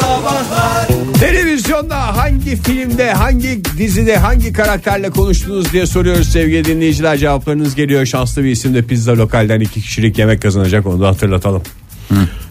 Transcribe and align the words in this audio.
Sabahlar 0.00 0.86
Televizyonda 1.20 2.16
hangi 2.16 2.56
filmde, 2.56 3.12
hangi 3.12 3.62
dizide, 3.78 4.16
hangi 4.16 4.52
karakterle 4.52 5.10
konuştunuz 5.10 5.72
diye 5.72 5.86
soruyoruz 5.86 6.28
sevgili 6.28 6.64
dinleyiciler. 6.64 7.16
Cevaplarınız 7.18 7.74
geliyor. 7.74 8.06
Şanslı 8.06 8.44
bir 8.44 8.50
isimde 8.50 8.82
pizza 8.82 9.12
lokalden 9.16 9.60
iki 9.60 9.80
kişilik 9.82 10.18
yemek 10.18 10.42
kazanacak 10.42 10.86
onu 10.86 11.00
da 11.00 11.08
hatırlatalım. 11.08 11.62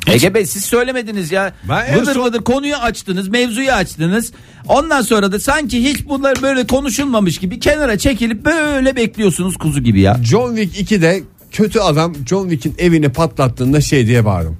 Ege 0.08 0.34
Bey 0.34 0.46
siz 0.46 0.66
söylemediniz 0.66 1.32
ya. 1.32 1.54
Ben 1.70 1.86
en 1.86 2.02
vıdır 2.02 2.14
son- 2.14 2.26
vıdır 2.26 2.42
konuyu 2.44 2.76
açtınız, 2.76 3.28
mevzuyu 3.28 3.72
açtınız. 3.72 4.32
Ondan 4.68 5.02
sonra 5.02 5.32
da 5.32 5.40
sanki 5.40 5.84
hiç 5.84 6.08
bunlar 6.08 6.42
böyle 6.42 6.68
konuşulmamış 6.68 7.38
gibi 7.38 7.60
kenara 7.60 7.98
çekilip 7.98 8.46
böyle 8.46 8.96
bekliyorsunuz 8.96 9.58
kuzu 9.58 9.84
gibi 9.84 10.00
ya. 10.02 10.20
John 10.24 10.56
Wick 10.56 10.92
2'de 10.92 11.24
kötü 11.52 11.80
adam 11.80 12.14
John 12.30 12.50
Wick'in 12.50 12.76
evini 12.86 13.10
patlattığında 13.10 13.82
şey 13.82 14.08
diye 14.08 14.26
bağırdım. 14.26 14.58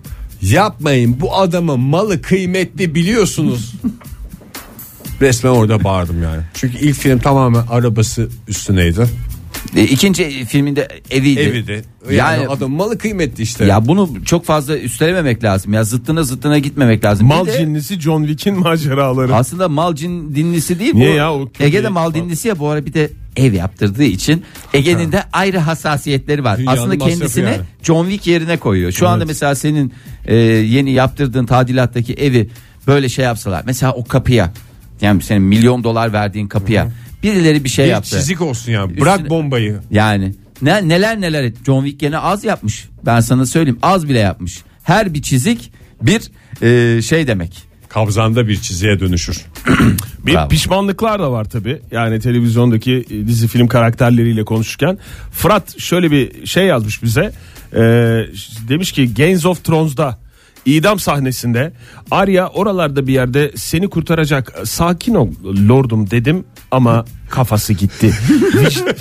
Yapmayın 0.52 1.18
bu 1.22 1.36
adamın 1.36 1.80
malı 1.80 2.22
kıymetli 2.22 2.96
biliyorsunuz. 2.96 3.74
Resmen 5.22 5.52
orada 5.52 5.84
bağırdım 5.84 6.24
yani. 6.24 6.42
Çünkü 6.54 6.78
ilk 6.78 6.96
film 6.96 7.20
tamamen 7.20 7.64
arabası 7.70 8.30
üstüneydi. 8.48 9.06
E, 9.76 9.84
ikinci 9.84 10.46
filminde 10.46 10.88
eviydi. 11.12 11.40
Eviydi. 11.40 11.84
Yani, 12.06 12.16
Yani 12.18 12.48
adam 12.48 12.72
malı 12.72 12.98
kıymetli 12.98 13.44
işte. 13.44 13.66
ya 13.66 13.88
bunu 13.88 14.10
çok 14.26 14.46
fazla 14.46 14.78
üstelememek 14.78 15.44
lazım. 15.44 15.74
Ya 15.74 15.84
zıttına 15.84 16.24
zıttına 16.24 16.60
gitmemek 16.60 17.06
lazım. 17.06 17.30
Bir 17.30 17.36
Mal 17.36 17.46
de 17.46 17.58
cinnisi 17.58 18.00
John 18.02 18.24
Wick'in 18.26 18.60
maceraları. 18.60 19.36
aslında 19.36 19.70
mal 19.70 19.96
cin 19.96 20.36
dinlisi 20.36 20.80
değil 20.80 20.94
Niye 20.96 21.12
bu. 21.12 21.16
ya? 21.16 21.34
O 21.34 21.50
Ege'de 21.60 21.90
mal 21.90 22.14
dinlisi 22.14 22.48
ya 22.48 22.60
bu 22.60 22.70
ara 22.70 22.86
bir 22.86 22.94
de 22.94 23.10
ev 23.36 23.54
yaptırdığı 23.54 24.04
için 24.04 24.44
Ege'nin 24.74 25.12
de 25.12 25.24
ayrı 25.34 25.60
hassasiyetleri 25.60 26.44
var. 26.44 26.58
Dünyanın 26.58 26.78
Aslında 26.78 26.96
masrafı 26.96 27.20
kendisini 27.20 27.46
yani. 27.46 27.62
John 27.84 28.06
Wick 28.06 28.28
yerine 28.28 28.58
koyuyor. 28.58 28.92
Şu 28.92 29.08
anda 29.08 29.26
mesela 29.26 29.56
senin 29.56 29.94
e, 30.26 30.36
yeni 30.36 30.92
yaptırdığın 30.92 31.46
tadilattaki 31.46 32.14
evi 32.14 32.50
böyle 32.88 33.10
şey 33.10 33.26
yapsalar. 33.26 33.64
Mesela 33.66 33.94
o 33.94 34.04
kapıya 34.04 34.54
yani 35.02 35.24
senin 35.24 35.42
milyon 35.42 35.84
dolar 35.84 36.14
verdiğin 36.14 36.48
kapıya 36.48 36.92
birileri 37.24 37.64
bir 37.64 37.70
şey 37.70 37.86
bir 37.86 37.92
yaptı. 37.92 38.18
çizik 38.18 38.42
olsun 38.42 38.72
yani. 38.72 39.02
Bırak 39.02 39.20
Üstüne- 39.20 39.30
bombayı. 39.30 39.80
Yani 39.92 40.36
ne, 40.62 40.88
neler 40.88 41.22
neler 41.22 41.44
et. 41.44 41.58
John 41.66 41.84
Wick 41.84 42.00
gene 42.00 42.18
az 42.18 42.44
yapmış. 42.44 42.90
Ben 43.06 43.20
sana 43.20 43.46
söyleyeyim 43.46 43.80
az 43.82 44.10
bile 44.10 44.20
yapmış. 44.20 44.64
Her 44.84 45.14
bir 45.14 45.22
çizik 45.22 45.72
bir 46.02 46.32
e, 46.62 47.02
şey 47.02 47.28
demek. 47.28 47.64
Kabzanda 47.96 48.48
bir 48.48 48.56
çiziğe 48.62 49.00
dönüşür. 49.00 49.42
Bir 50.26 50.34
Bravo. 50.34 50.50
pişmanlıklar 50.50 51.20
da 51.20 51.32
var 51.32 51.46
tabi. 51.46 51.82
Yani 51.92 52.20
televizyondaki 52.20 53.06
dizi 53.28 53.48
film 53.48 53.68
karakterleriyle 53.68 54.46
konuşurken. 54.46 54.98
Fırat 55.32 55.80
şöyle 55.80 56.12
bir 56.12 56.46
şey 56.48 56.66
yazmış 56.66 57.04
bize. 57.04 57.32
Ee, 57.74 57.80
demiş 58.70 58.92
ki 58.92 59.14
Games 59.14 59.46
of 59.46 59.64
Thrones'da 59.64 60.18
idam 60.66 61.00
sahnesinde 61.00 61.74
Arya 62.12 62.48
oralarda 62.48 63.08
bir 63.08 63.14
yerde 63.14 63.52
seni 63.56 63.90
kurtaracak 63.90 64.56
sakin 64.64 65.16
ol 65.16 65.30
lordum 65.70 66.12
dedim 66.12 66.46
ama 66.72 67.06
kafası 67.30 67.74
gitti. 67.74 68.08
Vic- 68.54 68.96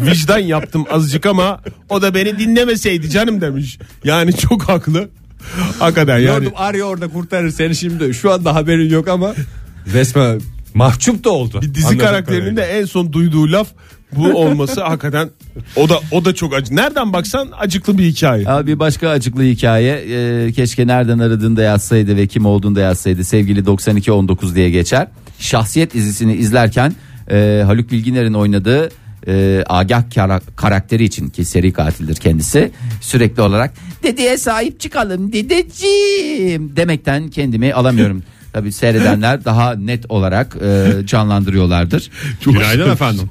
vicdan 0.00 0.38
yaptım 0.38 0.84
azıcık 0.90 1.26
ama 1.26 1.60
o 1.88 2.02
da 2.02 2.14
beni 2.14 2.38
dinlemeseydi 2.38 3.10
canım 3.10 3.40
demiş. 3.40 3.78
Yani 4.04 4.36
çok 4.36 4.68
haklı. 4.68 5.08
Hakikaten 5.78 6.18
yani. 6.18 6.44
Lordum 6.44 6.52
Arya 6.56 6.84
orada 6.84 7.08
kurtarır 7.08 7.50
seni 7.50 7.76
şimdi. 7.76 8.14
Şu 8.14 8.32
anda 8.32 8.54
haberin 8.54 8.90
yok 8.90 9.08
ama 9.08 9.34
resmen 9.92 10.40
mahcup 10.74 11.24
da 11.24 11.30
oldu. 11.30 11.60
Bir 11.62 11.74
dizi 11.74 11.98
karakterinin 11.98 12.56
de 12.56 12.62
en 12.62 12.84
son 12.84 13.12
duyduğu 13.12 13.52
laf 13.52 13.68
bu 14.16 14.32
olması 14.32 14.82
hakikaten 14.82 15.30
o 15.76 15.88
da 15.88 16.00
o 16.12 16.24
da 16.24 16.34
çok 16.34 16.54
acı. 16.54 16.76
Nereden 16.76 17.12
baksan 17.12 17.48
acıklı 17.58 17.98
bir 17.98 18.04
hikaye. 18.04 18.46
Ama 18.46 18.66
bir 18.66 18.78
başka 18.78 19.08
açıklı 19.08 19.42
hikaye 19.42 19.94
e, 19.94 20.52
keşke 20.52 20.86
nereden 20.86 21.18
aradığında 21.18 21.62
yazsaydı 21.62 22.16
ve 22.16 22.26
kim 22.26 22.46
olduğunda 22.46 22.80
yazsaydı 22.80 23.24
sevgili 23.24 23.66
9219 23.66 24.54
diye 24.54 24.70
geçer. 24.70 25.08
Şahsiyet 25.38 25.94
dizisini 25.94 26.34
izlerken 26.34 26.92
e, 27.30 27.62
Haluk 27.66 27.90
Bilginer'in 27.90 28.34
oynadığı 28.34 28.90
e, 29.28 29.64
Agah 29.68 30.02
kara- 30.14 30.40
karakteri 30.56 31.04
için 31.04 31.28
ki 31.28 31.44
seri 31.44 31.72
katildir 31.72 32.16
kendisi 32.16 32.70
sürekli 33.00 33.42
olarak 33.42 33.72
dedeye 34.02 34.38
sahip 34.38 34.80
çıkalım 34.80 35.32
dedeciğim 35.32 36.76
demekten 36.76 37.28
kendimi 37.28 37.74
alamıyorum. 37.74 38.22
Tabii 38.52 38.72
seyredenler 38.72 39.44
daha 39.44 39.74
net 39.74 40.04
olarak 40.08 40.56
e, 40.62 40.86
canlandırıyorlardır. 41.06 42.10
Günaydın 42.44 42.90
efendim. 42.90 43.30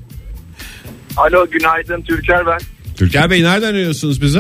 Alo 1.18 1.48
günaydın 1.52 2.02
Türker 2.02 2.46
ben. 2.46 2.60
Türker 2.96 3.30
Bey 3.30 3.44
nereden 3.44 3.68
arıyorsunuz 3.70 4.22
bizi? 4.22 4.40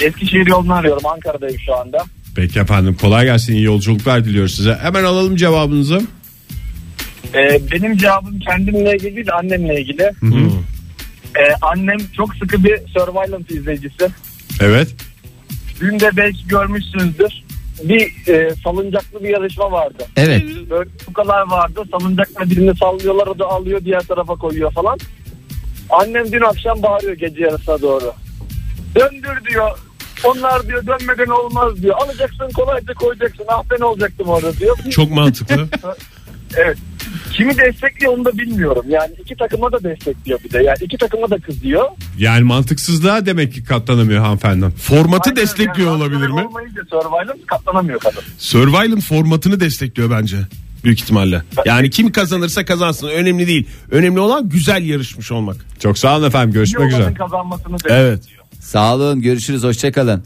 Eskişehir 0.00 0.46
yolunu 0.46 0.74
arıyorum 0.74 1.06
Ankara'dayım 1.06 1.60
şu 1.66 1.74
anda. 1.76 1.98
Peki 2.36 2.58
efendim 2.58 2.96
kolay 3.00 3.24
gelsin 3.24 3.52
iyi 3.54 3.62
yolculuklar 3.62 4.24
diliyoruz 4.24 4.54
size. 4.54 4.74
Hemen 4.82 5.04
alalım 5.04 5.36
cevabınızı. 5.36 6.00
Ee, 7.34 7.60
benim 7.72 7.96
cevabım 7.96 8.38
kendimle 8.38 8.96
ilgili 8.96 9.16
değil 9.16 9.32
annemle 9.32 9.80
ilgili. 9.80 10.02
Ee, 11.38 11.54
annem 11.62 11.98
çok 12.16 12.34
sıkı 12.34 12.64
bir 12.64 12.78
Survivor 12.78 13.56
izleyicisi. 13.56 14.08
Evet. 14.60 14.94
Dün 15.80 16.00
de 16.00 16.10
belki 16.16 16.48
görmüşsünüzdür. 16.48 17.44
Bir 17.82 18.28
e, 18.28 18.54
salıncaklı 18.64 19.24
bir 19.24 19.28
yarışma 19.28 19.72
vardı. 19.72 20.06
Evet. 20.16 20.42
Böyle 20.70 20.90
kukalar 21.06 21.50
vardı. 21.50 21.82
Salıncakla 21.90 22.50
birini 22.50 22.76
sallıyorlar 22.76 23.26
o 23.26 23.38
da 23.38 23.46
alıyor 23.46 23.84
diğer 23.84 24.00
tarafa 24.00 24.34
koyuyor 24.34 24.72
falan. 24.72 24.98
Annem 25.90 26.32
dün 26.32 26.40
akşam 26.40 26.82
bağırıyor 26.82 27.12
gece 27.12 27.40
yarısına 27.40 27.82
doğru. 27.82 28.12
Döndür 28.94 29.44
diyor. 29.50 29.78
Onlar 30.24 30.68
diyor 30.68 30.86
dönmeden 30.86 31.30
olmaz 31.30 31.82
diyor. 31.82 31.94
Alacaksın 31.98 32.50
kolayca 32.54 32.94
koyacaksın. 32.94 33.44
Ah 33.48 33.62
ben 33.70 33.80
olacaktım 33.80 34.28
orada 34.28 34.56
diyor. 34.56 34.76
Çok 34.90 35.10
mantıklı. 35.10 35.68
Evet. 36.56 36.78
Kimi 37.36 37.58
destekliyor 37.58 38.12
onu 38.12 38.24
da 38.24 38.38
bilmiyorum. 38.38 38.84
Yani 38.88 39.12
iki 39.20 39.36
takıma 39.36 39.72
da 39.72 39.84
destekliyor 39.84 40.38
bir 40.44 40.52
de. 40.52 40.62
Yani 40.62 40.78
iki 40.80 40.98
takıma 40.98 41.30
da 41.30 41.38
kızıyor. 41.38 41.84
Yani 42.18 42.44
mantıksızlığa 42.44 43.26
demek 43.26 43.52
ki 43.54 43.64
katlanamıyor 43.64 44.20
hanımefendi. 44.20 44.66
Formatı 44.70 45.30
Aynen, 45.30 45.42
destekliyor 45.42 45.92
yani 45.92 46.02
olabilir 46.02 46.28
mi? 46.28 46.46
Olmayınca 46.46 46.82
Survivor 46.90 47.46
katlanamıyor 47.46 48.00
kadın. 48.00 48.22
Survival'ın 48.38 49.00
formatını 49.00 49.60
destekliyor 49.60 50.10
bence. 50.10 50.36
Büyük 50.84 51.00
ihtimalle. 51.00 51.42
Yani 51.64 51.90
kim 51.90 52.12
kazanırsa 52.12 52.64
kazansın 52.64 53.08
önemli 53.08 53.46
değil. 53.46 53.68
Önemli 53.90 54.20
olan 54.20 54.48
güzel 54.48 54.84
yarışmış 54.84 55.32
olmak. 55.32 55.56
Çok 55.78 55.98
sağ 55.98 56.16
olun 56.16 56.26
efendim 56.26 56.52
görüşmek 56.52 56.92
üzere. 56.92 57.14
kazanmasını 57.14 57.72
destekliyor. 57.72 58.00
Evet. 58.00 58.22
Sağ 58.60 58.94
olun 58.94 59.22
görüşürüz 59.22 59.62
hoşçakalın. 59.62 60.24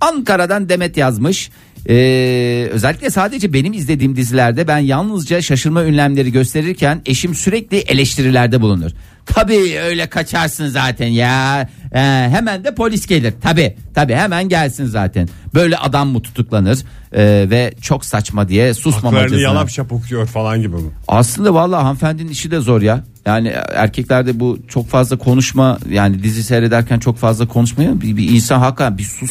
Ankara'dan 0.00 0.68
Demet 0.68 0.96
yazmış. 0.96 1.50
Ee, 1.88 2.68
özellikle 2.72 3.10
sadece 3.10 3.52
benim 3.52 3.72
izlediğim 3.72 4.16
dizilerde 4.16 4.68
ben 4.68 4.78
yalnızca 4.78 5.42
şaşırma 5.42 5.84
ünlemleri 5.84 6.32
gösterirken 6.32 7.02
eşim 7.06 7.34
sürekli 7.34 7.76
eleştirilerde 7.78 8.60
bulunur. 8.60 8.90
Tabii 9.26 9.78
öyle 9.82 10.06
kaçarsın 10.06 10.68
zaten 10.68 11.06
ya. 11.06 11.68
Ee, 11.92 11.98
hemen 12.30 12.64
de 12.64 12.74
polis 12.74 13.06
gelir. 13.06 13.34
Tabii 13.42 13.76
tabii 13.94 14.14
hemen 14.14 14.48
gelsin 14.48 14.86
zaten. 14.86 15.28
Böyle 15.54 15.76
adam 15.76 16.08
mı 16.08 16.22
tutuklanır 16.22 16.78
Ee, 17.12 17.46
ve 17.50 17.74
çok 17.82 18.04
saçma 18.04 18.48
diye 18.48 18.60
Haklarını 18.62 18.82
susmamacasına. 18.82 19.40
yalap 19.40 19.70
şapukluyor 19.70 20.26
falan 20.26 20.60
gibi 20.60 20.76
mi? 20.76 20.90
Aslında 21.08 21.54
vallahi 21.54 21.82
hanımefendinin 21.82 22.28
işi 22.28 22.50
de 22.50 22.60
zor 22.60 22.82
ya. 22.82 23.04
Yani 23.26 23.48
erkeklerde 23.74 24.40
bu 24.40 24.58
çok 24.68 24.88
fazla 24.88 25.18
konuşma 25.18 25.78
yani 25.90 26.22
dizi 26.22 26.42
seyrederken 26.42 26.98
çok 26.98 27.16
fazla 27.18 27.48
konuşmaya 27.48 28.00
bir, 28.00 28.16
bir 28.16 28.28
insan 28.30 28.58
hakikaten 28.58 28.98
bir 28.98 29.02
sus 29.04 29.30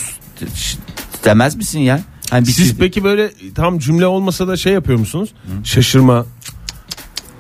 demez 1.26 1.56
misin 1.56 1.80
ya? 1.80 2.00
Hani 2.30 2.48
bir 2.48 2.52
Siz 2.52 2.68
çiz- 2.70 2.78
peki 2.80 3.04
böyle 3.04 3.32
tam 3.56 3.80
cümle 3.80 4.06
olmasa 4.08 4.48
da 4.48 4.58
şey 4.58 4.74
yapıyor 4.74 5.00
musunuz? 5.00 5.30
Şaşırma 5.64 6.26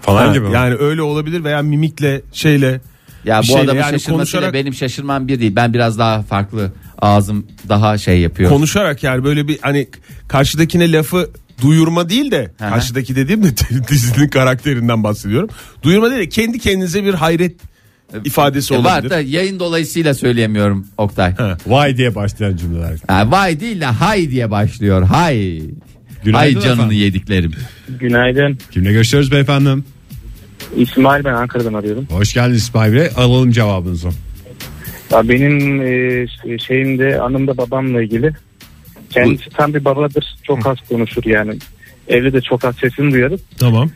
Falan 0.02 0.28
Ha, 0.28 0.34
gibi 0.34 0.48
mi? 0.48 0.54
Yani 0.54 0.76
öyle 0.76 1.02
olabilir 1.02 1.44
veya 1.44 1.62
mimikle 1.62 2.22
şeyle. 2.34 2.82
ya 3.26 3.40
bu 3.42 3.44
şeyle 3.46 3.60
adamın 3.62 3.80
yani 3.80 3.92
şaşırmasıyla 3.92 4.40
konuşarak- 4.48 4.54
benim 4.54 4.74
şaşırmam 4.74 5.28
bir 5.28 5.40
değil. 5.40 5.56
Ben 5.56 5.74
biraz 5.74 6.00
daha 6.00 6.22
farklı 6.22 6.72
ağzım 7.02 7.46
daha 7.70 7.98
şey 7.98 8.20
yapıyor. 8.20 8.50
konuşarak 8.50 9.04
yani 9.04 9.24
böyle 9.24 9.48
bir 9.48 9.60
hani 9.62 9.88
karşıdakine 10.28 10.92
lafı 10.92 11.30
duyurma 11.62 12.10
değil 12.10 12.32
de 12.32 12.52
Hı 12.58 12.66
hı. 12.66 12.70
karşıdaki 12.70 13.16
dediğim 13.16 13.44
de 13.44 13.48
dizinin 13.90 14.28
karakterinden 14.30 15.04
bahsediyorum. 15.04 15.50
Duyurma 15.84 16.10
değil 16.10 16.22
de 16.22 16.30
kendi 16.30 16.60
kendinize 16.60 17.04
bir 17.06 17.14
hayret 17.14 17.56
ifadesi 18.26 18.74
E, 18.74 18.78
var 18.78 18.84
olabilir. 18.84 19.10
da 19.10 19.20
yayın 19.20 19.60
dolayısıyla 19.60 20.14
söyleyemiyorum 20.14 20.88
Oktay. 20.98 21.36
Ha. 21.36 21.58
Vay 21.68 21.98
diye 21.98 22.16
başlayan 22.16 22.56
cümleler. 22.58 23.00
Ha, 23.08 23.32
vay 23.32 23.60
değil 23.60 23.82
de 23.82 23.86
hay 23.86 24.30
diye 24.30 24.52
başlıyor. 24.52 25.04
Hay. 25.04 25.62
Günaydın 26.24 26.56
hay 26.60 26.64
canını 26.64 26.74
efendim. 26.82 26.98
yediklerim. 26.98 27.52
Günaydın. 28.00 28.58
Kimle 28.72 28.92
görüşüyoruz 28.92 29.32
beyefendi? 29.32 29.70
İsmail 30.78 31.24
ben 31.24 31.34
Ankara'dan 31.34 31.74
arıyorum. 31.74 32.06
Hoş 32.10 32.34
geldiniz 32.34 32.62
İsmail 32.64 32.94
Bey. 32.94 33.10
Alalım 33.18 33.52
cevabınızı. 33.52 34.10
Ya 35.12 35.30
benim 35.30 35.82
e, 35.82 36.28
şeyimde 36.68 37.20
anımda 37.22 37.58
babamla 37.58 38.02
ilgili. 38.04 38.34
Kendisi 39.10 39.50
tam 39.50 39.74
bir 39.74 39.86
babadır. 39.86 40.36
Çok 40.44 40.68
az 40.68 40.78
konuşur 40.90 41.24
yani. 41.26 41.54
Evde 42.08 42.34
de 42.34 42.42
çok 42.42 42.66
az 42.66 42.76
sesini 42.76 43.12
duyarız. 43.12 43.42
Tamam. 43.60 43.92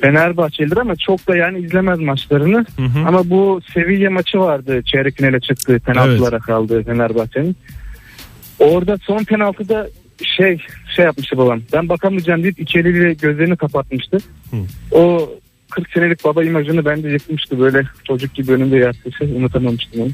Fenerbahçelidir 0.00 0.76
ama 0.76 0.96
çok 0.96 1.28
da 1.28 1.36
yani 1.36 1.58
izlemez 1.58 1.98
maçlarını. 1.98 2.66
Ama 3.06 3.30
bu 3.30 3.60
Sevilla 3.74 4.10
maçı 4.10 4.38
vardı. 4.38 4.82
Çeyrek 4.82 5.16
finale 5.16 5.40
çıktı. 5.40 5.80
Penaltılara 5.86 6.38
kaldı 6.38 6.82
Fenerbahçe'nin. 6.84 7.56
Orada 8.58 8.98
son 9.02 9.24
penaltıda 9.24 9.88
şey 10.36 10.58
şey 10.96 11.04
yapmıştı 11.04 11.38
babam. 11.38 11.60
Ben 11.72 11.88
bakamayacağım 11.88 12.42
deyip 12.42 12.60
iki 12.60 12.78
eliyle 12.78 13.14
gözlerini 13.14 13.56
kapatmıştı. 13.56 14.18
O 14.92 15.30
40 15.70 15.90
senelik 15.94 16.24
baba 16.24 16.44
imajını 16.44 16.84
bende 16.84 17.08
yıkmıştı 17.08 17.60
böyle 17.60 17.82
çocuk 18.04 18.34
gibi 18.34 18.52
önümde 18.52 18.76
yattı. 18.76 19.10
Şey, 19.18 19.28
unutamamıştım 19.36 20.02
onu. 20.02 20.10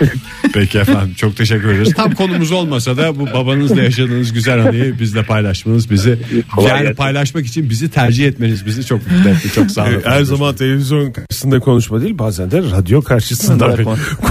Peki 0.54 0.78
efendim 0.78 1.14
çok 1.16 1.36
teşekkür 1.36 1.68
ederiz. 1.68 1.94
Tam 1.94 2.14
konumuz 2.14 2.52
olmasa 2.52 2.96
da 2.96 3.18
bu 3.18 3.26
babanızla 3.26 3.82
yaşadığınız 3.82 4.32
güzel 4.32 4.66
anıyı 4.66 4.98
bizle 4.98 5.22
paylaşmanız 5.22 5.90
bizi 5.90 6.18
Kolay 6.54 6.68
yani 6.70 6.82
gelsin. 6.82 6.96
paylaşmak 6.96 7.46
için 7.46 7.70
bizi 7.70 7.90
tercih 7.90 8.26
etmeniz 8.26 8.66
bizi 8.66 8.86
çok 8.86 9.10
mutlu 9.10 9.30
etti. 9.30 9.52
Çok 9.52 9.70
sağ 9.70 9.84
olun. 9.84 10.02
Her 10.04 10.22
zaman 10.22 10.54
televizyon 10.54 11.12
karşısında 11.12 11.60
konuşma 11.60 12.00
değil 12.00 12.18
bazen 12.18 12.50
de 12.50 12.58
radyo 12.58 13.02
karşısında 13.02 13.76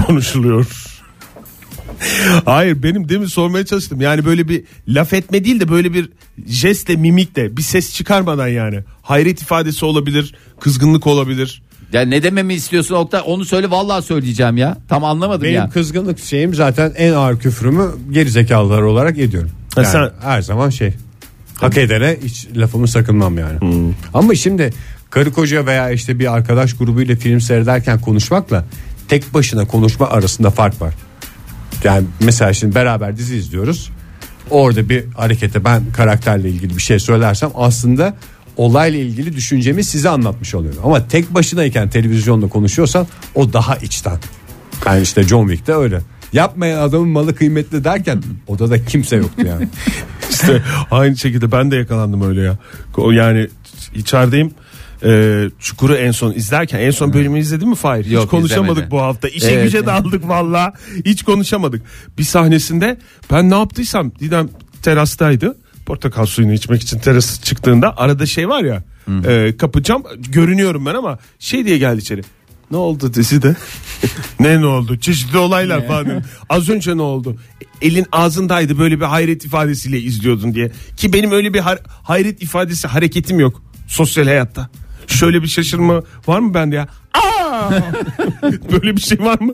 konuşuluyor. 0.06 0.66
Hayır 2.44 2.82
benim 2.82 3.08
demin 3.08 3.26
sormaya 3.26 3.66
çalıştım. 3.66 4.00
Yani 4.00 4.24
böyle 4.24 4.48
bir 4.48 4.64
laf 4.88 5.12
etme 5.12 5.44
değil 5.44 5.60
de 5.60 5.68
böyle 5.68 5.92
bir 5.94 6.08
jestle 6.46 6.96
mimikle 6.96 7.56
bir 7.56 7.62
ses 7.62 7.94
çıkarmadan 7.94 8.48
yani. 8.48 8.80
Hayret 9.02 9.42
ifadesi 9.42 9.84
olabilir, 9.84 10.34
kızgınlık 10.60 11.06
olabilir. 11.06 11.62
Ya 11.92 12.00
ne 12.02 12.22
dememi 12.22 12.54
istiyorsun 12.54 12.94
Oktay? 12.94 13.20
Onu 13.26 13.44
söyle 13.44 13.70
vallahi 13.70 14.04
söyleyeceğim 14.04 14.56
ya. 14.56 14.78
Tam 14.88 15.04
anlamadım 15.04 15.42
Benim 15.42 15.54
ya. 15.54 15.68
kızgınlık 15.68 16.18
şeyim 16.18 16.54
zaten 16.54 16.92
en 16.96 17.12
ağır 17.12 17.38
küfrümü 17.38 17.86
geri 18.10 18.30
zekalılar 18.30 18.82
olarak 18.82 19.18
ediyorum. 19.18 19.50
Yani 19.76 19.86
sen- 19.86 20.10
her 20.22 20.42
zaman 20.42 20.70
şey 20.70 20.92
hak 21.54 21.76
edene 21.76 22.16
hiç 22.24 22.46
lafımı 22.56 22.88
sakınmam 22.88 23.38
yani. 23.38 23.58
Ama 24.14 24.34
şimdi 24.34 24.72
karı 25.10 25.32
koca 25.32 25.66
veya 25.66 25.90
işte 25.90 26.18
bir 26.18 26.34
arkadaş 26.34 26.76
grubuyla 26.76 27.16
film 27.16 27.40
seyrederken 27.40 28.00
konuşmakla 28.00 28.64
tek 29.08 29.34
başına 29.34 29.66
konuşma 29.66 30.06
arasında 30.08 30.50
fark 30.50 30.80
var. 30.80 30.94
Yani 31.84 32.06
mesela 32.20 32.52
şimdi 32.52 32.74
beraber 32.74 33.16
dizi 33.16 33.36
izliyoruz. 33.36 33.90
Orada 34.50 34.88
bir 34.88 35.04
harekete 35.16 35.64
ben 35.64 35.82
karakterle 35.92 36.50
ilgili 36.50 36.76
bir 36.76 36.82
şey 36.82 36.98
söylersem 36.98 37.50
aslında 37.54 38.16
olayla 38.56 38.98
ilgili 38.98 39.36
düşüncemi 39.36 39.84
size 39.84 40.08
anlatmış 40.08 40.54
oluyorum. 40.54 40.80
Ama 40.84 41.08
tek 41.08 41.34
başınayken 41.34 41.88
televizyonda 41.90 42.48
konuşuyorsan 42.48 43.06
o 43.34 43.52
daha 43.52 43.76
içten. 43.76 44.18
Yani 44.86 45.02
işte 45.02 45.22
John 45.22 45.48
Wick'te 45.48 45.74
öyle. 45.74 46.00
Yapmayan 46.32 46.82
adamın 46.82 47.08
malı 47.08 47.34
kıymetli 47.34 47.84
derken 47.84 48.22
odada 48.46 48.84
kimse 48.84 49.16
yoktu 49.16 49.46
yani. 49.46 49.68
İşte 50.30 50.62
aynı 50.90 51.16
şekilde 51.16 51.52
ben 51.52 51.70
de 51.70 51.76
yakalandım 51.76 52.28
öyle 52.28 52.40
ya. 52.40 52.58
Yani 53.12 53.48
içerideyim. 53.94 54.50
Ee, 55.04 55.44
Çukur'u 55.58 55.94
en 55.96 56.10
son 56.10 56.32
izlerken 56.32 56.78
en 56.80 56.90
son 56.90 57.12
bölümü 57.12 57.38
izledin 57.38 57.68
mi 57.68 57.74
Fahir? 57.74 58.04
Hiç 58.04 58.12
Yok, 58.12 58.30
konuşamadık 58.30 58.70
izlemedim. 58.72 58.90
bu 58.90 59.02
hafta. 59.02 59.28
İşe 59.28 59.50
Evet. 59.50 59.64
güce 59.64 59.86
daldık 59.86 60.28
valla. 60.28 60.72
Hiç 61.04 61.22
konuşamadık. 61.22 61.82
Bir 62.18 62.24
sahnesinde 62.24 62.98
ben 63.30 63.50
ne 63.50 63.54
yaptıysam 63.58 64.12
Didem 64.20 64.48
terastaydı. 64.82 65.56
Portakal 65.86 66.26
suyunu 66.26 66.52
içmek 66.52 66.82
için 66.82 66.98
teras 66.98 67.42
çıktığında 67.42 67.96
arada 67.96 68.26
şey 68.26 68.48
var 68.48 68.64
ya 68.64 68.84
e, 69.26 69.56
kapı 69.56 69.82
cam 69.82 70.02
görünüyorum 70.28 70.86
ben 70.86 70.94
ama 70.94 71.18
şey 71.38 71.64
diye 71.66 71.78
geldi 71.78 72.00
içeri. 72.00 72.22
Ne 72.70 72.76
oldu 72.76 73.14
dizide? 73.14 73.56
ne 74.40 74.60
ne 74.60 74.66
oldu? 74.66 74.98
Çeşitli 74.98 75.38
olaylar 75.38 75.86
falan. 75.86 76.22
Az 76.48 76.68
önce 76.68 76.96
ne 76.96 77.02
oldu? 77.02 77.36
Elin 77.82 78.06
ağzındaydı 78.12 78.78
böyle 78.78 79.00
bir 79.00 79.04
hayret 79.04 79.44
ifadesiyle 79.44 80.00
izliyordun 80.00 80.54
diye. 80.54 80.72
Ki 80.96 81.12
benim 81.12 81.32
öyle 81.32 81.54
bir 81.54 81.58
har- 81.60 81.82
hayret 82.02 82.42
ifadesi 82.42 82.88
hareketim 82.88 83.40
yok 83.40 83.62
sosyal 83.86 84.24
hayatta. 84.24 84.68
Şöyle 85.08 85.42
bir 85.42 85.48
şaşırma 85.48 86.02
var 86.26 86.38
mı 86.38 86.54
bende 86.54 86.76
ya? 86.76 86.88
Aa! 87.14 87.70
böyle 88.72 88.96
bir 88.96 89.00
şey 89.00 89.18
var 89.20 89.40
mı? 89.40 89.52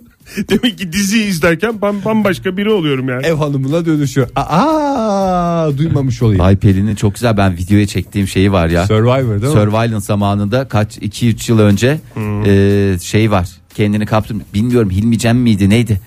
Demek 0.49 0.79
ki 0.79 0.93
diziyi 0.93 1.25
izlerken 1.27 1.83
ben 1.83 2.05
bambaşka 2.05 2.57
biri 2.57 2.71
oluyorum 2.71 3.09
yani. 3.09 3.27
Ev 3.27 3.35
hanımına 3.35 3.87
dönüşüyor. 3.87 4.29
Aa 4.37 5.71
duymamış 5.79 6.23
olayım. 6.23 6.41
Ay 6.41 6.57
Pelin'in 6.57 6.95
çok 6.95 7.15
güzel 7.15 7.37
ben 7.37 7.53
videoya 7.57 7.87
çektiğim 7.87 8.29
şeyi 8.29 8.53
var 8.53 8.69
ya. 8.69 8.87
Survivor 8.87 9.43
değil 9.43 9.55
mi? 9.55 9.61
Surveillance 9.61 10.01
zamanında 10.05 10.69
kaç 10.69 10.99
2-3 10.99 11.51
yıl 11.53 11.59
önce 11.59 12.01
e, 12.47 12.99
şey 13.03 13.31
var. 13.31 13.49
Kendini 13.75 14.07
kaptım. 14.07 14.43
Bilmiyorum 14.55 14.91
Hilmi 14.91 15.19
Cem 15.19 15.39
miydi 15.39 15.71
neydi? 15.71 16.01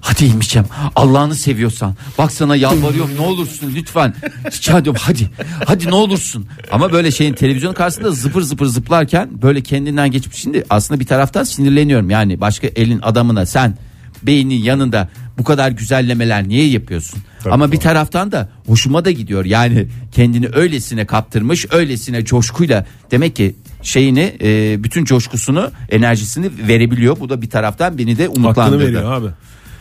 Hadi 0.00 0.26
Hilmi 0.26 0.42
Cem 0.44 0.64
Allah'ını 0.96 1.34
seviyorsan. 1.34 1.94
Bak 2.18 2.32
sana 2.32 2.56
yalvarıyorum 2.56 3.10
ne 3.16 3.20
olursun 3.20 3.72
lütfen. 3.76 4.14
Rica 4.46 4.78
ediyorum 4.78 5.00
hadi. 5.04 5.30
Hadi 5.66 5.86
ne 5.86 5.94
olursun. 5.94 6.46
Ama 6.70 6.92
böyle 6.92 7.10
şeyin 7.10 7.34
televizyon 7.34 7.74
karşısında 7.74 8.10
zıpır 8.10 8.42
zıpır 8.42 8.66
zıplarken 8.66 9.28
böyle 9.42 9.60
kendinden 9.60 10.10
geçip 10.10 10.34
şimdi 10.34 10.64
aslında 10.70 11.00
bir 11.00 11.06
taraftan 11.06 11.44
sinirleniyorum. 11.44 12.10
Yani 12.10 12.40
başka 12.40 12.66
elin 12.66 13.00
adamına 13.02 13.46
sen 13.46 13.74
beynin 14.22 14.62
yanında 14.62 15.08
bu 15.38 15.44
kadar 15.44 15.70
güzellemeler 15.70 16.48
niye 16.48 16.68
yapıyorsun? 16.68 17.20
Ama 17.50 17.72
bir 17.72 17.80
taraftan 17.80 18.32
da 18.32 18.48
hoşuma 18.66 19.04
da 19.04 19.10
gidiyor. 19.10 19.44
Yani 19.44 19.86
kendini 20.12 20.48
öylesine 20.52 21.06
kaptırmış 21.06 21.66
öylesine 21.72 22.24
coşkuyla 22.24 22.86
demek 23.10 23.36
ki 23.36 23.56
şeyini 23.82 24.36
e, 24.42 24.76
bütün 24.84 25.04
coşkusunu 25.04 25.70
enerjisini 25.90 26.50
verebiliyor. 26.68 27.20
Bu 27.20 27.28
da 27.28 27.42
bir 27.42 27.50
taraftan 27.50 27.98
beni 27.98 28.18
de 28.18 28.26
Hakkını 28.26 28.44
umutlandırdı. 28.44 28.84
veriyor 28.86 29.12
abi. 29.12 29.26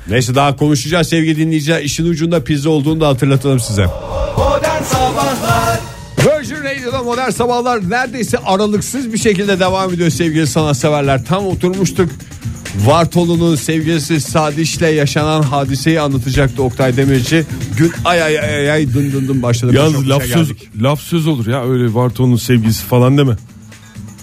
Neyse 0.09 0.35
daha 0.35 0.55
konuşacağız 0.55 1.09
sevgili 1.09 1.37
dinleyiciler. 1.37 1.81
İşin 1.81 2.05
ucunda 2.05 2.43
pizza 2.43 2.69
olduğunu 2.69 3.01
da 3.01 3.07
hatırlatalım 3.07 3.59
size. 3.59 3.85
Virgin 6.19 6.55
Radio'da 6.55 7.03
modern 7.03 7.29
sabahlar 7.29 7.89
neredeyse 7.89 8.37
aralıksız 8.37 9.13
bir 9.13 9.17
şekilde 9.17 9.59
devam 9.59 9.93
ediyor 9.93 10.09
sevgili 10.09 10.47
sanatseverler. 10.47 11.25
Tam 11.25 11.47
oturmuştuk. 11.47 12.09
Vartolu'nun 12.85 13.55
sevgilisi 13.55 14.21
Sadiş'le 14.21 14.81
yaşanan 14.81 15.41
hadiseyi 15.41 16.01
anlatacaktı 16.01 16.63
Oktay 16.63 16.97
Demirci. 16.97 17.45
Gün 17.77 17.91
ay 18.05 18.23
ay 18.23 18.39
ay 18.39 18.55
ay, 18.55 18.71
ay 18.71 18.93
dın 18.93 19.11
dın 19.11 19.27
dın 19.27 19.41
başladı. 19.43 19.75
Yalnız 19.75 20.09
laf 20.09 20.23
söz 20.23 20.47
geldik. 20.53 20.69
laf 20.81 21.01
söz 21.01 21.27
olur 21.27 21.47
ya 21.47 21.63
öyle 21.69 21.93
Varton'un 21.93 22.35
sevgilisi 22.35 22.83
falan 22.83 23.17
deme. 23.17 23.35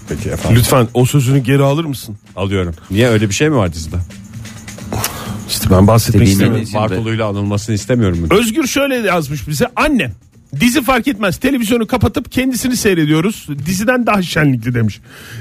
Peki 0.09 0.29
efendim. 0.29 0.57
Lütfen 0.59 0.87
o 0.93 1.05
sözünü 1.05 1.39
geri 1.39 1.63
alır 1.63 1.85
mısın? 1.85 2.15
Alıyorum. 2.35 2.75
Niye 2.91 3.07
öyle 3.07 3.29
bir 3.29 3.33
şey 3.33 3.49
mi 3.49 3.55
var 3.55 3.73
dizide? 3.73 3.95
İşte 5.47 5.69
ben 5.69 5.87
bahsetmek 5.87 6.27
istemiyorum. 6.27 6.69
Vartolu'yla 6.73 7.27
anılmasını 7.27 7.75
istemiyorum. 7.75 8.27
Özgür 8.29 8.67
şöyle 8.67 8.95
yazmış 8.95 9.47
bize 9.47 9.67
annem 9.75 10.11
dizi 10.59 10.83
fark 10.83 11.07
etmez 11.07 11.37
televizyonu 11.37 11.87
kapatıp 11.87 12.31
kendisini 12.31 12.77
seyrediyoruz 12.77 13.47
diziden 13.65 14.05
daha 14.05 14.21
şenlikli 14.21 14.73
demiş. 14.73 14.99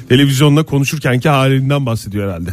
Televizyonla 0.09 0.63
konuşurkenki 0.63 1.29
halinden 1.29 1.87
bahsediyor 1.87 2.29
herhalde. 2.29 2.51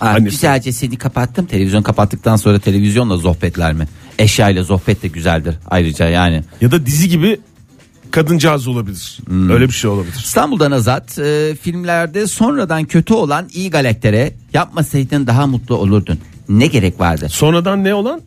Ha, 0.00 0.08
Annesi. 0.08 0.30
güzelce 0.30 0.72
seni 0.72 0.98
kapattım. 0.98 1.46
Televizyon 1.46 1.82
kapattıktan 1.82 2.36
sonra 2.36 2.58
televizyonla 2.58 3.18
sohbetler 3.18 3.72
mi? 3.72 3.88
Eşyayla 4.18 4.64
sohbet 4.64 5.02
de 5.02 5.08
güzeldir 5.08 5.54
ayrıca 5.70 6.08
yani. 6.08 6.42
Ya 6.60 6.70
da 6.70 6.86
dizi 6.86 7.08
gibi 7.08 7.40
kadıncağız 8.10 8.66
olabilir. 8.66 9.18
Hmm. 9.26 9.50
Öyle 9.50 9.68
bir 9.68 9.72
şey 9.72 9.90
olabilir. 9.90 10.14
İstanbul'dan 10.24 10.72
Azat 10.72 11.18
e, 11.18 11.56
filmlerde 11.62 12.26
sonradan 12.26 12.84
kötü 12.84 13.14
olan 13.14 13.48
iyi 13.52 13.70
galaktere 13.70 14.34
yapmasaydın 14.54 15.26
daha 15.26 15.46
mutlu 15.46 15.76
olurdun. 15.76 16.18
Ne 16.48 16.66
gerek 16.66 17.00
vardı? 17.00 17.28
Sonradan 17.28 17.84
ne 17.84 17.94
olan? 17.94 18.20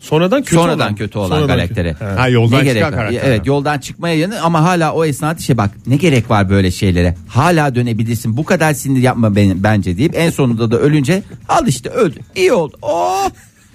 Sonradan 0.00 0.42
kötü 0.42 0.54
sonradan 0.54 0.86
olan. 0.86 0.94
kötü 0.94 1.18
olan 1.18 1.28
Sonradan 1.28 1.68
kötü. 1.68 1.82
He. 1.82 2.04
Ha 2.04 2.28
yoldan 2.28 2.58
ne 2.58 2.64
gerek 2.64 2.82
çıkan 2.82 2.92
var? 2.92 2.98
karakter. 2.98 3.28
Evet 3.28 3.46
yoldan 3.46 3.78
çıkmaya 3.78 4.14
yanı 4.14 4.40
ama 4.42 4.62
hala 4.62 4.92
o 4.92 5.04
esnada 5.04 5.40
şey 5.40 5.56
bak 5.56 5.70
ne 5.86 5.96
gerek 5.96 6.30
var 6.30 6.50
böyle 6.50 6.70
şeylere. 6.70 7.14
Hala 7.28 7.74
dönebilirsin. 7.74 8.36
Bu 8.36 8.44
kadar 8.44 8.74
sinir 8.74 9.00
yapma 9.00 9.36
benim, 9.36 9.62
bence 9.62 9.98
deyip 9.98 10.12
en 10.16 10.30
sonunda 10.30 10.70
da 10.70 10.78
ölünce 10.78 11.22
al 11.48 11.66
işte 11.66 11.88
öldü. 11.88 12.18
İyi 12.36 12.52
oldu. 12.52 12.76
Oh! 12.82 13.30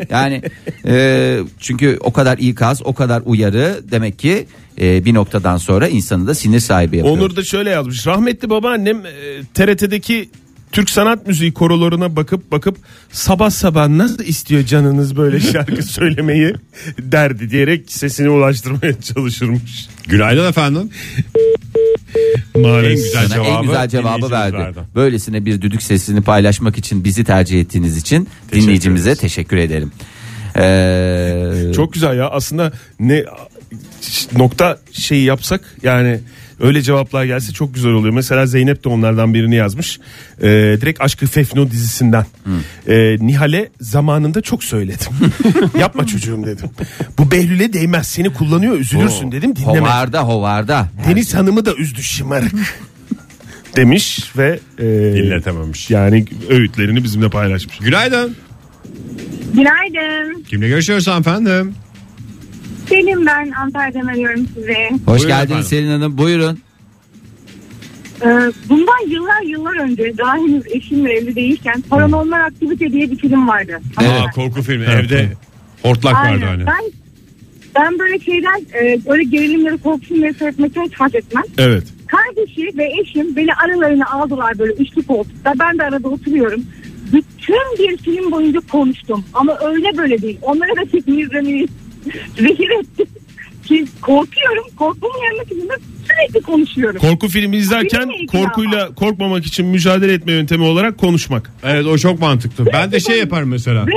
Yani 0.10 0.42
e, 0.86 1.40
çünkü 1.60 1.98
o 2.02 2.14
kadar 2.14 2.38
ikaz, 2.38 2.82
o 2.86 2.94
kadar 2.94 3.22
uyarı 3.26 3.82
demek 3.92 4.20
ki 4.20 4.48
e, 4.82 5.06
bir 5.06 5.14
noktadan 5.14 5.58
sonra 5.58 5.88
insanı 5.88 6.28
da 6.28 6.36
sinir 6.36 6.60
sahibi 6.60 6.98
yapıyor. 6.98 7.18
Onur 7.18 7.36
da 7.36 7.44
şöyle 7.44 7.70
yazmış. 7.70 8.08
Rahmetli 8.08 8.50
babaannem 8.50 9.06
e, 9.06 9.10
TRT'deki 9.54 10.30
Türk 10.74 10.90
sanat 10.90 11.28
müziği 11.28 11.54
korolarına 11.54 12.16
bakıp 12.16 12.52
bakıp 12.52 12.78
sabah 13.12 13.50
sabah 13.50 13.88
nasıl 13.88 14.24
istiyor 14.24 14.64
canınız 14.66 15.18
böyle 15.18 15.40
şarkı 15.52 15.84
söylemeyi 15.84 16.54
derdi 17.00 17.50
diyerek 17.50 17.92
sesini 17.92 18.30
ulaştırmaya 18.30 19.02
çalışırmış. 19.02 19.88
Günaydın 20.08 20.50
efendim. 20.50 20.90
Maalesef. 22.56 22.92
En 22.92 22.96
güzel 22.96 23.28
Sana 23.28 23.44
en 23.44 23.46
cevabı 23.46 23.66
güzel 23.66 23.90
cevabı 23.90 24.32
verdi. 24.32 24.58
verdi. 24.58 24.80
Böylesine 24.96 25.46
bir 25.46 25.62
düdük 25.62 25.84
sesini 25.84 26.22
paylaşmak 26.22 26.78
için 26.78 27.04
bizi 27.04 27.24
tercih 27.24 27.62
ettiğiniz 27.62 27.98
için 27.98 28.28
dinleyicimize 28.54 29.10
ederiz. 29.10 29.22
teşekkür 29.22 29.58
ederim. 29.58 29.92
Ee, 30.58 31.72
Çok 31.76 31.94
güzel 31.94 32.18
ya 32.18 32.30
aslında 32.30 32.72
ne 33.00 33.24
nokta 34.38 34.80
şeyi 34.92 35.26
yapsak 35.26 35.62
yani 35.84 36.20
öyle 36.64 36.82
cevaplar 36.82 37.26
gelse 37.26 37.54
çok 37.54 37.74
güzel 37.74 37.92
oluyor. 37.92 38.14
Mesela 38.14 38.46
Zeynep 38.46 38.84
de 38.84 38.90
onlardan 38.90 39.34
birini 39.34 39.56
yazmış. 39.56 40.00
Ee, 40.42 40.44
direkt 40.82 41.02
Aşkı 41.02 41.26
Fefno 41.28 41.72
dizisinden. 41.72 42.26
Ee, 42.88 43.18
Nihal'e 43.20 43.70
zamanında 43.82 44.42
çok 44.42 44.64
söyledim. 44.64 45.12
Yapma 45.80 46.06
çocuğum 46.08 46.44
dedim. 46.46 46.70
Bu 47.18 47.32
Behlül'e 47.32 47.74
değmez 47.74 48.08
seni 48.08 48.34
kullanıyor 48.34 48.80
üzülürsün 48.80 49.32
dedim 49.32 49.56
dinlemedi. 49.56 49.80
hovarda 49.80 50.22
hovarda. 50.22 50.88
Deniz 51.10 51.34
Hanım'ı 51.36 51.66
da 51.66 51.76
üzdü 51.76 52.04
şımarık. 52.04 52.54
Demiş 53.76 54.24
ve 54.38 54.60
e, 54.80 54.84
Dinletememiş. 55.16 55.90
yani 55.90 56.26
öğütlerini 56.50 57.04
bizimle 57.04 57.30
paylaşmış. 57.30 57.78
Günaydın. 57.78 58.36
Günaydın. 59.54 60.44
Kimle 60.44 60.68
görüşüyoruz 60.68 61.08
efendim? 61.08 61.76
Selim 63.04 63.26
ben 63.26 63.52
Antalya'dan 63.52 64.08
arıyorum 64.08 64.48
size. 64.56 64.90
Hoş 64.92 65.08
Buyurun 65.08 65.28
geldiniz 65.28 65.50
efendim. 65.52 65.64
Selin 65.64 65.90
Hanım. 65.92 66.18
Buyurun. 66.18 66.60
Ee, 68.22 68.28
bundan 68.70 69.08
yıllar 69.08 69.42
yıllar 69.42 69.80
önce 69.80 70.18
daha 70.18 70.36
henüz 70.36 70.64
eşimle 70.68 71.14
evli 71.14 71.36
değilken 71.36 71.82
Paranormal 71.90 72.46
Aktivite 72.46 72.92
diye 72.92 73.12
bir 73.12 73.18
film 73.18 73.48
vardı. 73.48 73.80
Aa, 73.98 74.32
korku 74.32 74.62
filmi 74.62 74.86
evde 74.86 75.30
hortlak 75.82 76.14
vardı 76.14 76.46
hani. 76.46 76.66
Ben, 76.66 76.92
ben 77.76 78.00
böyle 78.00 78.20
şeyden 78.20 78.62
e, 78.82 79.00
böyle 79.10 79.24
gerilimleri 79.24 79.78
korku 79.78 80.02
filmleri 80.02 80.34
seyretmekten 80.34 80.84
hiç 80.84 80.94
haz 80.94 81.16
etmem. 81.16 81.44
Evet. 81.58 81.84
Kardeşi 82.08 82.78
ve 82.78 82.92
eşim 83.02 83.36
beni 83.36 83.54
aralarına 83.54 84.06
aldılar 84.06 84.60
böyle 84.60 84.74
üçlü 84.74 85.04
koltukta. 85.04 85.54
Ben 85.60 85.78
de 85.78 85.84
arada 85.84 86.10
oturuyorum. 86.10 86.64
Bütün 87.14 87.78
bir 87.80 87.98
film 87.98 88.32
boyunca 88.32 88.60
konuştum. 88.72 89.26
Ama 89.34 89.58
öyle 89.66 89.98
böyle 89.98 90.22
değil. 90.22 90.38
Onlara 90.42 90.76
da 90.76 90.86
filmi 90.92 91.22
izlemeyi 91.22 91.68
zehir 92.38 92.70
ettim. 92.80 93.06
Ki 93.64 93.86
korkuyorum. 94.02 94.64
Korkmamın 94.76 95.18
yanına 95.26 95.44
filmde 95.44 95.74
sürekli 96.08 96.42
konuşuyorum. 96.46 97.00
Korku 97.02 97.28
filmi 97.28 97.58
izlerken 97.58 98.10
ilgili 98.10 98.28
korkuyla 98.28 98.96
korkmamak 98.96 99.46
için 99.46 99.66
mücadele 99.66 100.14
etme 100.14 100.32
yöntemi 100.32 100.64
olarak 100.64 100.98
konuşmak. 100.98 101.52
Evet 101.64 101.86
o 101.86 101.98
çok 101.98 102.20
mantıklı. 102.20 102.66
Ben 102.74 102.92
de 102.92 103.00
şey 103.00 103.20
yaparım 103.20 103.50
mesela. 103.50 103.88
Ve 103.88 103.92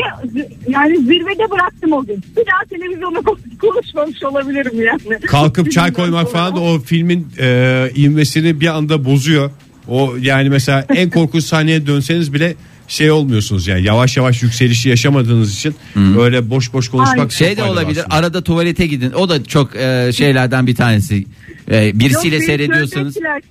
yani 0.68 0.96
zirvede 0.98 1.50
bıraktım 1.50 1.92
o 1.92 2.04
gün. 2.04 2.16
Bir 2.36 2.44
daha 2.46 2.64
televizyonda 2.70 3.20
kon- 3.20 3.38
konuşmamış 3.60 4.22
olabilirim 4.24 4.82
yani. 4.84 5.20
Kalkıp 5.20 5.70
çay 5.72 5.92
koymak 5.92 6.32
falan 6.32 6.56
da 6.56 6.60
o 6.60 6.78
filmin 6.78 7.28
e, 7.38 7.90
ivmesini 7.96 8.60
bir 8.60 8.66
anda 8.76 9.04
bozuyor. 9.04 9.50
O 9.88 10.14
yani 10.20 10.48
mesela 10.48 10.86
en 10.94 11.10
korkunç 11.10 11.44
sahneye 11.44 11.86
dönseniz 11.86 12.34
bile 12.34 12.54
şey 12.88 13.10
olmuyorsunuz 13.10 13.66
yani 13.66 13.84
yavaş 13.84 14.16
yavaş 14.16 14.42
yükselişi 14.42 14.88
yaşamadığınız 14.88 15.54
için 15.54 15.74
böyle 15.96 16.50
boş 16.50 16.72
boş 16.72 16.88
konuşmak 16.88 17.18
Aynen. 17.18 17.28
Şey 17.28 17.56
de 17.56 17.62
olabilir. 17.62 18.00
aslında. 18.00 18.16
Arada 18.16 18.44
tuvalete 18.44 18.86
gidin. 18.86 19.12
O 19.12 19.28
da 19.28 19.44
çok 19.44 19.76
e, 19.76 20.10
şeylerden 20.14 20.66
bir 20.66 20.74
tanesi. 20.74 21.24
E, 21.70 21.98
birisiyle 22.00 22.36
Yok, 22.36 22.44
seyrediyorsanız. 22.44 23.14
Tövbe 23.14 23.28
ettiler. 23.28 23.42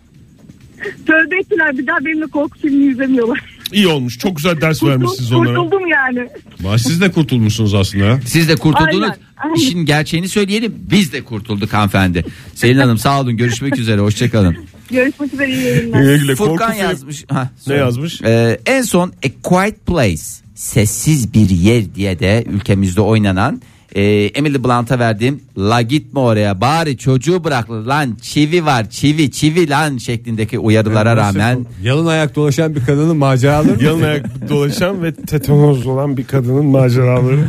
Tövbe 1.06 1.40
ettiler 1.40 1.78
bir 1.78 1.88
daha 1.88 1.98
benimle 2.06 2.26
korku 2.26 2.60
filmi 2.60 2.92
izlemiyorlar. 2.92 3.40
İyi 3.74 3.88
olmuş. 3.88 4.20
Çok 4.20 4.36
güzel 4.38 4.62
ders 4.62 4.84
vermişsiniz 4.84 5.32
onlara. 5.32 5.56
Kurtuldum 5.56 5.88
yani. 5.88 6.28
Ama 6.60 6.78
Siz 6.78 7.02
de 7.02 7.12
kurtulmuşsunuz 7.12 7.74
aslında 7.74 8.06
ya. 8.06 8.20
Siz 8.26 8.50
de 8.50 8.56
kurtuldunuz. 8.56 9.04
Aynen, 9.04 9.16
aynen. 9.38 9.56
İşin 9.56 9.86
gerçeğini 9.86 10.30
söyleyelim. 10.30 10.76
Biz 10.92 11.14
de 11.14 11.22
kurtulduk 11.24 11.74
hanımefendi. 11.74 12.26
Selin 12.56 12.78
Hanım 12.78 12.98
sağ 12.98 13.22
olun. 13.22 13.38
Görüşmek 13.38 13.80
üzere. 13.80 14.02
Hoşçakalın. 14.02 14.58
Görüşmek 14.92 15.34
üzere 15.34 15.52
iyi 15.52 15.64
yayınlar. 15.64 16.02
Güle 16.02 16.18
güle. 16.18 16.36
Furkan 16.36 16.58
Korku 16.58 16.72
film- 16.74 16.84
yazmış. 16.90 17.26
Ha, 17.30 17.42
Ne 17.44 17.62
söyle. 17.64 17.80
yazmış? 17.80 18.22
Ee, 18.22 18.60
en 18.66 18.82
son 18.82 19.10
A 19.26 19.30
Quiet 19.44 19.86
Place 19.86 20.22
sessiz 20.56 21.34
bir 21.34 21.50
yer 21.50 21.96
diye 21.96 22.20
de 22.20 22.44
ülkemizde 22.50 23.02
oynanan 23.02 23.62
e, 23.96 24.02
Emily 24.26 24.64
Blunt'a 24.64 25.00
verdiğim 25.00 25.42
la 25.58 25.82
gitme 25.82 26.20
oraya 26.20 26.62
bari 26.62 26.98
çocuğu 26.98 27.44
bırak 27.44 27.72
lan 27.72 28.18
çivi 28.22 28.66
var 28.66 28.90
çivi 28.90 29.32
çivi 29.32 29.70
lan 29.70 29.98
şeklindeki 29.98 30.60
uyarılara 30.60 31.16
rağmen 31.18 31.66
Yalın 31.84 32.06
ayak 32.06 32.36
dolaşan 32.36 32.76
bir 32.76 32.86
kadının 32.86 33.18
maceraları. 33.18 33.84
Yalın 33.86 34.02
ayak 34.02 34.50
dolaşan 34.50 35.04
ve 35.04 35.14
tetanoz 35.16 35.88
olan 35.88 36.18
bir 36.18 36.24
kadının 36.28 36.66
maceraları. 36.66 37.48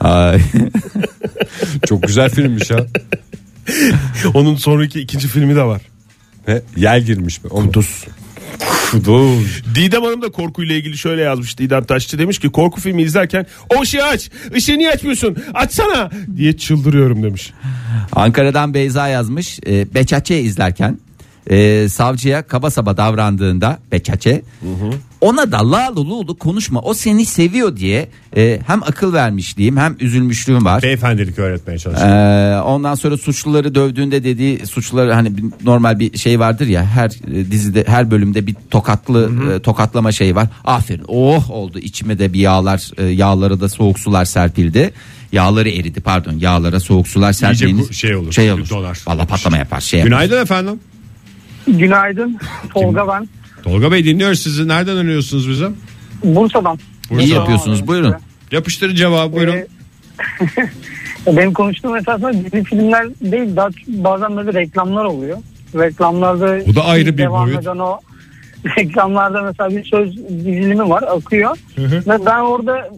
Ay, 0.00 0.40
çok 1.86 2.02
güzel 2.02 2.30
filmmiş 2.30 2.70
ya. 2.70 2.86
Onun 4.34 4.56
sonraki 4.56 5.00
ikinci 5.00 5.28
filmi 5.28 5.56
de 5.56 5.62
var. 5.62 5.82
He, 6.48 6.62
Yel 6.76 7.02
girmiş 7.02 7.44
mi? 7.44 7.50
Kuduz. 7.50 8.04
Kuduz. 8.90 9.62
Didem 9.74 10.02
Hanım 10.02 10.22
da 10.22 10.28
korkuyla 10.28 10.74
ilgili 10.74 10.98
şöyle 10.98 11.22
yazmış 11.22 11.58
Didem 11.58 11.84
Taşçı 11.84 12.18
demiş 12.18 12.38
ki 12.38 12.48
korku 12.48 12.80
filmi 12.80 13.02
izlerken 13.02 13.46
o 13.76 13.82
ışığı 13.82 14.04
aç 14.04 14.30
ışığı 14.56 14.78
niye 14.78 14.90
açmıyorsun 14.90 15.36
açsana 15.54 16.10
diye 16.36 16.56
çıldırıyorum 16.56 17.22
demiş. 17.22 17.52
Ankara'dan 18.12 18.74
Beyza 18.74 19.08
yazmış 19.08 19.58
e, 19.66 19.94
Beçaçe 19.94 20.40
izlerken 20.40 20.98
e, 21.48 21.88
savcıya 21.88 22.42
kaba 22.42 22.70
saba 22.70 22.96
davrandığında 22.96 23.78
Beçaçe 23.92 24.42
ona 25.20 25.52
da 25.52 25.70
la 25.70 25.96
lulu 25.96 26.38
konuşma 26.38 26.80
o 26.80 26.94
seni 26.94 27.24
seviyor 27.26 27.76
diye 27.76 28.08
e, 28.36 28.60
hem 28.66 28.82
akıl 28.82 29.12
vermişliğim 29.12 29.76
hem 29.76 29.96
üzülmüşlüğüm 30.00 30.64
var. 30.64 30.82
Beyefendilik 30.82 31.38
öğretmeye 31.38 31.78
çalışıyor. 31.78 32.08
Ee, 32.10 32.62
ondan 32.62 32.94
sonra 32.94 33.16
suçluları 33.16 33.74
dövdüğünde 33.74 34.24
dediği 34.24 34.66
suçluları 34.66 35.12
hani 35.12 35.36
bir- 35.36 35.44
normal 35.64 35.98
bir 35.98 36.18
şey 36.18 36.40
vardır 36.40 36.66
ya 36.66 36.84
her 36.86 37.10
e, 37.34 37.50
dizide 37.50 37.84
her 37.86 38.10
bölümde 38.10 38.46
bir 38.46 38.56
tokatlı 38.70 39.30
e, 39.56 39.62
tokatlama 39.62 40.12
şey 40.12 40.34
var. 40.36 40.46
Aferin. 40.64 41.04
Oh 41.08 41.50
oldu 41.50 41.78
içime 41.78 42.18
de 42.18 42.32
bir 42.32 42.40
yağlar 42.40 42.90
e, 42.98 43.04
yağlara 43.04 43.60
da 43.60 43.68
soğuk 43.68 43.98
sular 43.98 44.24
serpildi. 44.24 44.90
Yağları 45.32 45.68
eridi 45.68 46.00
pardon 46.00 46.32
yağlara 46.38 46.80
soğuk 46.80 47.08
sular 47.08 47.32
serpildiğiniz 47.32 47.88
bu- 47.88 47.92
şey 47.94 48.16
olur, 48.16 48.32
Şey 48.32 48.52
olur. 48.52 48.70
dolar. 48.70 48.98
Valla 49.06 49.24
patlama 49.26 49.56
yapar 49.56 49.80
şey 49.80 50.00
yapar. 50.00 50.10
Günaydın 50.10 50.42
efendim. 50.42 50.80
Günaydın. 51.68 52.38
Tolga 52.74 53.08
ben. 53.08 53.28
Tolga 53.62 53.92
Bey 53.92 54.04
dinliyoruz 54.04 54.40
sizi. 54.40 54.68
Nereden 54.68 54.96
arıyorsunuz 54.96 55.48
bize? 55.48 55.68
Bursa'dan. 56.24 56.78
İyi 57.18 57.28
yapıyorsunuz 57.28 57.86
buyurun. 57.86 58.14
Yapıştırın 58.52 58.94
cevabı 58.94 59.32
buyurun. 59.32 59.52
Ee, 59.54 59.66
benim 61.36 61.52
konuştuğum 61.52 61.96
esasında 61.96 62.32
dizi 62.32 62.64
filmler 62.64 63.06
değil 63.20 63.56
daha 63.56 63.68
bazen 63.86 64.36
böyle 64.36 64.60
reklamlar 64.60 65.04
oluyor. 65.04 65.38
Reklamlarda 65.74 66.66
Bu 66.66 66.74
da 66.76 66.84
ayrı 66.84 67.12
bir 67.12 67.18
devam 67.18 67.46
boyut. 67.46 67.62
eden 67.62 67.78
o 67.78 67.98
reklamlarda 68.78 69.42
mesela 69.42 69.70
bir 69.70 69.84
söz 69.84 70.16
dizilimi 70.16 70.88
var 70.88 71.02
akıyor. 71.16 71.56
Ve 71.78 72.26
ben 72.26 72.38
orada 72.40 72.88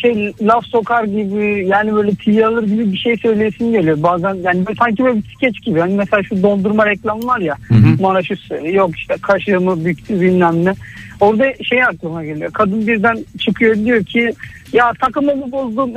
şey 0.00 0.32
laf 0.42 0.66
sokar 0.66 1.04
gibi 1.04 1.66
yani 1.68 1.94
böyle 1.94 2.14
tiye 2.14 2.46
alır 2.46 2.62
gibi 2.62 2.92
bir 2.92 2.98
şey 2.98 3.16
söyleyesim 3.16 3.72
geliyor. 3.72 4.02
Bazen 4.02 4.34
yani 4.34 4.66
böyle 4.66 4.78
sanki 4.78 5.04
böyle 5.04 5.16
bir 5.18 5.34
skeç 5.36 5.62
gibi. 5.62 5.80
Hani 5.80 5.94
mesela 5.94 6.22
şu 6.22 6.42
dondurma 6.42 6.86
reklamı 6.86 7.26
var 7.26 7.38
ya. 7.40 7.56
Maraş 7.70 7.89
üstü 8.30 8.76
yok 8.76 8.98
işte 8.98 9.14
kaşığımı 9.22 9.84
büktü 9.84 10.20
bilmem 10.20 10.64
ne. 10.64 10.74
Orada 11.20 11.64
şey 11.64 11.84
aklıma 11.84 12.24
geliyor. 12.24 12.52
Kadın 12.52 12.86
birden 12.86 13.24
çıkıyor 13.38 13.76
diyor 13.76 14.04
ki 14.04 14.32
ya 14.72 14.92
takımımı 15.00 15.52
bozdun 15.52 15.94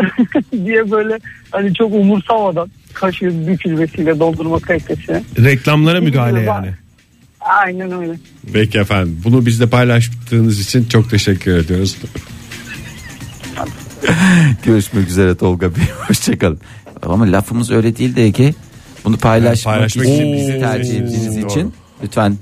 diye 0.65 0.91
böyle 0.91 1.19
hani 1.51 1.73
çok 1.73 1.93
umursamadan 1.93 2.69
kaşığı 2.93 3.47
bükülmesiyle 3.47 4.19
dondurma 4.19 4.59
kalitesi. 4.59 5.23
Reklamlara 5.43 6.01
müdahale 6.01 6.41
yani. 6.41 6.69
Aynen 7.41 7.91
öyle. 7.91 8.13
Peki 8.53 8.79
efendim. 8.79 9.21
Bunu 9.23 9.45
bizle 9.45 9.69
paylaştığınız 9.69 10.59
için 10.59 10.85
çok 10.85 11.09
teşekkür 11.09 11.57
ediyoruz. 11.57 11.97
Görüşmek 14.65 15.07
üzere 15.07 15.35
Tolga 15.35 15.75
Bey. 15.75 15.83
Hoşçakalın. 16.07 16.59
Ama 17.03 17.31
lafımız 17.31 17.71
öyle 17.71 17.97
değil 17.97 18.15
de 18.15 18.31
ki 18.31 18.55
bunu 19.05 19.17
paylaşmak, 19.17 19.75
paylaşmak 19.75 20.05
için, 20.05 20.15
için 20.15 20.33
bizi 20.33 20.59
tercih 20.59 21.01
ettiğiniz 21.01 21.41
Doğru. 21.41 21.71
Lütfen 22.03 22.37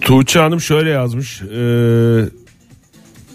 Tuğçe 0.00 0.38
Hanım 0.38 0.60
şöyle 0.60 0.90
yazmış. 0.90 1.42
Ee, 1.42 2.20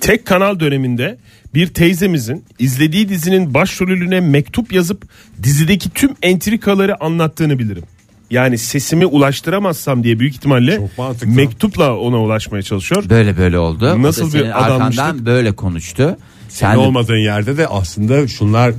tek 0.01 0.25
kanal 0.25 0.59
döneminde 0.59 1.17
bir 1.53 1.67
teyzemizin 1.67 2.45
izlediği 2.59 3.09
dizinin 3.09 3.53
başrolüne 3.53 4.19
mektup 4.19 4.73
yazıp 4.73 5.07
dizideki 5.43 5.89
tüm 5.89 6.11
entrikaları 6.21 7.03
anlattığını 7.03 7.59
bilirim. 7.59 7.83
Yani 8.31 8.57
sesimi 8.57 9.05
ulaştıramazsam 9.05 10.03
diye 10.03 10.19
büyük 10.19 10.35
ihtimalle 10.35 10.79
mektupla 11.25 11.97
ona 11.97 12.21
ulaşmaya 12.21 12.61
çalışıyor. 12.63 13.03
böyle 13.09 13.37
böyle 13.37 13.57
oldu. 13.59 14.01
Nasıl 14.01 14.25
bir 14.25 14.31
senin 14.31 14.51
arkandan 14.51 15.25
böyle 15.25 15.51
konuştu. 15.51 16.17
Sen 16.49 16.67
Sen 16.67 16.75
de- 16.75 16.79
olmadığın 16.79 17.17
yerde 17.17 17.57
de 17.57 17.67
aslında 17.67 18.27
şunlar 18.27 18.73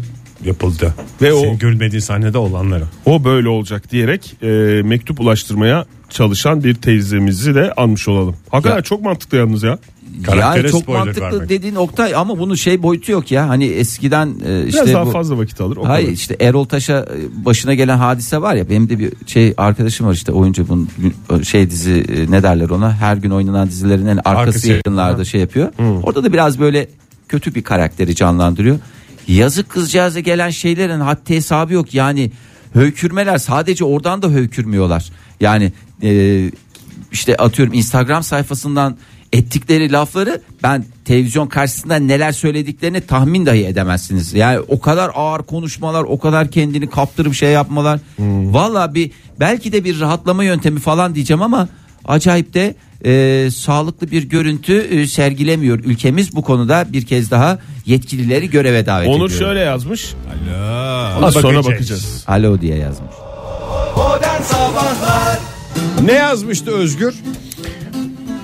yapıldı. 0.45 0.95
Ve 1.23 1.27
Ve 1.29 1.33
o- 1.33 1.41
Senin 1.41 1.59
görmediğin 1.59 2.01
sahnede 2.01 2.39
olanlara. 2.39 2.85
O 3.07 3.25
böyle 3.25 3.49
olacak 3.49 3.91
diyerek 3.91 4.35
e, 4.43 4.47
mektup 4.85 5.21
ulaştırmaya 5.21 5.85
çalışan 6.19 6.65
bir 6.65 6.75
teyzemizi 6.75 7.55
de 7.55 7.73
anmış 7.77 8.09
olalım. 8.09 8.37
Hakikaten 8.51 8.77
Ya- 8.77 8.83
çok 8.83 9.03
mantıklı 9.03 9.39
yalnız 9.39 9.63
ya. 9.63 9.79
Karaktere 10.27 10.63
yani 10.67 10.71
çok 10.71 10.89
mantıklı 10.89 11.23
vermek. 11.23 11.49
dediğin 11.49 11.75
Oktay 11.75 12.15
ama 12.15 12.39
bunun 12.39 12.55
şey 12.55 12.83
boyutu 12.83 13.13
yok 13.13 13.31
ya. 13.31 13.49
Hani 13.49 13.65
eskiden 13.65 14.27
e, 14.47 14.63
Biraz 14.67 14.75
işte 14.75 14.93
daha 14.93 15.07
bu 15.07 15.11
fazla 15.11 15.39
vakit 15.39 15.61
alır. 15.61 15.77
O 15.77 15.89
Hayır 15.89 16.07
kadar. 16.07 16.15
işte 16.17 16.37
Erol 16.41 16.65
Taş'a 16.65 16.99
e, 16.99 17.45
başına 17.45 17.75
gelen 17.75 17.97
hadise 17.99 18.43
var 18.43 18.55
ya 18.55 18.71
benim 18.71 18.89
de 18.89 18.99
bir 18.99 19.13
şey 19.27 19.55
arkadaşım 19.57 20.07
var 20.07 20.13
işte 20.15 20.33
oyuncu 20.33 20.69
bunun 20.69 20.89
şey 21.43 21.71
dizi 21.71 21.93
e, 22.17 22.31
ne 22.31 22.43
derler 22.43 22.71
ona 22.71 22.93
her 22.97 23.17
gün 23.17 23.31
oynanan 23.31 23.69
dizilerin 23.69 24.07
en 24.07 24.17
arkası 24.17 24.29
Arkası. 24.41 24.69
yayınlarda 24.69 25.25
şey 25.25 25.41
yapıyor. 25.41 25.73
Orada 26.03 26.25
da 26.25 26.33
biraz 26.33 26.59
böyle 26.61 26.89
kötü 27.29 27.55
bir 27.55 27.63
karakteri 27.63 28.15
canlandırıyor. 28.15 28.79
Yazık 29.29 29.69
kızcağıza 29.69 30.21
gelen 30.21 30.51
şeylerin 30.51 31.01
haddi 31.01 31.35
hesabı 31.37 31.73
yok 31.73 31.95
yani 31.95 32.31
höykürmeler 32.75 33.39
sadece 33.39 33.85
oradan 33.85 34.23
da 34.23 34.29
höykürmüyorlar. 34.29 35.11
Yani 35.41 35.73
e, 36.03 36.51
işte 37.13 37.37
atıyorum 37.37 37.75
Instagram 37.75 38.23
sayfasından 38.23 38.97
ettikleri 39.33 39.93
lafları 39.93 40.43
ben 40.63 40.85
televizyon 41.05 41.47
karşısında 41.47 41.97
neler 41.97 42.33
söylediklerini 42.33 43.01
tahmin 43.01 43.47
dahi 43.47 43.65
edemezsiniz. 43.67 44.35
Yani 44.35 44.61
o 44.69 44.81
kadar 44.81 45.11
ağır 45.15 45.43
konuşmalar, 45.43 46.03
o 46.05 46.19
kadar 46.19 46.51
kendini 46.51 46.91
kaptırıp 46.91 47.35
şey 47.35 47.51
yapmalar. 47.51 48.01
Valla 48.53 48.95
bir 48.95 49.11
belki 49.41 49.73
de 49.73 49.85
bir 49.85 50.01
rahatlama 50.01 50.45
yöntemi 50.45 50.81
falan 50.81 51.15
diyeceğim 51.15 51.43
ama 51.43 51.69
acayip 52.05 52.55
de 52.55 52.75
e, 53.05 53.51
sağlıklı 53.51 54.11
bir 54.11 54.23
görüntü 54.23 54.79
e, 54.79 55.07
sergilemiyor 55.07 55.79
ülkemiz. 55.79 56.37
Bu 56.37 56.43
konuda 56.43 56.87
bir 56.93 57.07
kez 57.07 57.31
daha 57.31 57.59
yetkilileri 57.87 58.51
göreve 58.51 58.87
davet 58.87 59.09
Onur 59.09 59.17
ediyorum. 59.17 59.37
şöyle 59.47 59.61
yazmış. 59.61 60.15
Ona 61.19 61.33
Sonra 61.33 61.45
bakacağız. 61.45 61.67
bakacağız. 61.67 62.25
Alo 62.27 62.61
diye 62.61 62.77
yazmış. 62.77 63.11
Ne 66.05 66.13
yazmıştı 66.13 66.71
Özgür? 66.71 67.15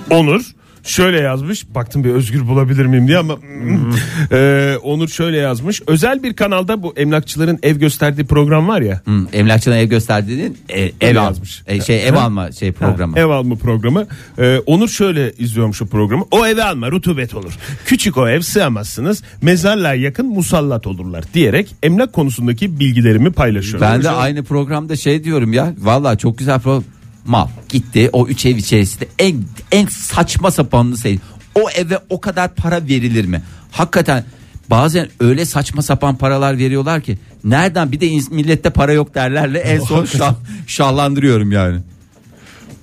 Onur 0.09 0.41
şöyle 0.83 1.19
yazmış. 1.19 1.75
Baktım 1.75 2.03
bir 2.03 2.09
özgür 2.09 2.47
bulabilir 2.47 2.85
miyim 2.85 3.07
diye 3.07 3.17
ama 3.17 3.37
Ee, 4.31 4.77
Onur 4.83 5.07
şöyle 5.07 5.37
yazmış. 5.37 5.81
Özel 5.87 6.23
bir 6.23 6.33
kanalda 6.33 6.83
bu 6.83 6.93
emlakçıların 6.97 7.59
ev 7.63 7.75
gösterdiği 7.77 8.25
program 8.25 8.67
var 8.67 8.81
ya. 8.81 9.01
Hı, 9.05 9.11
emlakçına 9.33 9.75
ev 9.77 9.87
gösterdiğinin 9.87 10.57
e, 10.69 10.81
ev 11.01 11.15
al, 11.17 11.25
yazmış. 11.25 11.63
e, 11.67 11.81
şey 11.81 12.07
ev 12.07 12.13
alma 12.13 12.51
şey 12.51 12.71
programı. 12.71 13.19
Ev 13.19 13.25
alma 13.25 13.55
programı. 13.55 14.07
Ee, 14.39 14.57
Onur 14.65 14.89
şöyle 14.89 15.33
izliyormuş 15.33 15.81
o 15.81 15.85
programı. 15.85 16.23
O 16.31 16.45
evi 16.47 16.63
alma 16.63 16.91
rutubet 16.91 17.35
olur. 17.35 17.53
Küçük 17.85 18.17
o 18.17 18.27
ev 18.29 18.41
sığamazsınız. 18.41 19.23
Mezarlığa 19.41 19.93
yakın 19.93 20.25
musallat 20.25 20.87
olurlar 20.87 21.23
diyerek 21.33 21.75
emlak 21.83 22.13
konusundaki 22.13 22.79
bilgilerimi 22.79 23.31
paylaşıyorum. 23.31 23.81
Ben 23.81 24.03
de 24.03 24.09
aynı 24.09 24.43
programda 24.43 24.95
şey 24.95 25.23
diyorum 25.23 25.53
ya. 25.53 25.73
Vallahi 25.77 26.17
çok 26.17 26.37
güzel 26.37 26.59
program. 26.59 26.83
Mal 27.25 27.47
gitti 27.69 28.09
o 28.13 28.27
üç 28.27 28.45
ev 28.45 28.55
içerisinde 28.57 29.07
en 29.19 29.43
en 29.71 29.85
saçma 29.87 30.51
sapanını 30.51 30.97
say. 30.97 31.19
O 31.55 31.69
eve 31.69 31.99
o 32.09 32.21
kadar 32.21 32.55
para 32.55 32.87
verilir 32.87 33.25
mi? 33.25 33.41
Hakikaten 33.71 34.23
bazen 34.69 35.07
öyle 35.19 35.45
saçma 35.45 35.81
sapan 35.81 36.15
paralar 36.15 36.57
veriyorlar 36.57 37.01
ki 37.01 37.17
nereden 37.43 37.91
bir 37.91 37.99
de 37.99 38.35
millette 38.35 38.69
para 38.69 38.93
yok 38.93 39.15
derlerle 39.15 39.59
en 39.59 39.79
son 39.85 40.05
şah, 40.05 40.35
şahlandırıyorum 40.67 41.51
yani. 41.51 41.79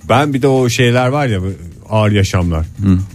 Ben 0.09 0.33
bir 0.33 0.41
de 0.41 0.47
o 0.47 0.69
şeyler 0.69 1.07
var 1.07 1.27
ya 1.27 1.39
ağır 1.89 2.11
yaşamlar. 2.11 2.65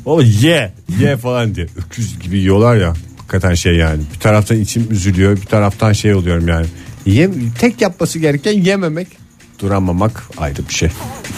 O 0.04 0.22
ye 0.22 0.72
ye 1.00 1.16
falan 1.16 1.54
diye 1.54 1.66
öküz 1.76 2.18
gibi 2.18 2.38
yiyorlar 2.38 2.76
ya. 2.76 2.94
Hakikaten 3.16 3.54
şey 3.54 3.76
yani. 3.76 4.02
Bir 4.14 4.20
taraftan 4.20 4.60
içim 4.60 4.86
üzülüyor, 4.90 5.36
bir 5.36 5.46
taraftan 5.46 5.92
şey 5.92 6.14
oluyorum 6.14 6.48
yani. 6.48 6.66
Yem, 7.06 7.32
tek 7.58 7.80
yapması 7.80 8.18
gereken 8.18 8.52
yememek, 8.52 9.08
duramamak 9.58 10.22
ayrı 10.38 10.68
bir 10.68 10.74
şey. 10.74 10.88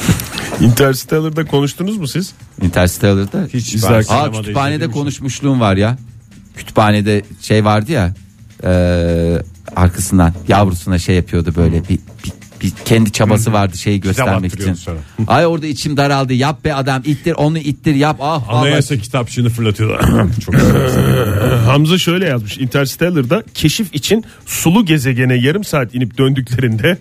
Interstellar'da 0.61 1.45
konuştunuz 1.45 1.97
mu 1.97 2.09
siz? 2.09 2.33
Interstellar'da 2.63 3.49
Hiç 3.55 3.75
İzlerken- 3.75 4.15
Aa 4.15 4.33
kütüphanede 4.33 4.91
konuşmuşluğum 4.91 5.61
var 5.61 5.77
ya. 5.77 5.97
Kütüphanede 6.57 7.23
şey 7.43 7.65
vardı 7.65 7.93
ya. 7.93 8.15
eee, 8.65 9.43
arkasından 9.77 10.35
yavrusuna 10.49 10.99
şey 10.99 11.17
yapıyordu 11.17 11.53
böyle 11.57 11.83
bir, 11.89 11.99
bir, 12.25 12.33
bir 12.63 12.71
kendi 12.85 13.13
çabası 13.13 13.53
vardı 13.53 13.79
şeyi 13.79 14.01
göstermek 14.01 14.55
için. 14.55 14.77
Ay 15.27 15.47
orada 15.47 15.67
içim 15.67 15.97
daraldı. 15.97 16.33
Yap 16.35 16.65
be 16.65 16.75
adam 16.75 17.03
ittir 17.05 17.33
onu 17.33 17.59
ittir 17.59 17.95
yap. 17.95 18.17
Ah 18.21 18.49
vallahi. 18.49 18.59
Anayasa 18.61 18.97
kitapçığını 18.97 19.49
fırlatıyorlar. 19.49 20.27
Çok. 20.45 20.55
Hamza 21.67 21.99
şöyle 21.99 22.27
yazmış. 22.27 22.59
Interstellar'da 22.59 23.43
keşif 23.55 23.95
için 23.95 24.25
sulu 24.47 24.85
gezegene 24.85 25.35
yarım 25.35 25.65
saat 25.65 25.95
inip 25.95 26.19
döndüklerinde 26.19 26.99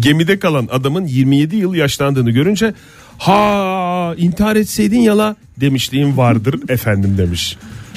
gemide 0.00 0.38
kalan 0.38 0.68
adamın 0.72 1.06
27 1.06 1.56
yıl 1.56 1.74
yaşlandığını 1.74 2.30
görünce 2.30 2.74
ha 3.18 4.14
intihar 4.16 4.56
etseydin 4.56 5.00
yala 5.00 5.36
demişliğim 5.56 6.16
vardır 6.16 6.60
efendim 6.68 7.18
demiş. 7.18 7.56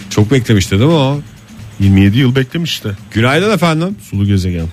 Çok 0.09 0.31
beklemişti 0.31 0.71
değil 0.71 0.89
mi 0.89 0.95
o? 0.95 1.21
27 1.79 2.17
yıl 2.19 2.35
beklemiş 2.35 2.71
işte. 2.71 2.89
Günaydın 3.11 3.51
efendim. 3.53 3.95
Sulu 4.09 4.25
gezegen. 4.25 4.67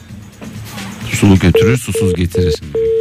Sulu 1.13 1.39
götürür 1.39 1.77
susuz 1.79 2.15
getirir. 2.15 2.55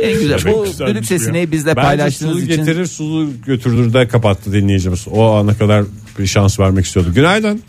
En 0.04 0.20
güzel 0.20 0.38
Çok 0.40 0.58
bu 0.58 0.64
güzelmiş 0.66 0.94
düdük 0.96 1.04
bu 1.04 1.08
sesini 1.08 1.52
bizle 1.52 1.76
Bence 1.76 1.88
paylaştığınız 1.88 2.34
sulu 2.34 2.44
için. 2.44 2.56
getirir 2.66 2.86
sulu 2.86 3.30
götürdür 3.46 3.94
de 3.94 4.08
kapattı 4.08 4.54
dinleyicimiz. 4.54 5.06
O 5.12 5.32
ana 5.32 5.58
kadar 5.58 5.86
bir 6.20 6.26
şans 6.28 6.60
vermek 6.60 6.86
istiyordu. 6.86 7.14
Günaydın. 7.16 7.62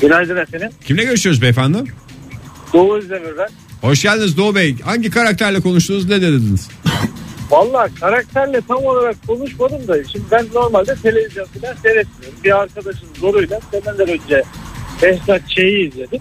Günaydın 0.00 0.36
efendim. 0.36 0.68
Kimle 0.84 1.04
görüşüyoruz 1.04 1.42
beyefendi? 1.42 1.78
Doğu 2.72 2.94
Özdemir 2.96 3.38
ben. 3.38 3.48
Hoş 3.80 4.02
geldiniz 4.02 4.36
Doğu 4.36 4.54
Bey. 4.54 4.76
Hangi 4.84 5.10
karakterle 5.10 5.60
konuştunuz 5.60 6.08
ne 6.08 6.22
dediniz? 6.22 6.68
Valla 7.50 7.88
karakterle 8.00 8.60
tam 8.68 8.84
olarak 8.84 9.16
konuşmadım 9.26 9.88
da 9.88 10.04
şimdi 10.04 10.24
ben 10.30 10.46
normalde 10.54 10.94
televizyon 10.94 11.44
falan 11.44 11.74
seyretmiyorum. 11.74 12.38
Bir 12.44 12.60
arkadaşın 12.60 13.08
zoruyla 13.20 13.60
seneler 13.70 14.08
önce 14.08 14.42
Behzat 15.02 15.48
Ç'yi 15.48 15.88
izledim. 15.88 16.20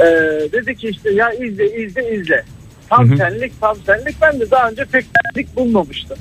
Ee, 0.00 0.04
dedi 0.52 0.76
ki 0.76 0.88
işte 0.88 1.10
ya 1.10 1.32
izle 1.32 1.84
izle 1.84 2.14
izle. 2.16 2.44
Tam 2.88 3.16
senlik 3.16 3.60
tam 3.60 3.76
senlik. 3.86 4.16
Ben 4.22 4.40
de 4.40 4.50
daha 4.50 4.70
önce 4.70 4.84
pek 4.84 5.04
senlik 5.04 5.56
bulmamıştım. 5.56 6.18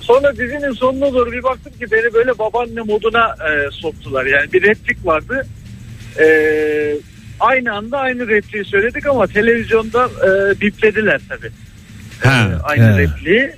Sonra 0.00 0.32
dizinin 0.36 0.72
sonuna 0.72 1.12
doğru 1.12 1.32
bir 1.32 1.42
baktım 1.42 1.72
ki 1.72 1.86
beni 1.90 2.14
böyle 2.14 2.38
babaanne 2.38 2.80
moduna 2.80 3.26
e, 3.26 3.70
soktular. 3.70 4.26
Yani 4.26 4.52
bir 4.52 4.62
replik 4.62 5.06
vardı. 5.06 5.46
Ee, 6.20 6.96
aynı 7.40 7.72
anda 7.72 7.98
aynı 7.98 8.28
repliği 8.28 8.64
söyledik 8.64 9.06
ama 9.06 9.26
televizyonda 9.26 10.04
e, 10.06 10.60
biplediler 10.60 11.20
tabii. 11.28 11.50
Ha, 12.24 12.50
Ee, 12.52 12.62
aynı 12.62 12.92
he. 12.94 12.98
repliği. 12.98 13.50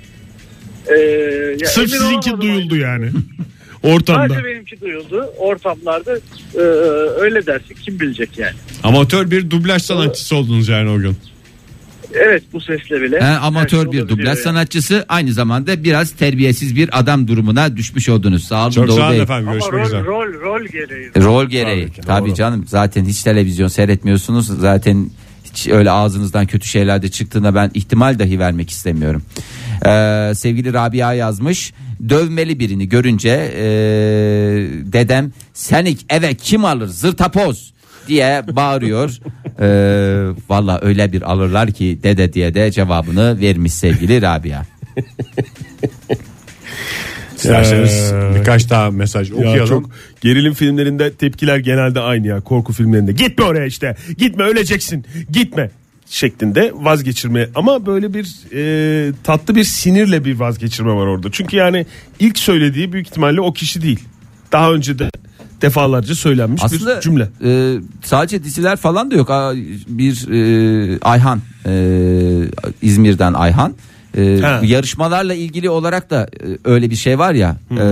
Ya 1.61 1.67
Sırf 1.67 1.89
sizinki 1.91 2.41
duyuldu 2.41 2.75
yani. 2.75 3.09
Ortamda. 3.83 4.27
Sadece 4.27 4.45
benimki 4.45 4.81
duyuldu. 4.81 5.29
Ortamlarda 5.37 6.17
e, 6.55 6.59
öyle 7.21 7.45
dersin 7.45 7.75
kim 7.81 7.99
bilecek 7.99 8.37
yani. 8.37 8.55
Amatör 8.83 9.31
bir 9.31 9.49
dublaj 9.49 9.81
sanatçısı 9.81 10.35
oldunuz 10.35 10.67
yani 10.69 10.89
o 10.89 10.99
gün. 10.99 11.17
Evet 12.15 12.43
bu 12.53 12.61
sesle 12.61 13.01
bile. 13.01 13.19
He, 13.21 13.23
her 13.23 13.37
amatör 13.41 13.83
şey 13.83 13.91
bir 13.91 14.07
dublaj 14.09 14.27
yani. 14.27 14.37
sanatçısı 14.37 15.05
aynı 15.09 15.33
zamanda 15.33 15.83
biraz 15.83 16.11
terbiyesiz 16.11 16.75
bir 16.75 16.99
adam 16.99 17.27
durumuna 17.27 17.77
düşmüş 17.77 18.09
oldunuz. 18.09 18.43
Sağ 18.43 18.63
olun 18.63 18.71
Çok 18.71 18.87
Doğu 18.87 18.95
sağ 18.97 19.03
olun 19.03 19.11
Bey. 19.13 19.21
efendim. 19.21 19.47
Ama 19.47 19.57
Görüşmek 19.57 19.85
üzere. 19.85 20.03
rol, 20.03 20.33
rol, 20.33 20.41
rol 20.41 20.65
gereği. 20.65 21.11
Rol 21.17 21.45
gereği. 21.45 21.87
Tabii 21.87 22.05
Tabii 22.05 22.27
doğru. 22.29 22.35
canım 22.35 22.65
zaten 22.67 23.05
hiç 23.05 23.23
televizyon 23.23 23.67
seyretmiyorsunuz. 23.67 24.47
Zaten 24.59 25.09
hiç 25.43 25.67
öyle 25.67 25.91
ağzınızdan 25.91 26.45
kötü 26.45 26.67
şeyler 26.67 27.01
de 27.01 27.11
çıktığına 27.11 27.55
ben 27.55 27.71
ihtimal 27.73 28.19
dahi 28.19 28.39
vermek 28.39 28.69
istemiyorum. 28.69 29.21
Ee, 29.85 30.31
sevgili 30.35 30.73
Rabia 30.73 31.13
yazmış. 31.13 31.73
Dövmeli 32.09 32.59
birini 32.59 32.89
görünce 32.89 33.29
ee, 33.55 33.63
dedem 34.93 35.31
senik 35.53 36.05
eve 36.09 36.33
kim 36.33 36.65
alır 36.65 36.87
zırtapoz 36.87 37.73
diye 38.07 38.43
bağırıyor. 38.51 39.11
Ee, 39.59 39.65
Valla 40.49 40.79
öyle 40.81 41.11
bir 41.11 41.21
alırlar 41.31 41.71
ki 41.71 41.99
dede 42.03 42.33
diye 42.33 42.53
de 42.53 42.71
cevabını 42.71 43.39
vermiş 43.41 43.73
sevgili 43.73 44.21
Rabia. 44.21 44.61
İsterseniz 47.37 48.11
Ee, 48.13 48.39
birkaç 48.39 48.69
daha 48.69 48.91
mesaj 48.91 49.29
Ya 49.29 49.35
okuyalım. 49.35 49.67
çok 49.67 49.89
gerilim 50.21 50.53
filmlerinde 50.53 51.13
tepkiler 51.13 51.57
genelde 51.57 51.99
aynı 51.99 52.27
ya 52.27 52.41
korku 52.41 52.73
filmlerinde. 52.73 53.11
Gitme 53.11 53.45
oraya 53.45 53.65
işte. 53.65 53.95
Gitme 54.17 54.43
öleceksin. 54.43 55.05
Gitme 55.31 55.69
şeklinde 56.05 56.71
vazgeçirme 56.75 57.47
ama 57.55 57.85
böyle 57.85 58.13
bir 58.13 58.27
e, 58.55 59.11
tatlı 59.23 59.55
bir 59.55 59.63
sinirle 59.63 60.25
bir 60.25 60.39
vazgeçirme 60.39 60.91
var 60.93 61.07
orada. 61.07 61.27
Çünkü 61.31 61.55
yani 61.57 61.85
ilk 62.19 62.37
söylediği 62.37 62.93
büyük 62.93 63.07
ihtimalle 63.07 63.41
o 63.41 63.53
kişi 63.53 63.81
değil. 63.81 63.99
Daha 64.51 64.73
önce 64.73 64.99
de 64.99 65.09
defalarca 65.65 66.15
söylenmiş 66.15 66.61
Aslında 66.63 66.95
bir 66.95 67.01
cümle. 67.01 67.29
e, 67.45 67.77
sadece 68.03 68.43
diziler 68.43 68.75
falan 68.77 69.11
da 69.11 69.15
yok. 69.15 69.29
Bir 69.87 70.27
e, 70.31 70.99
Ayhan 71.01 71.41
e, 71.65 71.71
İzmir'den 72.81 73.33
Ayhan 73.33 73.73
e, 74.17 74.39
Ha. 74.41 74.61
yarışmalarla 74.63 75.33
ilgili 75.33 75.69
olarak 75.69 76.09
da 76.09 76.23
e, 76.23 76.57
öyle 76.65 76.89
bir 76.89 76.95
şey 76.95 77.19
var 77.19 77.33
ya 77.33 77.57
e, 77.71 77.83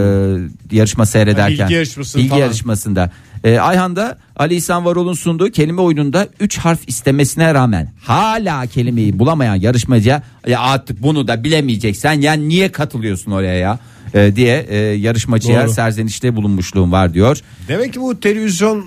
yarışma 0.71 1.05
seyrederken 1.05 1.59
bilgi 1.67 1.73
yarışması 1.73 2.17
bilgi 2.17 2.29
falan. 2.29 2.39
yarışmasında 2.41 3.11
e, 3.43 3.59
Ayhan 3.59 3.95
da 3.95 4.17
Ali 4.35 4.55
İhsan 4.55 4.85
Varol'un 4.85 5.13
sunduğu 5.13 5.51
kelime 5.51 5.81
oyununda 5.81 6.27
3 6.39 6.57
harf 6.57 6.79
istemesine 6.87 7.53
rağmen 7.53 7.91
hala 8.03 8.65
kelimeyi 8.67 9.19
bulamayan 9.19 9.55
yarışmacıya 9.55 10.23
ya 10.47 10.59
artık 10.61 11.01
bunu 11.03 11.27
da 11.27 11.43
bilemeyeceksen 11.43 12.13
yani 12.21 12.49
niye 12.49 12.71
katılıyorsun 12.71 13.31
oraya 13.31 13.53
ya 13.55 13.79
e, 14.13 14.35
diye 14.35 14.65
e, 14.69 14.77
yarışmacıya 14.77 15.63
Doğru. 15.63 15.73
serzenişte 15.73 16.35
bulunmuşluğum 16.35 16.91
var 16.91 17.13
diyor. 17.13 17.39
Demek 17.67 17.93
ki 17.93 18.01
bu 18.01 18.19
televizyon 18.19 18.85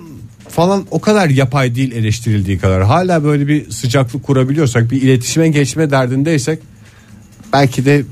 falan 0.49 0.85
o 0.91 1.01
kadar 1.01 1.29
yapay 1.29 1.75
değil 1.75 1.91
eleştirildiği 1.91 2.59
kadar. 2.59 2.83
Hala 2.83 3.23
böyle 3.23 3.47
bir 3.47 3.71
sıcaklık 3.71 4.23
kurabiliyorsak 4.23 4.91
bir 4.91 5.01
iletişime 5.01 5.49
geçme 5.49 5.91
derdindeysek 5.91 6.59
belki 7.53 7.85
de 7.85 8.03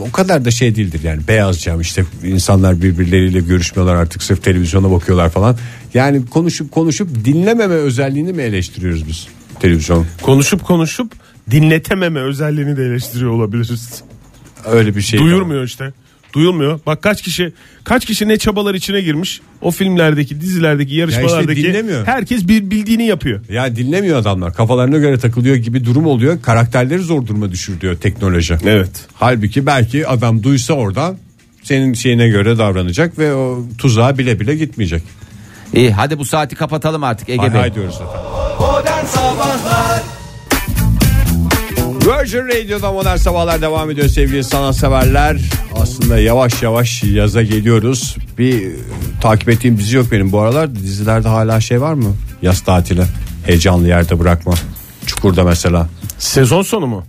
o 0.00 0.12
kadar 0.12 0.44
da 0.44 0.50
şey 0.50 0.76
değildir 0.76 1.00
yani 1.04 1.20
beyaz 1.28 1.60
cam 1.60 1.80
işte 1.80 2.04
insanlar 2.24 2.82
birbirleriyle 2.82 3.40
görüşmüyorlar 3.40 3.94
artık 3.94 4.22
sırf 4.22 4.42
televizyona 4.42 4.90
bakıyorlar 4.90 5.30
falan. 5.30 5.56
Yani 5.94 6.26
konuşup 6.26 6.72
konuşup 6.72 7.24
dinlememe 7.24 7.74
özelliğini 7.74 8.32
mi 8.32 8.42
eleştiriyoruz 8.42 9.08
biz 9.08 9.26
televizyon? 9.60 10.06
Konuşup 10.22 10.64
konuşup 10.64 11.12
dinletememe 11.50 12.20
özelliğini 12.20 12.76
de 12.76 12.84
eleştiriyor 12.84 13.30
olabiliriz. 13.30 14.02
Öyle 14.66 14.96
bir 14.96 15.00
şey. 15.00 15.20
Duyurmuyor 15.20 15.64
işte. 15.64 15.92
Duyulmuyor. 16.32 16.80
Bak 16.86 17.02
kaç 17.02 17.22
kişi 17.22 17.52
kaç 17.84 18.06
kişi 18.06 18.28
ne 18.28 18.38
çabalar 18.38 18.74
içine 18.74 19.00
girmiş. 19.00 19.40
O 19.60 19.70
filmlerdeki, 19.70 20.40
dizilerdeki, 20.40 20.94
yarışmalardaki 20.94 21.62
dinlemiyor. 21.64 22.06
herkes 22.06 22.48
bir 22.48 22.70
bildiğini 22.70 23.06
yapıyor. 23.06 23.40
Ya 23.48 23.76
dinlemiyor 23.76 24.18
adamlar. 24.18 24.54
Kafalarına 24.54 24.98
göre 24.98 25.18
takılıyor 25.18 25.56
gibi 25.56 25.84
durum 25.84 26.06
oluyor. 26.06 26.42
Karakterleri 26.42 27.02
zor 27.02 27.26
duruma 27.26 27.50
düşürüyor 27.52 27.96
teknoloji. 27.96 28.56
Evet. 28.64 29.06
Halbuki 29.14 29.66
belki 29.66 30.06
adam 30.08 30.42
duysa 30.42 30.74
oradan 30.74 31.16
senin 31.62 31.94
şeyine 31.94 32.28
göre 32.28 32.58
davranacak 32.58 33.18
ve 33.18 33.34
o 33.34 33.64
tuzağa 33.78 34.18
bile 34.18 34.40
bile 34.40 34.54
gitmeyecek. 34.56 35.02
İyi 35.74 35.92
hadi 35.92 36.18
bu 36.18 36.24
saati 36.24 36.56
kapatalım 36.56 37.04
artık 37.04 37.28
Ege 37.28 37.42
Bey. 37.42 37.60
hay 37.60 37.74
diyoruz 37.74 37.94
zaten. 37.98 38.20
Virgin 42.06 42.38
Radio'da 42.48 42.92
modern 42.92 43.16
sabahlar 43.16 43.62
devam 43.62 43.90
ediyor 43.90 44.08
sevgili 44.08 44.44
sanatseverler. 44.44 45.36
Aslında 45.74 46.18
yavaş 46.18 46.62
yavaş 46.62 47.02
yaza 47.04 47.42
geliyoruz. 47.42 48.16
Bir 48.38 48.66
e, 48.66 48.70
takip 49.20 49.48
ettiğim 49.48 49.78
dizi 49.78 49.96
yok 49.96 50.06
benim 50.12 50.32
bu 50.32 50.40
aralar. 50.40 50.74
Dizilerde 50.74 51.28
hala 51.28 51.60
şey 51.60 51.80
var 51.80 51.94
mı? 51.94 52.14
Yaz 52.42 52.60
tatili. 52.60 53.02
Heyecanlı 53.46 53.88
yerde 53.88 54.18
bırakma. 54.18 54.54
Çukurda 55.06 55.44
mesela. 55.44 55.88
Sezon 56.18 56.62
sonu 56.62 56.86
mu? 56.86 57.04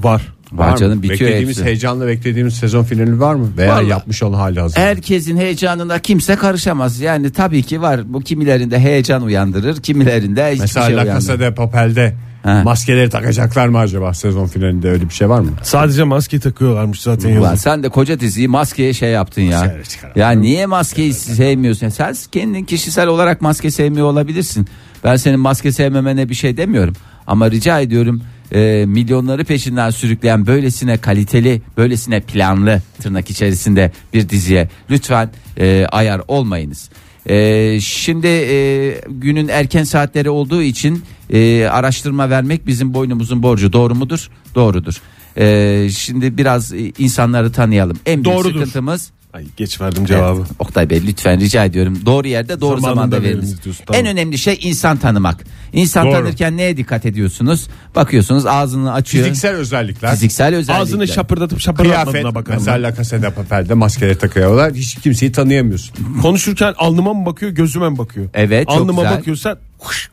Var. 0.00 0.22
Var 0.52 0.70
mı? 0.72 0.76
canım 0.78 1.02
bitiyor 1.02 1.20
Beklediğimiz 1.20 1.56
hepsi. 1.56 1.64
heyecanla 1.68 2.06
beklediğimiz 2.06 2.54
sezon 2.54 2.84
finali 2.84 3.20
var 3.20 3.34
mı? 3.34 3.48
Veya 3.56 3.72
Vallahi- 3.72 3.88
yapmış 3.88 4.22
olan 4.22 4.38
hali 4.38 4.60
hazır. 4.60 4.76
Herkesin 4.76 5.36
heyecanına 5.36 5.98
kimse 5.98 6.36
karışamaz. 6.36 7.00
Yani 7.00 7.32
tabii 7.32 7.62
ki 7.62 7.82
var. 7.82 8.00
Bu 8.12 8.20
kimilerinde 8.20 8.78
heyecan 8.78 9.22
uyandırır, 9.22 9.76
kimilerinde 9.82 10.46
hiçbir 10.50 10.60
Mesela 10.60 10.86
şey 10.86 10.96
La 10.96 11.02
uyandırır. 11.02 11.26
Casa 11.26 11.40
de 11.40 11.54
Papel'de 11.54 12.14
Ha. 12.44 12.62
maskeleri 12.64 13.10
takacaklar 13.10 13.68
mı 13.68 13.78
acaba 13.78 14.14
sezon 14.14 14.46
finalinde 14.46 14.90
öyle 14.90 15.08
bir 15.08 15.14
şey 15.14 15.28
var 15.28 15.40
mı? 15.40 15.50
Sadece 15.62 16.04
maske 16.04 16.40
takıyorlarmış 16.40 17.00
zaten 17.00 17.36
Ulan 17.36 17.40
yazın. 17.50 17.56
sen 17.56 17.82
de 17.82 17.88
koca 17.88 18.20
diziyi 18.20 18.48
maskeye 18.48 18.92
şey 18.92 19.10
yaptın 19.10 19.42
ya. 19.42 19.60
Maskeleri 19.60 19.88
çıkaralım. 19.88 20.20
Ya 20.20 20.30
niye 20.30 20.66
maskeyi 20.66 21.14
sevmiyorsun? 21.14 21.88
Sen 21.88 22.14
kendin 22.32 22.64
kişisel 22.64 23.06
olarak 23.06 23.40
maske 23.42 23.70
sevmiyor 23.70 24.06
olabilirsin. 24.06 24.66
Ben 25.04 25.16
senin 25.16 25.40
maske 25.40 25.72
sevmemene 25.72 26.28
bir 26.28 26.34
şey 26.34 26.56
demiyorum. 26.56 26.94
Ama 27.26 27.50
rica 27.50 27.80
ediyorum 27.80 28.22
e, 28.52 28.84
milyonları 28.86 29.44
peşinden 29.44 29.90
sürükleyen 29.90 30.46
böylesine 30.46 30.96
kaliteli, 30.98 31.62
böylesine 31.76 32.20
planlı 32.20 32.82
tırnak 33.02 33.30
içerisinde 33.30 33.92
bir 34.14 34.28
diziye 34.28 34.68
lütfen 34.90 35.30
e, 35.58 35.86
ayar 35.92 36.20
olmayınız. 36.28 36.90
E, 37.26 37.78
şimdi 37.80 38.26
e, 38.26 39.00
günün 39.08 39.48
erken 39.48 39.84
saatleri 39.84 40.30
olduğu 40.30 40.62
için 40.62 41.02
e, 41.30 41.64
araştırma 41.64 42.30
vermek 42.30 42.66
bizim 42.66 42.94
boynumuzun 42.94 43.42
borcu. 43.42 43.72
Doğru 43.72 43.94
mudur? 43.94 44.28
Doğrudur. 44.54 44.94
E, 45.36 45.88
şimdi 45.90 46.36
biraz 46.38 46.72
e, 46.72 46.92
insanları 46.98 47.52
tanıyalım. 47.52 47.98
En 48.06 48.24
büyük 48.24 48.36
Doğrudur. 48.36 48.58
sıkıntımız 48.58 49.10
Ay 49.34 49.44
geç 49.56 49.80
verdim 49.80 50.06
cevabı. 50.06 50.38
Evet, 50.40 50.50
Oktay 50.58 50.90
Bey 50.90 51.02
lütfen 51.06 51.40
rica 51.40 51.64
ediyorum. 51.64 51.98
Doğru 52.06 52.28
yerde 52.28 52.60
doğru 52.60 52.80
Zamanında 52.80 52.94
zamanda 53.16 53.22
veriniz 53.22 53.64
diyorsun, 53.64 53.84
tamam. 53.86 54.00
En 54.00 54.06
önemli 54.06 54.38
şey 54.38 54.58
insan 54.62 54.96
tanımak. 54.96 55.44
İnsan 55.72 56.06
Doğru. 56.06 56.12
tanırken 56.12 56.56
neye 56.56 56.76
dikkat 56.76 57.06
ediyorsunuz? 57.06 57.68
Bakıyorsunuz 57.94 58.46
ağzını 58.46 58.92
açıyor. 58.92 59.24
Fiziksel 59.24 59.54
özellikler. 59.54 60.10
Fiziksel 60.10 60.54
özellikler. 60.54 60.82
Ağzını 60.82 61.08
şapırdatıp 61.08 61.60
şapırdatmadığına 61.60 62.34
bakar 62.34 62.54
mesela 62.54 62.76
mı? 62.76 62.82
La 62.82 62.94
Casa 62.94 63.22
de 63.22 63.30
Papel'de 63.30 63.74
maskeleri 63.74 64.18
takıyorlar 64.18 64.72
hiç 64.74 64.94
kimseyi 64.94 65.32
tanıyamıyorsun. 65.32 65.94
Konuşurken 66.22 66.74
alnıma 66.78 67.14
mı 67.14 67.26
bakıyor 67.26 67.52
gözüme 67.52 67.88
mi 67.88 67.98
bakıyor? 67.98 68.26
Evet, 68.34 68.68
çok 68.68 68.76
Alnıma 68.78 69.02
güzel. 69.02 69.18
bakıyorsa 69.18 69.58
kuş, 69.78 70.10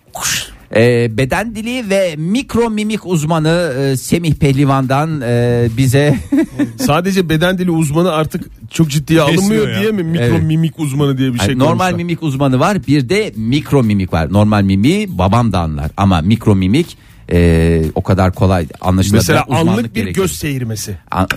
Ee, 0.75 1.17
beden 1.17 1.55
dili 1.55 1.89
ve 1.89 2.15
mikro 2.17 2.69
mimik 2.69 3.05
uzmanı 3.05 3.73
e, 3.79 3.97
Semih 3.97 4.33
Pehlivan'dan 4.33 5.21
e, 5.21 5.67
bize 5.77 6.17
Sadece 6.77 7.29
beden 7.29 7.57
dili 7.57 7.71
uzmanı 7.71 8.11
artık 8.11 8.43
çok 8.71 8.89
ciddiye 8.89 9.19
Kesmiyor 9.25 9.39
alınmıyor 9.41 9.69
ya. 9.69 9.79
diye 9.81 9.91
mi 9.91 10.03
mikro 10.03 10.23
Evet. 10.25 10.43
mimik 10.43 10.79
uzmanı 10.79 11.17
diye 11.17 11.33
bir 11.33 11.39
şey 11.39 11.47
Hani 11.47 11.59
normal 11.59 11.77
koymuşlar. 11.77 11.97
mimik 11.97 12.23
uzmanı 12.23 12.59
var 12.59 12.77
bir 12.87 13.09
de 13.09 13.33
mikro 13.35 13.83
mimik 13.83 14.13
var. 14.13 14.33
Normal 14.33 14.63
mimiği 14.63 15.17
babam 15.17 15.51
da 15.51 15.59
anlar 15.59 15.91
ama 15.97 16.21
mikro 16.21 16.55
mimik 16.55 16.97
e, 17.31 17.81
o 17.95 18.03
kadar 18.03 18.33
kolay 18.33 18.67
anlaşılabilir. 18.81 19.19
Mesela 19.21 19.43
uzmanlık 19.47 19.69
anlık 19.79 19.95
bir 19.95 20.07
göz 20.07 20.31
seyirmesi. 20.31 20.97
An- 21.11 21.27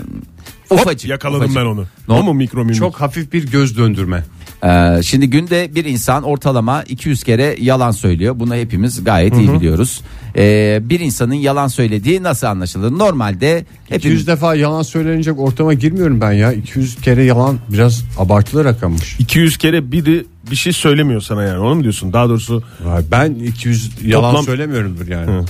Hop, 0.69 0.81
ufacık. 0.81 1.11
yakaladım 1.11 1.41
ufacık. 1.45 1.57
ben 1.57 1.67
onu. 1.67 1.85
No- 2.09 2.15
O 2.19 2.23
mu 2.23 2.35
mikro 2.35 2.61
mimik? 2.65 2.77
Çok 2.77 3.01
hafif 3.01 3.33
bir 3.33 3.51
göz 3.51 3.79
döndürme. 3.79 4.25
Ee, 4.65 5.03
şimdi 5.03 5.31
günde 5.31 5.75
bir 5.75 5.85
insan 5.85 6.23
ortalama 6.23 6.83
200 6.83 7.23
kere 7.25 7.57
yalan 7.61 7.91
söylüyor. 7.91 8.35
Bunu 8.39 8.55
hepimiz 8.55 9.05
gayet 9.05 9.37
iyi 9.37 9.53
biliyoruz. 9.53 10.01
Ee, 10.37 10.81
bir 10.83 11.01
insanın 11.01 11.35
yalan 11.35 11.69
söylediği 11.69 12.23
nasıl 12.23 12.47
anlaşılır? 12.47 12.99
Normalde 12.99 13.65
200 13.87 14.05
hepimiz 14.05 14.27
defa 14.27 14.55
yalan 14.55 14.83
söylenecek 14.83 15.39
ortama 15.39 15.75
girmiyorum 15.75 16.21
ben 16.21 16.33
ya. 16.33 16.53
200 16.53 16.97
kere 16.97 17.25
yalan 17.25 17.59
biraz 17.69 18.05
abartılı 18.19 18.65
rakammış. 18.65 19.17
200 19.21 19.57
kere 19.57 19.93
biri 19.93 20.25
bir 20.51 20.57
şey 20.57 20.73
söylemiyor 20.73 21.21
sana 21.21 21.43
yani 21.43 21.59
onu 21.59 21.75
mu 21.75 21.83
diyorsun? 21.83 22.13
Daha 22.13 22.29
doğrusu 22.29 22.63
Ben 23.11 23.35
200 23.35 23.91
yalan 24.05 24.35
Toplam- 24.35 24.45
söylemiyorumdur 24.45 25.09
yani. 25.09 25.31
Hı. 25.31 25.45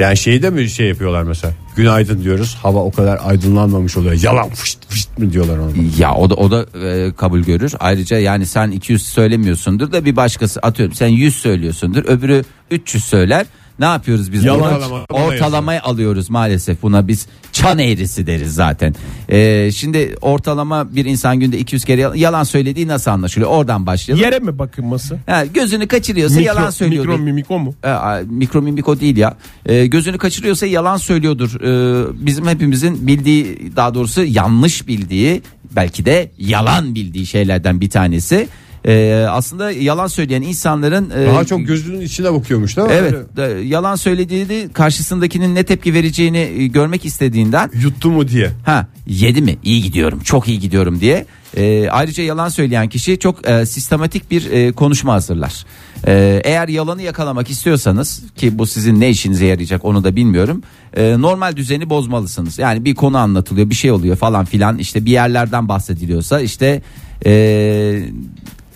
Yani 0.00 0.16
şeyde 0.16 0.50
mi 0.50 0.70
şey 0.70 0.88
yapıyorlar 0.88 1.22
mesela? 1.22 1.54
Günaydın 1.76 2.24
diyoruz. 2.24 2.58
Hava 2.62 2.78
o 2.78 2.90
kadar 2.90 3.20
aydınlanmamış 3.24 3.96
oluyor. 3.96 4.22
Yalan 4.22 4.50
fışt 4.50 4.78
fışt 4.88 5.18
mı 5.18 5.32
diyorlar 5.32 5.58
ona? 5.58 5.70
ya 5.98 6.14
o 6.14 6.30
da 6.30 6.34
o 6.34 6.50
da 6.50 6.66
e, 6.86 7.12
kabul 7.12 7.40
görür. 7.40 7.72
Ayrıca 7.80 8.18
yani 8.18 8.46
sen 8.46 8.70
200 8.70 9.02
söylemiyorsundur 9.02 9.92
da 9.92 10.04
bir 10.04 10.16
başkası 10.16 10.60
atıyorum 10.60 10.94
sen 10.94 11.08
100 11.08 11.36
söylüyorsundur. 11.36 12.04
Öbürü 12.04 12.44
300 12.70 13.04
söyler. 13.04 13.46
Ne 13.80 13.84
yapıyoruz 13.86 14.32
biz? 14.32 14.44
Yalan 14.44 14.72
ortalama- 14.72 15.04
Ortalamayı 15.10 15.82
alıyoruz 15.82 16.30
maalesef. 16.30 16.82
Buna 16.82 17.08
biz 17.08 17.26
çan 17.52 17.78
eğrisi 17.78 18.26
deriz 18.26 18.54
zaten. 18.54 18.94
Ee, 19.28 19.70
şimdi 19.74 20.14
ortalama 20.20 20.94
bir 20.96 21.04
insan 21.04 21.40
günde 21.40 21.58
200 21.58 21.84
kere 21.84 22.00
yalan- 22.00 22.16
yalan 22.16 22.42
söylediği 22.44 22.88
nasıl 22.88 23.10
anlaşılıyor? 23.10 23.50
Oradan 23.50 23.86
başlayalım. 23.86 24.24
yere 24.24 24.38
mi 24.38 24.58
bakılması? 24.58 25.18
Ha, 25.26 25.44
gözünü 25.46 25.88
kaçırıyorsa 25.88 26.36
Mikro, 26.40 26.46
yalan 26.54 26.70
söylüyordur. 26.70 27.08
mikro 27.08 27.22
mimik 27.24 27.50
o 27.50 27.58
mu? 27.58 27.74
E, 27.84 27.88
a, 27.88 28.20
mikromimik 28.30 28.88
o 28.88 29.00
değil 29.00 29.16
ya. 29.16 29.36
E, 29.66 29.86
gözünü 29.86 30.18
kaçırıyorsa 30.18 30.66
yalan 30.66 30.96
söylüyordur. 30.96 31.60
E, 31.60 32.26
bizim 32.26 32.46
hepimizin 32.48 33.06
bildiği 33.06 33.72
daha 33.76 33.94
doğrusu 33.94 34.24
yanlış 34.24 34.88
bildiği 34.88 35.42
belki 35.76 36.04
de 36.04 36.30
yalan 36.38 36.94
bildiği 36.94 37.26
şeylerden 37.26 37.80
bir 37.80 37.90
tanesi. 37.90 38.48
E, 38.84 39.26
aslında 39.30 39.70
yalan 39.70 40.06
söyleyen 40.06 40.42
insanların 40.42 41.10
e, 41.10 41.26
Daha 41.26 41.44
çok 41.44 41.66
gözünün 41.66 42.00
içine 42.00 42.32
bakıyormuş 42.32 42.76
değil 42.76 42.88
mi? 42.88 42.94
Evet, 42.96 43.14
Öyle. 43.14 43.54
de- 43.60 43.60
yalan 43.66 43.96
söylediği 43.96 44.48
de 44.48 44.68
karşısındakinin 44.72 45.54
ne 45.54 45.62
tepki 45.62 45.94
vereceğini 45.94 46.38
e, 46.38 46.66
görmek 46.66 47.04
istediğinden 47.04 47.70
Yuttu 47.82 48.10
mu 48.10 48.28
diye. 48.28 48.50
Ha 48.64 48.86
yedi 49.06 49.42
mi? 49.42 49.56
İyi 49.64 49.82
gidiyorum. 49.82 50.20
Çok 50.24 50.48
iyi 50.48 50.58
gidiyorum 50.58 51.00
diye. 51.00 51.26
Ee, 51.56 51.88
ayrıca 51.88 52.22
yalan 52.24 52.48
söyleyen 52.48 52.88
kişi 52.88 53.18
çok 53.18 53.48
e, 53.48 53.66
sistematik 53.66 54.30
bir 54.30 54.50
e, 54.50 54.72
konuşma 54.72 55.12
hazırlar. 55.12 55.64
Ee, 56.06 56.40
eğer 56.44 56.68
yalanı 56.68 57.02
yakalamak 57.02 57.50
istiyorsanız 57.50 58.22
ki 58.36 58.58
bu 58.58 58.66
sizin 58.66 59.00
ne 59.00 59.10
işinize 59.10 59.46
yarayacak 59.46 59.84
onu 59.84 60.04
da 60.04 60.16
bilmiyorum. 60.16 60.62
e, 60.96 61.20
normal 61.20 61.56
düzeni 61.56 61.90
bozmalısınız. 61.90 62.58
Yani 62.58 62.84
bir 62.84 62.94
konu 62.94 63.18
anlatılıyor, 63.18 63.70
bir 63.70 63.74
şey 63.74 63.90
oluyor 63.90 64.16
falan 64.16 64.44
filan. 64.44 64.78
İşte 64.78 65.04
bir 65.04 65.10
yerlerden 65.10 65.68
bahsediliyorsa 65.68 66.40
işte 66.40 66.82
e, 67.26 68.02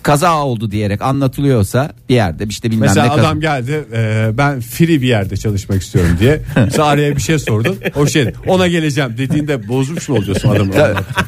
kaza 0.05 0.43
oldu 0.43 0.71
diyerek 0.71 1.01
anlatılıyorsa 1.01 1.93
bir 2.09 2.15
yerde 2.15 2.45
işte 2.49 2.71
bilmem 2.71 2.81
Mesela 2.87 3.05
ne 3.05 3.09
kaza- 3.15 3.21
adam 3.27 3.41
geldi 3.41 3.85
e, 3.93 4.29
ben 4.37 4.61
free 4.61 5.01
bir 5.01 5.07
yerde 5.07 5.37
çalışmak 5.37 5.81
istiyorum 5.81 6.17
diye. 6.19 6.41
Sen 6.71 6.83
araya 6.83 7.15
bir 7.15 7.21
şey 7.21 7.39
sordun. 7.39 7.77
O 7.95 8.07
şey 8.07 8.33
ona 8.47 8.67
geleceğim 8.67 9.15
dediğinde 9.17 9.67
bozmuş 9.67 10.09
mu 10.09 10.15
oluyorsun 10.17 10.49
adamı? 10.49 10.73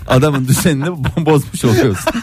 Adamın 0.08 0.48
düzenini 0.48 0.86
bo- 0.86 1.26
bozmuş 1.26 1.66
oluyorsun. 1.66 2.12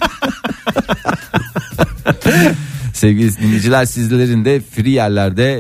Sevgili 2.95 3.37
dinleyiciler 3.39 3.85
sizlerin 3.85 4.45
de 4.45 4.61
free 4.61 4.91
yerlerde 4.91 5.53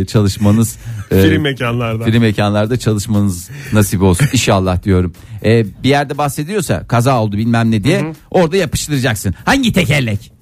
e, 0.00 0.06
çalışmanız 0.06 0.76
e, 1.10 1.22
Free 1.22 1.38
mekanlarda. 1.38 2.04
free 2.04 2.18
mekanlarda 2.18 2.76
çalışmanız 2.76 3.50
nasip 3.72 4.02
olsun 4.02 4.26
inşallah 4.32 4.82
diyorum. 4.82 5.12
E, 5.44 5.64
bir 5.82 5.88
yerde 5.88 6.18
bahsediyorsa 6.18 6.86
kaza 6.86 7.20
oldu 7.20 7.36
bilmem 7.36 7.70
ne 7.70 7.84
diye 7.84 8.12
orada 8.30 8.56
yapıştıracaksın. 8.56 9.34
Hangi 9.44 9.72
tekerlek? 9.72 10.35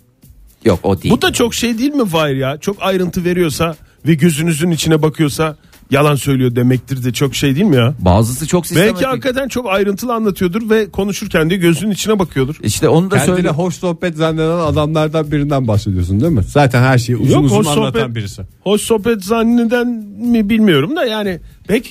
Yok 0.64 0.79
o 0.83 1.03
değil. 1.03 1.14
Bu 1.14 1.22
da 1.22 1.33
çok 1.33 1.55
şey 1.55 1.79
değil 1.79 1.94
mi 1.94 2.07
Fahir 2.09 2.37
ya? 2.37 2.59
Çok 2.59 2.77
ayrıntı 2.81 3.24
veriyorsa 3.24 3.77
ve 4.07 4.14
gözünüzün 4.14 4.70
içine 4.70 5.03
bakıyorsa 5.03 5.57
yalan 5.90 6.14
söylüyor 6.14 6.57
demektir 6.57 7.05
de 7.05 7.12
çok 7.12 7.35
şey 7.35 7.55
değil 7.55 7.66
mi 7.66 7.77
ya? 7.77 7.94
Bazısı 7.98 8.46
çok 8.46 8.66
sistematik. 8.66 8.94
Belki 8.94 9.07
hakikaten 9.07 9.48
çok 9.48 9.68
ayrıntılı 9.68 10.14
anlatıyordur 10.14 10.70
ve 10.70 10.90
konuşurken 10.90 11.50
de 11.50 11.57
gözünün 11.57 11.90
içine 11.90 12.18
bakıyordur. 12.18 12.57
İşte 12.62 12.88
onu 12.88 13.11
da 13.11 13.16
Kendine 13.16 13.35
söyle. 13.37 13.48
hoş 13.48 13.74
sohbet 13.74 14.16
zanneden 14.16 14.59
adamlardan 14.59 15.31
birinden 15.33 15.68
bahsediyorsun 15.68 16.20
değil 16.20 16.33
mi? 16.33 16.42
Zaten 16.48 16.83
her 16.83 16.98
şeyi 16.98 17.16
uzun 17.16 17.35
Yok, 17.35 17.44
uzun 17.44 17.57
hoş 17.57 17.66
anlatan 17.66 18.00
sohbet- 18.00 18.14
birisi. 18.14 18.42
Hoş 18.61 18.81
sohbet 18.83 19.24
zanneden 19.24 19.88
mi 20.20 20.48
bilmiyorum 20.48 20.96
da 20.96 21.05
yani 21.07 21.40
belki 21.68 21.88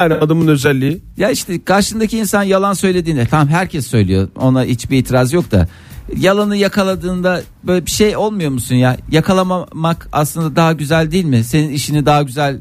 yani 0.00 0.14
adamın 0.14 0.48
özelliği. 0.48 1.02
Ya 1.16 1.30
işte 1.30 1.64
karşındaki 1.64 2.18
insan 2.18 2.42
yalan 2.42 2.72
söylediğinde 2.72 3.26
tamam 3.30 3.48
herkes 3.48 3.86
söylüyor 3.86 4.28
ona 4.36 4.64
hiçbir 4.64 4.98
itiraz 4.98 5.32
yok 5.32 5.50
da 5.50 5.68
yalanı 6.16 6.56
yakaladığında 6.56 7.42
böyle 7.64 7.86
bir 7.86 7.90
şey 7.90 8.16
olmuyor 8.16 8.50
musun 8.50 8.74
ya 8.74 8.96
yakalamamak 9.10 10.08
aslında 10.12 10.56
daha 10.56 10.72
güzel 10.72 11.10
değil 11.10 11.24
mi 11.24 11.44
senin 11.44 11.68
işini 11.70 12.06
daha 12.06 12.22
güzel 12.22 12.58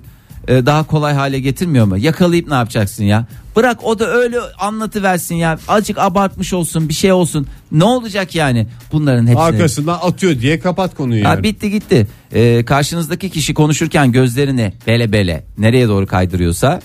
e, 0.48 0.66
daha 0.66 0.84
kolay 0.84 1.14
hale 1.14 1.40
getirmiyor 1.40 1.86
mu? 1.86 1.98
Yakalayıp 1.98 2.48
ne 2.48 2.54
yapacaksın 2.54 3.04
ya? 3.04 3.26
Bırak 3.56 3.84
o 3.84 4.00
da 4.00 4.08
öyle 4.08 4.38
anlatıversin 4.60 5.36
ya. 5.36 5.60
Azıcık 5.68 5.98
abartmış 5.98 6.54
olsun 6.54 6.90
bir 6.90 6.94
şey 6.94 7.12
olsun. 7.12 7.48
Ne 7.72 7.84
olacak 7.84 8.36
yani 8.36 8.68
bunların 8.92 9.28
hepsini? 9.28 9.42
Arkasından 9.42 10.00
atıyor 10.02 10.40
diye 10.40 10.60
kapat 10.60 10.96
konuyu 10.96 11.26
Ha, 11.26 11.30
yani. 11.30 11.44
bitti 11.44 11.72
gitti. 11.72 12.08
Ee, 12.34 12.66
karşınızdaki 12.66 13.30
kişi 13.30 13.54
konuşurken 13.54 14.12
gözlerini 14.12 14.74
bele 14.88 15.12
bele 15.12 15.46
nereye 15.58 15.88
doğru 15.88 16.08
kaydırıyorsa 16.08 16.82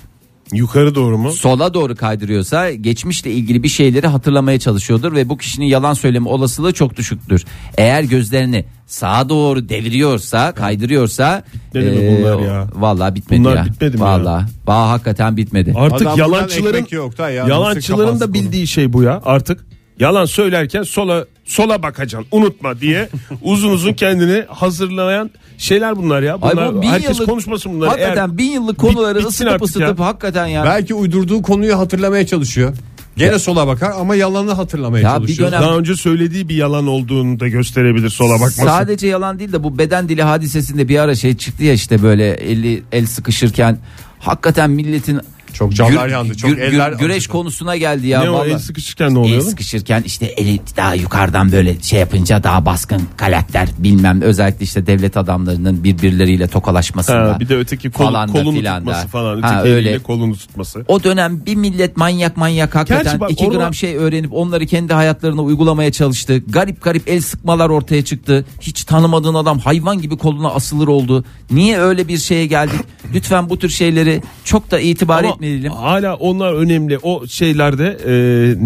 Yukarı 0.52 0.94
doğru 0.94 1.18
mu? 1.18 1.32
sola 1.32 1.74
doğru 1.74 1.96
kaydırıyorsa 1.96 2.70
geçmişle 2.70 3.30
ilgili 3.30 3.62
bir 3.62 3.68
şeyleri 3.68 4.06
hatırlamaya 4.06 4.58
çalışıyordur 4.58 5.12
ve 5.12 5.28
bu 5.28 5.36
kişinin 5.36 5.66
yalan 5.66 5.94
söyleme 5.94 6.28
olasılığı 6.28 6.72
çok 6.72 6.96
düşüktür. 6.96 7.44
Eğer 7.78 8.02
gözlerini 8.02 8.64
sağa 8.86 9.28
doğru 9.28 9.68
deviriyorsa, 9.68 10.52
kaydırıyorsa 10.52 11.42
Bitmedi 11.66 11.90
mi 11.90 12.18
bunlar 12.18 12.38
ya? 12.38 12.68
Vallahi 12.74 13.14
bitmedi 13.14 13.40
Bunlar 13.40 13.56
ya. 13.56 13.64
bitmedi 13.64 13.96
mi 13.96 14.02
Vallahi. 14.02 14.46
Vallahi 14.66 14.88
hakikaten 14.90 15.36
bitmedi. 15.36 15.74
Artık 15.76 16.02
Adam 16.02 16.18
buradan 16.18 16.32
yalancıların 16.32 16.74
ekmek 16.74 16.92
yok 16.92 17.18
da 17.18 17.30
ya, 17.30 17.42
nasıl 17.42 17.50
yalancıların 17.50 18.20
da 18.20 18.34
bildiği 18.34 18.66
şey 18.66 18.92
bu 18.92 19.02
ya 19.02 19.20
artık. 19.24 19.66
Yalan 20.00 20.24
söylerken 20.24 20.82
sola 20.82 21.24
sola 21.50 21.82
bakacaksın 21.82 22.28
unutma 22.30 22.80
diye 22.80 23.08
uzun 23.42 23.70
uzun 23.70 23.92
kendini 23.92 24.44
hazırlayan 24.48 25.30
şeyler 25.58 25.96
bunlar 25.96 26.22
ya. 26.22 26.34
Ay 26.42 26.52
Bunlar, 26.52 26.74
bu 26.74 26.82
bin 26.82 26.88
herkes 26.88 27.10
yıllık- 27.18 27.28
konuşmasın 27.30 27.72
bunları. 27.74 27.90
Hakikaten 27.90 28.16
Eğer- 28.28 28.38
bin 28.38 28.50
yıllık 28.50 28.78
konuları 28.78 29.18
bitsin 29.18 29.28
ısıtıp 29.46 29.62
ısıtıp 29.62 29.98
ya. 29.98 30.06
hakikaten 30.06 30.46
ya. 30.46 30.64
Belki 30.64 30.94
uydurduğu 30.94 31.42
konuyu 31.42 31.78
hatırlamaya 31.78 32.26
çalışıyor. 32.26 32.74
Gene 33.16 33.38
sola 33.38 33.66
bakar 33.66 33.92
ama 34.00 34.14
yalanı 34.16 34.52
hatırlamaya 34.52 35.02
Ya 35.02 35.14
bir 35.14 35.18
çalışıyor. 35.20 35.48
dönem- 35.52 35.62
daha 35.62 35.76
önce 35.78 35.94
söylediği 35.96 36.48
bir 36.48 36.54
yalan 36.54 36.86
olduğunu 36.86 37.40
da 37.40 37.48
gösterebilir 37.48 38.08
sola 38.10 38.32
bakması. 38.34 38.56
Sadece 38.62 39.06
yalan 39.06 39.38
değil 39.38 39.52
de 39.52 39.62
bu 39.62 39.78
beden 39.78 40.08
dili 40.08 40.22
hadisesinde 40.22 40.88
bir 40.88 40.98
ara 40.98 41.14
şey 41.14 41.36
çıktı 41.36 41.64
ya 41.64 41.72
işte 41.72 42.02
böyle 42.02 42.30
eli 42.30 42.82
el 42.92 43.06
sıkışırken 43.06 43.78
hakikaten 44.18 44.70
milletin 44.70 45.20
Çok 45.52 45.72
canlar 45.74 46.08
yandı, 46.08 46.34
çok 46.36 46.50
eller 46.58 46.92
güreş 46.92 47.16
acıdı. 47.16 47.32
konusuna 47.32 47.76
geldi 47.76 48.06
ya. 48.06 48.22
ne 48.22 48.30
o 48.30 48.44
el 48.44 48.58
sıkışırken 48.58 49.08
ne 49.14 49.18
El 49.18 49.24
oluyor? 49.24 49.42
sıkışırken 49.42 50.02
işte 50.06 50.26
eli 50.26 50.60
daha 50.76 50.94
yukarıdan 50.94 51.52
böyle 51.52 51.80
şey 51.82 52.00
yapınca 52.00 52.42
daha 52.42 52.66
baskın 52.66 53.02
karakter 53.16 53.68
bilmem 53.78 54.20
özellikle 54.22 54.64
işte 54.64 54.86
devlet 54.86 55.16
adamlarının 55.16 55.84
birbirleriyle 55.84 56.46
tokalaşmasında. 56.48 57.34
Ha, 57.34 57.40
bir 57.40 57.48
de 57.48 57.56
öteki 57.56 57.90
kol, 57.90 58.04
falan 58.04 58.28
kolunu 58.32 58.58
filan 58.58 58.76
da. 58.86 58.90
tutması 58.90 59.08
falan. 59.08 59.42
Ha, 59.42 59.62
öyle. 59.62 59.98
kolunu 59.98 60.36
tutması. 60.36 60.84
O 60.88 61.04
dönem 61.04 61.46
bir 61.46 61.54
millet 61.54 61.96
manyak 61.96 62.36
manyak 62.36 62.74
hakikaten 62.74 63.04
Gerçi 63.04 63.20
bak 63.20 63.30
2 63.30 63.44
orada- 63.46 63.58
gram 63.58 63.74
şey 63.74 63.96
öğrenip 63.96 64.32
onları 64.32 64.66
kendi 64.66 64.92
hayatlarına 64.94 65.42
uygulamaya 65.42 65.92
çalıştı. 65.92 66.42
Garip 66.48 66.82
garip 66.82 67.08
el 67.08 67.20
sıkmalar 67.20 67.70
ortaya 67.70 68.04
çıktı. 68.04 68.44
Hiç 68.60 68.84
tanımadığın 68.84 69.34
adam 69.34 69.58
hayvan 69.58 70.02
gibi 70.02 70.16
koluna 70.16 70.48
asılır 70.50 70.88
oldu. 70.88 71.24
Niye 71.50 71.78
öyle 71.78 72.08
bir 72.08 72.18
şeye 72.18 72.46
geldik? 72.46 72.80
Lütfen 73.14 73.50
bu 73.50 73.58
tür 73.58 73.68
şeyleri 73.68 74.22
çok 74.44 74.70
da 74.70 74.80
itibar 74.80 75.24
Ama 75.24 75.36
etmeyelim. 75.44 75.72
hala 75.72 76.14
onlar 76.14 76.52
önemli. 76.52 76.98
O 77.02 77.26
şeylerde 77.26 77.86
e, 78.06 78.12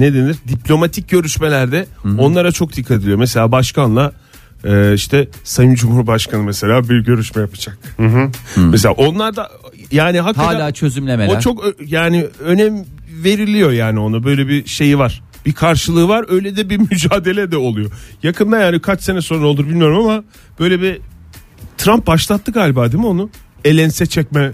ne 0.00 0.14
denir? 0.14 0.36
Diplomatik 0.48 1.08
görüşmelerde 1.08 1.86
onlara 2.18 2.52
çok 2.52 2.72
dikkat 2.72 2.96
ediliyor. 2.98 3.18
Mesela 3.18 3.52
başkanla 3.52 4.12
e, 4.64 4.94
işte 4.94 5.28
Sayın 5.44 5.74
Cumhurbaşkanı 5.74 6.42
mesela 6.42 6.88
bir 6.88 7.04
görüşme 7.04 7.42
yapacak. 7.42 7.78
Mesela 8.56 8.92
onlar 8.94 9.36
da 9.36 9.50
yani 9.92 10.20
hakikaten 10.20 10.54
Hala 10.54 10.72
çözümlemeler. 10.72 11.36
o 11.36 11.40
çok 11.40 11.64
ö- 11.64 11.72
yani 11.86 12.26
önem 12.44 12.84
veriliyor 13.24 13.72
yani 13.72 13.98
ona 13.98 14.24
böyle 14.24 14.48
bir 14.48 14.66
şeyi 14.66 14.98
var. 14.98 15.22
Bir 15.46 15.52
karşılığı 15.52 16.08
var 16.08 16.24
öyle 16.28 16.56
de 16.56 16.70
bir 16.70 16.76
mücadele 16.90 17.50
de 17.50 17.56
oluyor. 17.56 17.90
Yakında 18.22 18.58
yani 18.58 18.80
kaç 18.80 19.02
sene 19.02 19.20
sonra 19.20 19.46
olur 19.46 19.66
bilmiyorum 19.66 19.98
ama 20.06 20.24
böyle 20.60 20.82
bir 20.82 20.98
Trump 21.78 22.06
başlattı 22.06 22.52
galiba 22.52 22.92
değil 22.92 23.00
mi 23.02 23.06
onu? 23.06 23.30
Elense 23.64 24.06
çekme 24.06 24.52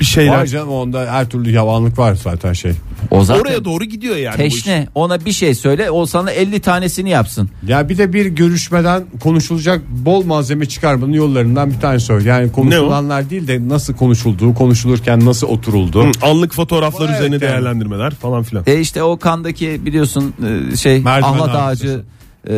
bir 0.00 0.04
şeyler. 0.04 0.38
Var 0.38 0.46
canım 0.46 0.68
onda 0.68 1.12
her 1.12 1.28
türlü 1.28 1.50
yavanlık 1.50 1.98
var 1.98 2.14
zaten 2.14 2.52
şey. 2.52 2.72
o 3.10 3.24
zaten 3.24 3.40
Oraya 3.40 3.64
doğru 3.64 3.84
gidiyor 3.84 4.16
yani. 4.16 4.38
bu 4.38 4.42
iş. 4.42 4.54
teşne 4.54 4.88
ona 4.94 5.24
bir 5.24 5.32
şey 5.32 5.54
söyle 5.54 5.90
o 5.90 6.06
sana 6.06 6.30
50 6.30 6.60
tanesini 6.60 7.10
yapsın. 7.10 7.50
Ya 7.66 7.88
bir 7.88 7.98
de 7.98 8.12
bir 8.12 8.26
görüşmeden 8.26 9.04
konuşulacak 9.22 9.82
bol 9.90 10.24
malzeme 10.24 10.66
çıkarmanın 10.66 11.12
yollarından 11.12 11.70
bir 11.70 11.80
tanesi 11.80 12.12
o. 12.12 12.18
Yani 12.18 12.52
konuşulanlar 12.52 13.30
değil 13.30 13.48
de 13.48 13.68
nasıl 13.68 13.94
konuşulduğu, 13.94 14.54
konuşulurken 14.54 15.24
nasıl 15.24 15.46
oturulduğu. 15.46 16.04
Hı, 16.04 16.10
Anlık 16.22 16.54
fotoğraflar 16.54 17.06
Evet 17.08 17.18
üzerine 17.18 17.34
yani. 17.34 17.40
değerlendirmeler 17.40 18.10
falan 18.14 18.42
filan. 18.42 18.64
E 18.66 18.80
işte 18.80 19.02
o 19.02 19.16
kandaki 19.18 19.86
biliyorsun 19.86 20.34
e, 20.72 20.76
şey 20.76 21.00
Merdiven 21.00 21.28
Ahlat 21.32 21.56
Ağacı 21.56 22.00
e, 22.48 22.52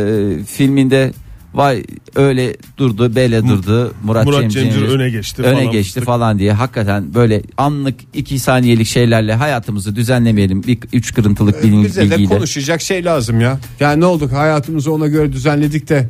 filminde 0.47 1.13
vay 1.55 1.83
öyle 2.15 2.57
durdu 2.79 3.15
böyle 3.15 3.49
durdu 3.49 3.95
Murat, 4.05 4.25
Murat 4.27 4.41
Cemcir, 4.41 4.63
Cemcir 4.63 4.83
öne 4.83 5.11
geçti 5.11 5.43
öne 5.43 5.55
falan. 5.61 5.73
geçti 5.73 6.01
falan 6.01 6.39
diye 6.39 6.53
hakikaten 6.53 7.15
böyle 7.15 7.43
anlık 7.57 7.95
iki 8.15 8.39
saniyelik 8.39 8.87
şeylerle 8.87 9.35
hayatımızı 9.35 9.97
düzenlemeyelim 9.97 10.63
bir 10.63 10.79
üç 10.93 11.15
kırıntılık 11.15 11.63
bilgi, 11.63 11.85
Bize 11.85 12.11
de 12.11 12.25
konuşacak 12.25 12.83
şey 12.83 13.05
lazım 13.05 13.41
ya. 13.41 13.59
Yani 13.81 14.01
ne 14.01 14.07
olduk 14.07 14.33
hayatımızı 14.33 14.93
ona 14.93 15.07
göre 15.07 15.33
düzenledik 15.33 15.89
de 15.89 16.09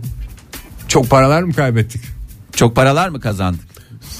çok 0.88 1.11
paralar 1.11 1.42
mı 1.42 1.52
kaybettik? 1.52 2.02
Çok 2.57 2.76
paralar 2.76 3.09
mı 3.09 3.20
kazandık? 3.20 3.72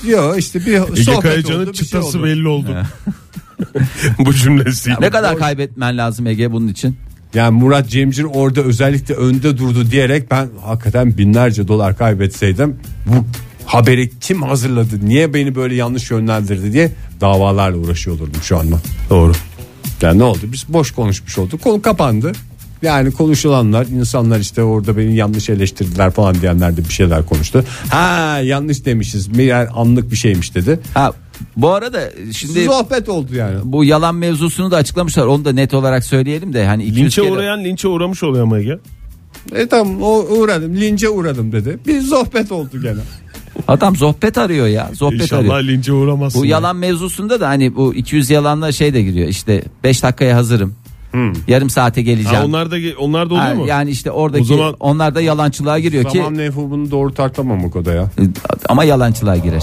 Yok 0.09 0.39
işte 0.39 0.61
bir 0.67 0.73
Ege 0.73 1.03
sohbet 1.03 1.23
Kayacan'ın 1.23 1.67
oldu, 1.67 1.75
şey 1.75 1.85
çıtası 1.87 2.19
oldu. 2.19 2.27
belli 2.27 2.49
oldu. 2.49 2.77
Bu 4.19 4.35
cümlesiyle. 4.35 4.97
Ne 5.01 5.11
kadar 5.11 5.39
kaybetmen 5.39 5.99
lazım 5.99 6.27
Ege 6.27 6.53
bunun 6.53 6.69
için? 6.69 6.97
Yani 7.35 7.59
Murat 7.59 7.89
Cemcir 7.89 8.25
orada 8.25 8.61
özellikle 8.61 9.15
önde 9.15 9.59
durdu 9.59 9.91
diyerek 9.91 10.31
ben 10.31 10.49
hakikaten 10.65 11.19
binlerce 11.19 11.69
dolar 11.69 11.99
kaybetseydim 11.99 12.77
bu 13.07 13.25
haberi 13.67 14.11
kim 14.19 14.43
hazırladı 14.43 15.07
niye 15.07 15.35
beni 15.35 15.55
böyle 15.55 15.75
yanlış 15.75 16.11
yönlendirdi 16.11 16.73
diye 16.73 16.93
davalarla 17.21 17.79
uğraşıyor 17.79 18.17
olurdum 18.17 18.43
şu 18.43 18.59
anda. 18.59 18.77
Doğru. 19.11 19.33
Yani 20.03 20.19
ne 20.19 20.25
oldu 20.25 20.41
biz 20.43 20.65
boş 20.69 20.91
konuşmuş 20.91 21.39
olduk 21.39 21.63
konu 21.63 21.83
kapandı. 21.83 22.33
Yani 22.83 23.11
konuşulanlar 23.11 23.87
insanlar 23.87 24.41
işte 24.41 24.63
orada 24.63 24.97
beni 24.97 25.17
yanlış 25.17 25.51
eleştirdiler 25.51 26.11
falan 26.11 26.41
diyenler 26.41 26.77
de 26.77 26.85
bir 26.85 26.93
şeyler 26.93 27.27
konuştu. 27.27 27.65
Ha 27.89 28.41
yanlış 28.45 28.85
demişiz 28.85 29.29
meğer 29.29 29.69
anlık 29.75 30.11
bir 30.11 30.17
şeymiş 30.17 30.55
dedi. 30.55 30.81
Ha 30.95 31.13
bu 31.57 31.71
arada 31.71 32.11
şimdi 32.33 32.65
Sohbet 32.65 33.09
oldu 33.09 33.35
yani. 33.35 33.57
bu 33.65 33.85
yalan 33.85 34.15
mevzusunu 34.15 34.71
da 34.71 34.77
açıklamışlar. 34.77 35.27
Onu 35.27 35.45
da 35.45 35.53
net 35.53 35.75
olarak 35.75 36.05
söyleyelim 36.05 36.53
de 36.53 36.67
hani 36.67 36.83
200 36.85 37.05
Linçe 37.05 37.23
kere- 37.23 37.33
uğrayan 37.33 37.65
linçe 37.65 37.89
uğramış 37.89 38.23
oluyor 38.23 38.45
ama 38.45 38.59
Ege. 38.59 38.79
E 39.55 39.67
tamam 39.69 40.03
o 40.03 40.19
uğradım 40.19 40.77
lince 40.77 41.09
uğradım 41.09 41.53
dedi. 41.53 41.79
Bir 41.87 42.01
sohbet 42.01 42.53
oldu 42.53 42.83
gene. 42.83 43.01
Adam 43.69 43.97
sohbet 43.97 44.39
arıyor 44.39 44.67
ya. 44.67 44.91
Sohbet 44.95 45.21
İnşallah 45.23 45.55
arıyor. 45.55 45.73
linçe 45.77 45.93
uğramazsın. 45.93 46.41
Bu 46.43 46.47
yalan 46.47 46.77
mevzusunda 46.77 47.41
da 47.41 47.49
hani 47.49 47.77
bu 47.77 47.95
200 47.95 48.31
yalanla 48.31 48.73
şey 48.73 48.95
de 48.95 49.03
giriyor. 49.03 49.29
İşte 49.29 49.63
5 49.85 50.03
dakikaya 50.03 50.37
hazırım. 50.37 50.75
Yarım 51.49 51.71
saate 51.71 52.03
geleceğim. 52.03 52.37
Ha, 52.39 52.45
onlar 52.45 52.71
da 52.71 52.77
onlar 52.99 53.31
da 53.31 53.35
oluyor 53.35 53.47
Ha, 53.49 53.55
mu? 53.55 53.67
Yani 53.67 53.91
işte 53.91 54.11
oradaki 54.11 54.55
O 54.55 54.57
zaman- 54.57 54.77
onlar 54.81 55.15
da 55.15 55.21
yalancılığa 55.21 55.79
giriyor 55.79 56.05
ki 56.05 56.19
Tamam 56.19 56.39
Nefo 56.39 56.71
bunu 56.71 56.91
doğru 56.91 57.15
tartamamak 57.15 57.77
o 57.77 57.85
da 57.85 57.93
ya. 57.93 58.11
ama 58.69 58.85
yalancılığa 58.85 59.37
girer. 59.37 59.63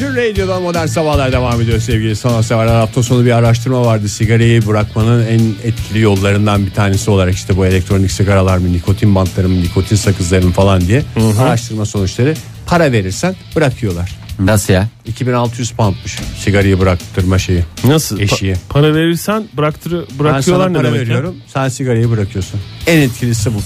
Virgin 0.00 0.16
Radio'dan 0.16 0.62
modern 0.62 0.86
sabahlar 0.86 1.32
devam 1.32 1.60
ediyor 1.60 1.80
sevgili 1.80 2.16
sanatseverler. 2.16 2.74
Hafta 2.74 3.02
sonu 3.02 3.24
bir 3.24 3.30
araştırma 3.30 3.84
vardı. 3.84 4.08
Sigarayı 4.08 4.66
bırakmanın 4.66 5.26
en 5.26 5.40
etkili 5.64 6.00
yollarından 6.00 6.66
bir 6.66 6.70
tanesi 6.70 7.10
olarak 7.10 7.34
işte 7.34 7.56
bu 7.56 7.66
elektronik 7.66 8.10
sigaralar 8.10 8.58
mı, 8.58 8.72
nikotin 8.72 9.14
bantları 9.14 9.48
mı, 9.48 9.62
nikotin 9.62 9.96
sakızları 9.96 10.46
mı 10.46 10.52
falan 10.52 10.80
diye 10.80 11.02
araştırma 11.40 11.86
sonuçları. 11.86 12.34
Para 12.66 12.92
verirsen 12.92 13.36
bırakıyorlar. 13.56 14.16
Nasıl 14.38 14.72
ya? 14.72 14.88
2600 15.06 15.70
poundmuş 15.70 16.18
sigarayı 16.44 16.80
bıraktırma 16.80 17.38
şeyi. 17.38 17.64
Nasıl? 17.84 18.20
Eşiğe. 18.20 18.54
Pa- 18.54 18.58
para 18.68 18.94
verirsen 18.94 19.44
bıraktır 19.56 19.92
Ben 19.92 19.98
sana 20.08 20.18
bırakıyorlar 20.18 20.72
ne 20.72 20.76
para 20.76 20.86
demek 20.86 21.00
ya? 21.00 21.06
veriyorum. 21.06 21.34
Sen 21.54 21.68
sigarayı 21.68 22.10
bırakıyorsun. 22.10 22.60
En 22.86 22.98
etkilisi 23.00 23.50
bu. 23.54 23.58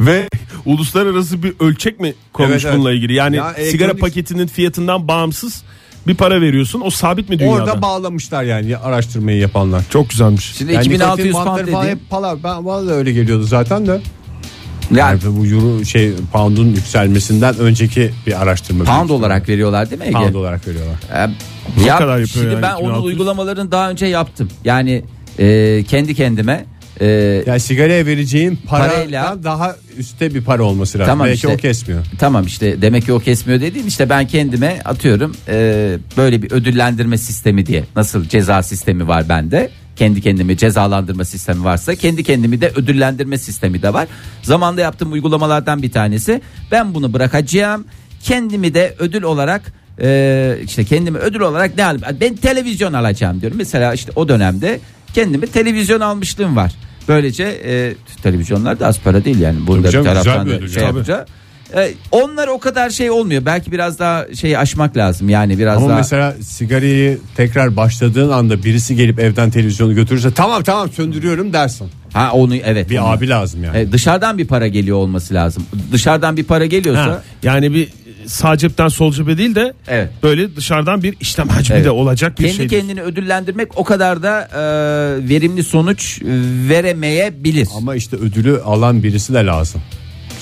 Ve 0.00 0.28
uluslararası 0.66 1.42
bir 1.42 1.52
ölçek 1.60 2.00
mi 2.00 2.14
konmuş 2.32 2.52
Evet, 2.52 2.64
evet. 2.64 2.74
bununla 2.76 2.92
ilgili? 2.92 3.12
Yani 3.14 3.36
Ya 3.36 3.54
sigara 3.70 3.90
elektronik- 3.92 4.00
paketinin 4.00 4.46
fiyatından 4.46 5.08
bağımsız 5.08 5.62
bir 6.06 6.14
para 6.14 6.40
veriyorsun. 6.40 6.82
O 6.84 6.90
sabit 6.90 7.28
mi 7.28 7.38
dünyada? 7.38 7.54
Orada 7.54 7.82
bağlamışlar 7.82 8.42
yani 8.44 8.76
araştırmayı 8.76 9.38
yapanlar. 9.38 9.82
Çok 9.90 10.10
güzelmiş. 10.10 10.54
Şimdi 10.58 10.72
Yani 10.72 10.86
2600 10.86 11.18
nikotin 11.18 11.32
pound 11.32 11.46
bantları 11.46 11.70
falan 11.70 11.82
dediğim 11.84 11.98
hep 11.98 12.10
pala. 12.10 12.42
Ben 12.44 12.64
bana 12.66 12.86
da 12.86 12.92
öyle 12.92 13.12
geliyordu 13.12 13.42
zaten 13.44 13.86
de. 13.86 14.00
yani 14.90 14.98
Yani 14.98 15.36
bu 15.36 15.46
euro 15.46 15.84
şey 15.84 16.12
pound'un 16.32 16.66
yükselmesinden 16.66 17.58
önceki 17.58 18.10
bir 18.26 18.42
araştırma. 18.42 18.84
pound 18.84 19.08
büyük 19.08 19.20
olarak 19.20 19.48
veriyorlar 19.48 19.90
değil 19.90 20.00
mi 20.02 20.06
Ege? 20.06 20.12
Pound 20.14 20.34
olarak 20.34 20.66
veriyorlar. 20.68 20.94
Ee, 21.14 21.84
ya, 21.84 21.98
kadar 21.98 22.12
yapıyor 22.18 22.28
şimdi 22.28 22.46
yani 22.46 22.62
ben 22.62 22.74
onun 22.74 22.78
2600? 22.90 23.04
uygulamalarını 23.06 23.72
daha 23.72 23.90
önce 23.90 24.06
yaptım. 24.06 24.48
Yani 24.64 25.02
e, 25.38 25.84
kendi 25.88 26.14
kendime 26.14 26.64
e, 27.00 27.06
Yani 27.46 27.60
sigaraya 27.60 28.06
vereceğin 28.06 28.58
Parayla- 28.68 29.44
daha 29.44 29.76
üstte 29.98 30.34
bir 30.34 30.44
para 30.44 30.62
olması 30.62 30.98
lazım. 30.98 31.10
Tamam 31.10 31.26
Belki 31.26 31.34
işte. 31.36 31.48
o 31.48 31.56
kesmiyor. 31.56 32.04
Tamam 32.18 32.46
işte 32.46 32.82
demek 32.82 33.04
ki 33.04 33.12
o 33.12 33.18
kesmiyor 33.18 33.60
dediğim 33.60 33.86
işte 33.88 34.08
ben 34.08 34.26
kendime 34.26 34.80
atıyorum 34.84 35.36
e, 35.48 35.98
böyle 36.16 36.42
bir 36.42 36.50
ödüllendirme 36.50 37.18
sistemi 37.18 37.66
diye 37.66 37.84
nasıl 37.96 38.24
ceza 38.24 38.62
sistemi 38.62 39.08
var 39.08 39.28
bende 39.28 39.70
kendi 39.96 40.20
kendimi 40.20 40.56
cezalandırma 40.56 41.24
sistemi 41.24 41.64
varsa 41.64 41.94
kendi 41.94 42.24
kendimi 42.24 42.60
de 42.60 42.68
ödüllendirme 42.76 43.38
sistemi 43.38 43.82
de 43.82 43.92
var. 43.92 44.06
Zamanda 44.42 44.80
yaptığım 44.80 45.12
uygulamalardan 45.12 45.82
bir 45.82 45.90
tanesi. 45.92 46.40
Ben 46.72 46.94
bunu 46.94 47.12
bırakacağım. 47.12 47.84
Kendimi 48.22 48.74
de 48.74 48.94
ödül 48.98 49.22
olarak 49.22 49.72
e, 50.00 50.58
işte 50.64 50.84
kendimi 50.84 51.18
ödül 51.18 51.40
olarak 51.40 51.76
ne 51.76 51.84
alayım? 51.84 52.02
Ben 52.20 52.36
televizyon 52.36 52.92
alacağım 52.92 53.40
diyorum. 53.40 53.58
Mesela 53.58 53.94
işte 53.94 54.12
o 54.16 54.28
dönemde 54.28 54.80
kendimi 55.14 55.46
televizyon 55.46 56.00
almışlığım 56.00 56.56
var. 56.56 56.72
Böylece 57.08 57.44
e, 57.44 57.94
televizyonlar 58.22 58.80
da 58.80 58.86
az 58.86 59.00
para 59.00 59.24
değil 59.24 59.40
yani. 59.40 59.66
Burada 59.66 59.88
bir 59.88 60.04
taraftan 60.04 60.50
da 60.50 60.68
şey 60.68 60.82
yapınca. 60.82 61.26
E, 61.74 61.92
onlar 62.10 62.48
o 62.48 62.58
kadar 62.58 62.90
şey 62.90 63.10
olmuyor. 63.10 63.44
Belki 63.44 63.72
biraz 63.72 63.98
daha 63.98 64.26
şeyi 64.34 64.58
aşmak 64.58 64.96
lazım. 64.96 65.28
Yani 65.28 65.58
biraz 65.58 65.76
Ama 65.76 65.88
daha 65.88 65.96
mesela 65.96 66.34
sigarayı 66.42 67.18
tekrar 67.36 67.76
başladığın 67.76 68.30
anda 68.30 68.64
birisi 68.64 68.96
gelip 68.96 69.18
evden 69.18 69.50
televizyonu 69.50 69.94
götürürse 69.94 70.30
tamam 70.34 70.62
tamam 70.62 70.90
söndürüyorum 70.90 71.52
dersin. 71.52 71.88
ha 72.12 72.32
onu 72.32 72.56
evet. 72.56 72.90
Bir 72.90 72.98
onu. 72.98 73.06
abi 73.06 73.28
lazım 73.28 73.64
yani. 73.64 73.78
E, 73.78 73.92
dışarıdan 73.92 74.38
bir 74.38 74.46
para 74.46 74.68
geliyor 74.68 74.96
olması 74.96 75.34
lazım. 75.34 75.66
Dışarıdan 75.92 76.36
bir 76.36 76.44
para 76.44 76.66
geliyorsa 76.66 77.06
Ha, 77.06 77.22
yani 77.42 77.74
bir 77.74 77.88
sağ 78.26 78.56
cepten 78.56 78.88
sol 78.88 79.12
cebe 79.12 79.38
değil 79.38 79.54
de 79.54 79.72
Evet. 79.88 80.10
böyle 80.22 80.56
dışarıdan 80.56 81.02
bir 81.02 81.14
işlem 81.20 81.48
hacmi 81.48 81.74
Evet. 81.76 81.84
de 81.84 81.90
olacak 81.90 82.38
bir 82.38 82.44
kendi 82.44 82.56
şey. 82.56 82.68
kendini 82.68 83.02
ödüllendirmek 83.02 83.78
o 83.78 83.84
kadar 83.84 84.22
da 84.22 84.40
e, 84.52 84.58
verimli 85.28 85.64
sonuç 85.64 86.22
veremeyebilir. 86.68 87.68
Ama 87.76 87.94
işte 87.94 88.16
ödülü 88.16 88.60
alan 88.60 89.02
birisi 89.02 89.34
de 89.34 89.46
lazım. 89.46 89.80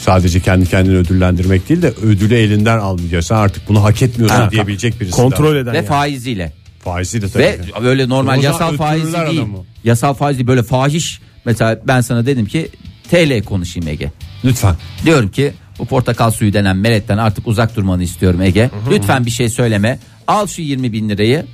Sadece 0.01 0.41
kendi 0.41 0.67
kendini 0.69 0.97
ödüllendirmek 0.97 1.69
değil 1.69 1.83
de 1.83 1.89
ödülü 2.03 2.35
elinden 2.35 2.79
almayacaksın 2.79 3.35
artık 3.35 3.69
bunu 3.69 3.85
hak 3.85 4.03
etmiyorsun 4.03 4.37
Ha, 4.37 4.51
diyebilecek 4.51 5.01
birisi 5.01 5.17
Kontrol 5.17 5.57
eden 5.57 5.73
Ve 5.73 5.77
yani. 5.77 5.87
faiziyle. 5.87 6.53
Faizi 6.85 7.23
de 7.23 7.29
tabii. 7.29 7.43
Ve 7.43 7.59
böyle 7.85 8.09
normal 8.09 8.33
zaman 8.43 8.43
yasal 8.53 8.77
faizi 8.77 9.13
değil. 9.13 9.17
adamı. 9.41 9.59
Yasal 9.85 10.15
faiz 10.15 10.39
değil 10.39 10.47
böyle 10.47 10.63
fahiş. 10.63 11.21
Mesela 11.45 11.81
ben 11.87 12.01
sana 12.01 12.27
dedim 12.27 12.47
ki 12.47 12.69
TL 13.11 13.43
konuşayım 13.45 13.89
Ege. 13.89 14.11
Lütfen. 14.45 14.75
Diyorum 15.05 15.29
ki 15.31 15.53
bu 15.79 15.87
portakal 15.87 16.31
suyu 16.31 16.53
denen 16.53 16.77
meletten 16.77 17.19
artık 17.19 17.47
uzak 17.49 17.77
durmanı 17.77 18.03
istiyorum 18.03 18.43
Ege. 18.43 18.71
Lütfen 18.91 19.27
bir 19.27 19.31
şey 19.31 19.49
söyleme. 19.49 19.99
Al 20.27 20.47
şu 20.47 20.63
20 20.63 20.93
bin 20.93 21.09
lirayı. 21.09 21.47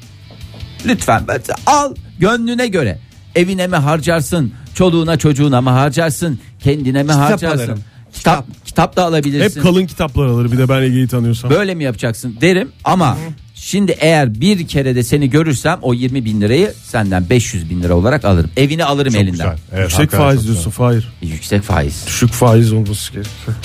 Lütfen 0.87 1.23
al 1.67 1.95
gönlüne 2.19 2.67
göre. 2.67 2.99
Evine 3.37 3.67
mi 3.67 3.77
harcarsın? 3.77 4.53
Çoluğuna 4.75 5.17
çocuğuna 5.19 5.61
mı 5.61 5.71
harcarsın? 5.71 6.39
Kendine 6.61 7.03
mi 7.03 7.09
Kitap 7.09 7.21
harcarsın? 7.31 7.59
alırım. 7.59 7.79
Kitap, 8.13 8.47
kitap 8.65 8.97
da 8.97 9.05
alabilirsin. 9.05 9.57
Hep 9.61 9.63
kalın 9.67 9.87
kitaplar 9.87 10.27
alır 10.27 10.53
bir 10.53 10.59
de 10.59 10.69
ben 10.69 10.83
Ege'yi 10.83 11.09
tanıyorsam. 11.09 11.51
Böyle 11.51 11.75
mi 11.75 11.85
yapacaksın 11.85 12.37
derim 12.41 12.69
ama 12.85 13.17
şimdi 13.55 13.97
eğer 14.01 14.41
bir 14.41 14.69
kere 14.69 14.95
de 14.97 15.03
seni 15.03 15.31
görürsem 15.31 15.79
o 15.83 15.95
20 15.95 16.25
bin 16.25 16.41
lirayı 16.41 16.73
senden 16.85 17.31
500 17.31 17.71
bin 17.71 17.83
lira 17.83 17.95
olarak 17.95 18.25
alırım. 18.25 18.51
Evini 18.57 18.85
alırım 18.85 19.13
Çok 19.13 19.23
elinden. 19.23 19.33
güzel. 19.33 19.57
Evet, 19.73 19.83
Yüksek 19.83 19.99
hakikaten 19.99 20.25
faiz 20.27 20.41
çok 20.41 20.47
diyorsun 20.47 20.71
Fahir. 20.71 21.09
Yüksek 21.23 21.63
faiz. 21.63 22.05
Düşük 22.07 22.31
faiz 22.31 22.73
olması 22.73 23.13
gerekiyor. 23.13 23.57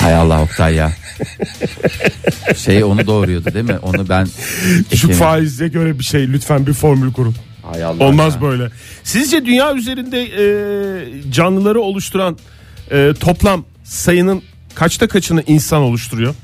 Hay 0.00 0.14
Allah 0.14 0.42
Oktay 0.42 0.74
ya. 0.74 0.92
şey 2.56 2.84
onu 2.84 3.06
doğuruyordu 3.06 3.54
değil 3.54 3.64
mi? 3.64 3.78
Onu 3.82 4.08
ben 4.08 4.26
Düşük 4.92 5.10
Ekerim. 5.10 5.18
faize 5.18 5.68
göre 5.68 5.98
bir 5.98 6.04
şey 6.04 6.32
lütfen 6.32 6.66
bir 6.66 6.72
formül 6.72 7.12
kurun. 7.12 7.34
Hay 7.72 7.84
Allah 7.84 8.04
Olmaz 8.04 8.34
ya. 8.34 8.40
böyle. 8.42 8.68
Sizce 9.04 9.46
dünya 9.46 9.74
üzerinde 9.74 10.22
e, 10.22 11.32
canlıları 11.32 11.80
oluşturan 11.80 12.38
e, 12.90 13.12
toplam 13.20 13.64
sayının 13.84 14.42
kaçta 14.74 15.08
kaçını 15.08 15.42
insan 15.46 15.82
oluşturuyor? 15.82 16.34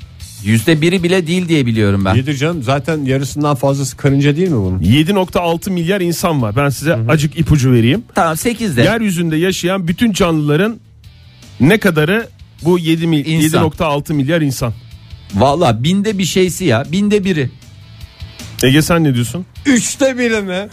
Yüzde 0.45 0.81
biri 0.81 1.03
bile 1.03 1.27
değil 1.27 1.49
diye 1.49 1.66
biliyorum 1.66 2.05
ben. 2.05 2.14
Yedir 2.14 2.35
canım 2.37 2.62
zaten 2.62 3.05
yarısından 3.05 3.55
fazlası 3.57 3.97
karınca 3.97 4.37
değil 4.37 4.49
mi 4.49 4.57
bunun? 4.57 4.79
7.6 4.79 5.71
milyar 5.71 6.01
insan 6.01 6.42
var. 6.42 6.57
Ben 6.57 6.69
size 6.69 6.99
acık 7.09 7.38
ipucu 7.38 7.73
vereyim. 7.73 8.03
Tamam 8.14 8.37
8 8.37 8.77
de. 8.77 8.83
Yeryüzünde 8.83 9.37
yaşayan 9.37 9.88
bütün 9.88 10.12
canlıların 10.12 10.77
ne 11.61 11.79
kadarı 11.79 12.29
bu 12.62 12.79
7 12.79 13.07
mil, 13.07 13.27
İnsan. 13.27 13.64
7.6 13.69 14.12
milyar 14.12 14.40
insan. 14.40 14.73
Valla 15.35 15.83
binde 15.85 16.19
bir 16.19 16.25
şeysi 16.25 16.64
ya. 16.64 16.85
Binde 16.92 17.25
biri. 17.25 17.51
Ege 18.62 18.83
sen 18.83 19.05
ne 19.05 19.14
diyorsun? 19.14 19.47
Üçte 19.66 20.19
biri 20.19 20.42
mi? 20.42 20.69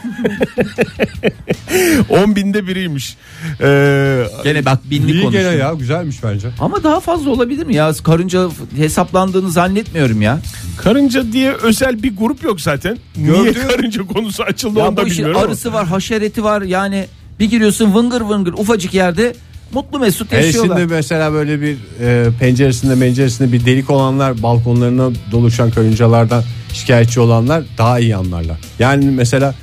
10 2.10 2.36
binde 2.36 2.68
biriymiş. 2.68 3.16
Ee, 3.62 4.24
Gene 4.44 4.66
bak 4.66 4.80
binlik 4.90 5.10
İyi 5.10 5.14
gene 5.14 5.24
konuşuyor. 5.24 5.54
ya 5.54 5.74
güzelmiş 5.74 6.24
bence. 6.24 6.50
Ama 6.60 6.84
daha 6.84 7.00
fazla 7.00 7.30
olabilir 7.30 7.66
mi 7.66 7.76
ya? 7.76 7.92
Karınca 8.04 8.50
hesaplandığını 8.78 9.52
zannetmiyorum 9.52 10.22
ya. 10.22 10.40
karınca 10.78 11.32
diye 11.32 11.52
özel 11.54 12.04
bir 12.04 12.16
grup 12.18 12.44
yok 12.44 12.62
zaten. 12.62 12.98
Niye 13.18 13.28
Gördüğüm- 13.28 13.68
karınca 13.68 14.04
konusu 14.08 14.44
açıldı 14.44 14.80
Ya 14.80 14.88
onu 14.88 14.98
da 14.98 15.02
bu 15.04 15.08
işin 15.08 15.18
bilmiyorum. 15.18 15.40
ama. 15.42 15.48
arısı 15.50 15.74
var, 15.74 15.88
haşereti 15.88 16.44
var. 16.44 16.62
Yani 16.62 17.06
bir 17.40 17.50
giriyorsun 17.50 17.94
vıngır 17.96 18.22
vıngır 18.22 18.54
ufacık 18.54 18.94
yerde 18.94 19.36
mutlu 19.74 20.00
mesut 20.00 20.34
E 20.34 20.38
yaşıyorlar. 20.38 20.78
şimdi 20.80 20.94
mesela 20.94 21.34
böyle 21.34 21.62
bir 21.62 21.78
e, 22.02 22.30
penceresinde 22.40 23.00
penceresinde 23.00 23.52
bir 23.52 23.66
delik 23.66 23.90
olanlar 23.90 24.44
balkonlarına 24.44 25.10
doluşan 25.32 25.72
karıncalardan 25.72 26.44
şikayetçi 26.74 27.20
olanlar 27.20 27.64
daha 27.78 28.00
iyi 28.00 28.16
anlarlar. 28.16 28.58
Yani 28.80 29.06
mesela 29.06 29.56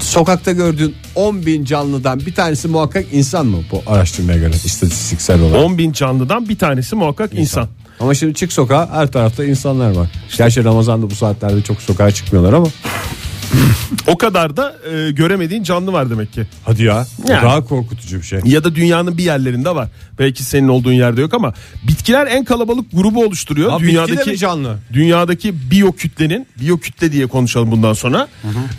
sokakta 0.00 0.52
gördüğün 0.52 0.94
10 1.14 1.46
bin 1.46 1.64
canlıdan 1.64 2.20
bir 2.20 2.34
tanesi 2.34 2.68
muhakkak 2.68 3.04
insan 3.12 3.46
mı 3.46 3.58
bu 3.72 3.82
araştırmaya 3.86 4.38
göre 4.38 4.52
istatistiksel 4.64 5.40
olarak? 5.40 5.64
10 5.64 5.78
bin 5.78 5.92
canlıdan 5.92 6.48
bir 6.48 6.58
tanesi 6.58 6.96
muhakkak 6.96 7.34
insan. 7.34 7.68
Ama 8.00 8.14
şimdi 8.14 8.34
çık 8.34 8.52
sokağa 8.52 8.90
her 8.92 9.06
tarafta 9.12 9.44
insanlar 9.44 9.90
var. 9.96 10.08
Gerçi 10.38 10.64
Ramazan'da 10.64 11.10
bu 11.10 11.14
saatlerde 11.14 11.62
çok 11.62 11.82
sokağa 11.82 12.10
çıkmıyorlar 12.10 12.52
ama. 12.52 12.66
O 14.06 14.18
kadar 14.18 14.56
da 14.56 14.74
e, 14.92 15.10
göremediğin 15.10 15.62
canlı 15.62 15.92
var 15.92 16.10
demek 16.10 16.32
ki. 16.32 16.46
Hadi 16.64 16.82
ya. 16.84 17.06
Yani. 17.28 17.42
Daha 17.42 17.64
korkutucu 17.64 18.16
bir 18.18 18.22
şey. 18.22 18.40
Ya 18.44 18.64
da 18.64 18.74
dünyanın 18.74 19.18
bir 19.18 19.22
yerlerinde 19.24 19.74
var. 19.74 19.88
Belki 20.18 20.42
senin 20.42 20.68
olduğun 20.68 20.92
yerde 20.92 21.20
yok 21.20 21.34
ama 21.34 21.54
bitkiler 21.88 22.26
en 22.26 22.44
kalabalık 22.44 22.92
grubu 22.92 23.24
oluşturuyor. 23.24 23.80
De 23.80 23.84
dünyadaki 23.84 24.30
mi 24.30 24.38
canlı? 24.38 24.78
Dünyadaki 24.92 25.70
biyokütlenin 25.70 26.46
biyokütle 26.60 27.12
diye 27.12 27.26
konuşalım 27.26 27.70
bundan 27.70 27.92
sonra. 27.92 28.28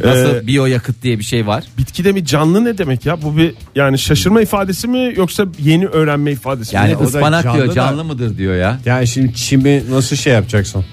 Nasıl 0.04 0.36
Ee, 0.36 0.48
biyoyakıt 0.48 1.04
diye 1.04 1.20
bir 1.20 1.24
şey 1.24 1.48
var. 1.48 1.64
bitkide 1.78 2.12
mi 2.12 2.26
canlı 2.26 2.66
ne 2.66 2.78
demek 2.78 3.06
ya? 3.06 3.22
Bu 3.22 3.38
bir 3.38 3.54
yani 3.76 4.00
şaşırma 4.00 4.42
ifadesi 4.42 4.88
mi 4.88 5.14
yoksa 5.18 5.46
yeni 5.60 5.86
öğrenme 5.88 6.32
ifadesi 6.32 6.76
Yani 6.76 6.90
mi? 6.92 6.98
o 6.98 7.00
da 7.00 7.04
ıspanak 7.06 7.44
canlı 7.44 7.58
diyor 7.58 7.68
da- 7.70 7.74
canlı 7.74 8.04
mıdır 8.04 8.38
diyor 8.38 8.56
ya. 8.56 8.80
Yani 8.86 9.08
şimdi 9.08 9.34
çimi 9.36 9.84
nasıl 9.90 10.16
şey 10.16 10.34
yapacaksın? 10.34 10.86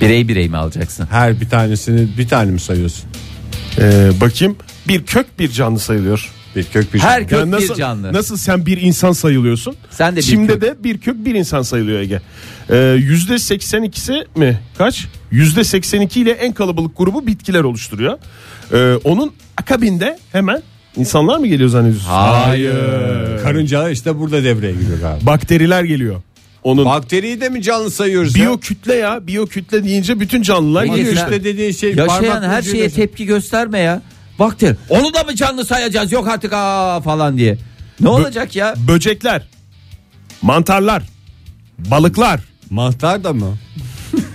Birey 0.00 0.28
birey 0.28 0.48
mi 0.48 0.56
alacaksın? 0.56 1.06
Her 1.10 1.40
bir 1.40 1.48
tanesini 1.48 2.08
bir 2.18 2.28
tane 2.28 2.50
mi 2.50 2.60
sayıyorsun? 2.60 3.04
Ee, 3.78 4.10
bakayım 4.20 4.56
bir 4.88 5.02
kök 5.06 5.38
bir 5.38 5.48
canlı 5.50 5.78
sayılıyor. 5.78 6.32
Bir 6.56 6.64
kök 6.64 6.94
bir 6.94 6.98
Her 6.98 7.22
kök 7.28 7.38
Yani 7.38 7.50
nasıl, 7.50 7.68
bir 7.74 7.78
canlı. 7.78 8.12
nasıl 8.12 8.36
sen 8.36 8.66
bir 8.66 8.80
insan 8.80 9.12
sayılıyorsun? 9.12 9.76
Sen 9.90 10.12
de 10.12 10.16
bir 10.16 10.22
Çimde 10.22 10.52
kök. 10.52 10.62
de 10.62 10.84
bir 10.84 10.98
kök 10.98 11.24
bir 11.24 11.34
insan 11.34 11.62
sayılıyor 11.62 12.00
Ege. 12.00 12.20
Ee, 12.70 12.76
Yüzde 12.98 13.34
82'si 13.34 14.26
mi? 14.36 14.60
Kaç? 14.78 15.06
Yüzde 15.30 15.64
82 15.64 16.20
ile 16.20 16.30
en 16.30 16.52
kalabalık 16.52 16.98
grubu 16.98 17.26
bitkiler 17.26 17.60
oluşturuyor. 17.64 18.18
Ee, 18.72 18.94
onun 19.04 19.32
akabinde 19.56 20.18
hemen 20.32 20.62
insanlar 20.96 21.38
mı 21.38 21.46
geliyor 21.46 21.68
zannediyorsun? 21.68 22.08
Hayır. 22.08 22.74
Karıncalar 23.42 23.90
işte 23.90 24.18
burada 24.18 24.44
devreye 24.44 24.72
giriyor 24.72 25.00
galiba. 25.00 25.26
Bakteriler 25.26 25.84
geliyor. 25.84 26.22
Onun 26.66 26.84
Bakteriyi 26.84 27.40
de 27.40 27.48
mi 27.48 27.62
canlı 27.62 27.90
sayıyoruz 27.90 28.36
ya? 28.36 28.42
biyokütle 28.44 28.94
ya 28.94 29.26
biyokütle 29.26 29.84
deyince 29.84 30.20
bütün 30.20 30.42
canlılar 30.42 30.84
Peki 30.84 30.96
geliyor 30.96 31.14
sen- 31.14 31.24
işte. 31.24 31.44
Dediğin 31.44 31.72
şey 31.72 31.90
Yaşayan 31.94 32.06
parmak 32.08 32.42
her 32.50 32.62
ucuyla- 32.62 32.70
şeye 32.72 32.90
tepki 32.90 33.26
gösterme 33.26 33.78
ya. 33.78 34.02
Bakteri. 34.38 34.76
Onu 34.88 35.14
da 35.14 35.22
mı 35.22 35.34
canlı 35.36 35.64
sayacağız? 35.64 36.12
Yok 36.12 36.28
artık 36.28 36.52
aa 36.52 37.00
falan 37.00 37.38
diye. 37.38 37.58
Ne 38.00 38.08
olacak 38.08 38.56
ya? 38.56 38.74
Böcekler, 38.88 39.48
mantarlar, 40.42 41.02
balıklar. 41.78 42.40
Mantar 42.70 43.24
da 43.24 43.32
mı? 43.32 43.56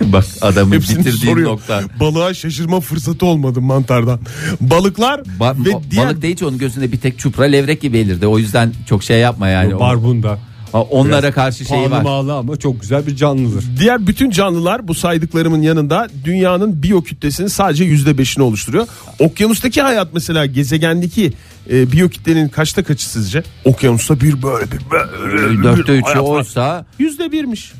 Bak 0.00 0.24
adamı 0.40 0.74
Hepsini 0.74 1.12
soruyor. 1.12 1.50
nokta. 1.50 1.82
Balığa 2.00 2.34
şaşırma 2.34 2.80
fırsatı 2.80 3.26
olmadı 3.26 3.60
mantardan. 3.60 4.20
Balıklar 4.60 5.18
Ba- 5.40 5.64
ve 5.64 5.70
ba- 5.70 5.80
diğer 5.90 6.06
Balık 6.06 6.22
deyince 6.22 6.46
onun 6.46 6.58
gözünde 6.58 6.92
bir 6.92 7.00
tek 7.00 7.18
çupra 7.18 7.44
levrek 7.44 7.80
gibi 7.80 7.98
belirdi. 7.98 8.26
O 8.26 8.38
yüzden 8.38 8.72
çok 8.88 9.02
şey 9.04 9.18
yapma 9.20 9.48
yani. 9.48 9.74
O- 9.74 9.80
Barbunda. 9.80 10.38
Ha, 10.72 10.80
onlara 10.82 11.32
karşı 11.32 11.64
şey 11.64 11.76
Pahalı 11.78 11.90
var. 11.90 12.02
mağlı 12.02 12.34
ama 12.34 12.56
çok 12.56 12.80
güzel 12.80 13.06
bir 13.06 13.16
canlıdır. 13.16 13.64
Diğer 13.78 14.06
bütün 14.06 14.30
canlılar 14.30 14.88
bu 14.88 14.94
saydıklarımın 14.94 15.62
yanında 15.62 16.08
dünyanın 16.24 16.82
biyokütlesinin 16.82 17.48
sadece 17.48 17.84
yüzde 17.84 18.18
beşini 18.18 18.44
oluşturuyor. 18.44 18.86
Okyanustaki 19.18 19.82
hayat 19.82 20.08
mesela 20.14 20.46
gezegendeki 20.46 21.32
e, 21.70 21.92
biyokütlenin 21.92 22.48
kaçta 22.48 22.82
kaçı 22.84 23.08
sizce? 23.08 23.42
Okyanusta 23.64 24.20
bir 24.20 24.42
böyle 24.42 24.66
bir 24.72 24.80
böyle 24.90 25.62
Dörtte 25.62 25.92
üçü 25.98 26.18
oysa 26.18 26.84
Yüzde 26.98 27.32
birmiş. 27.32 27.72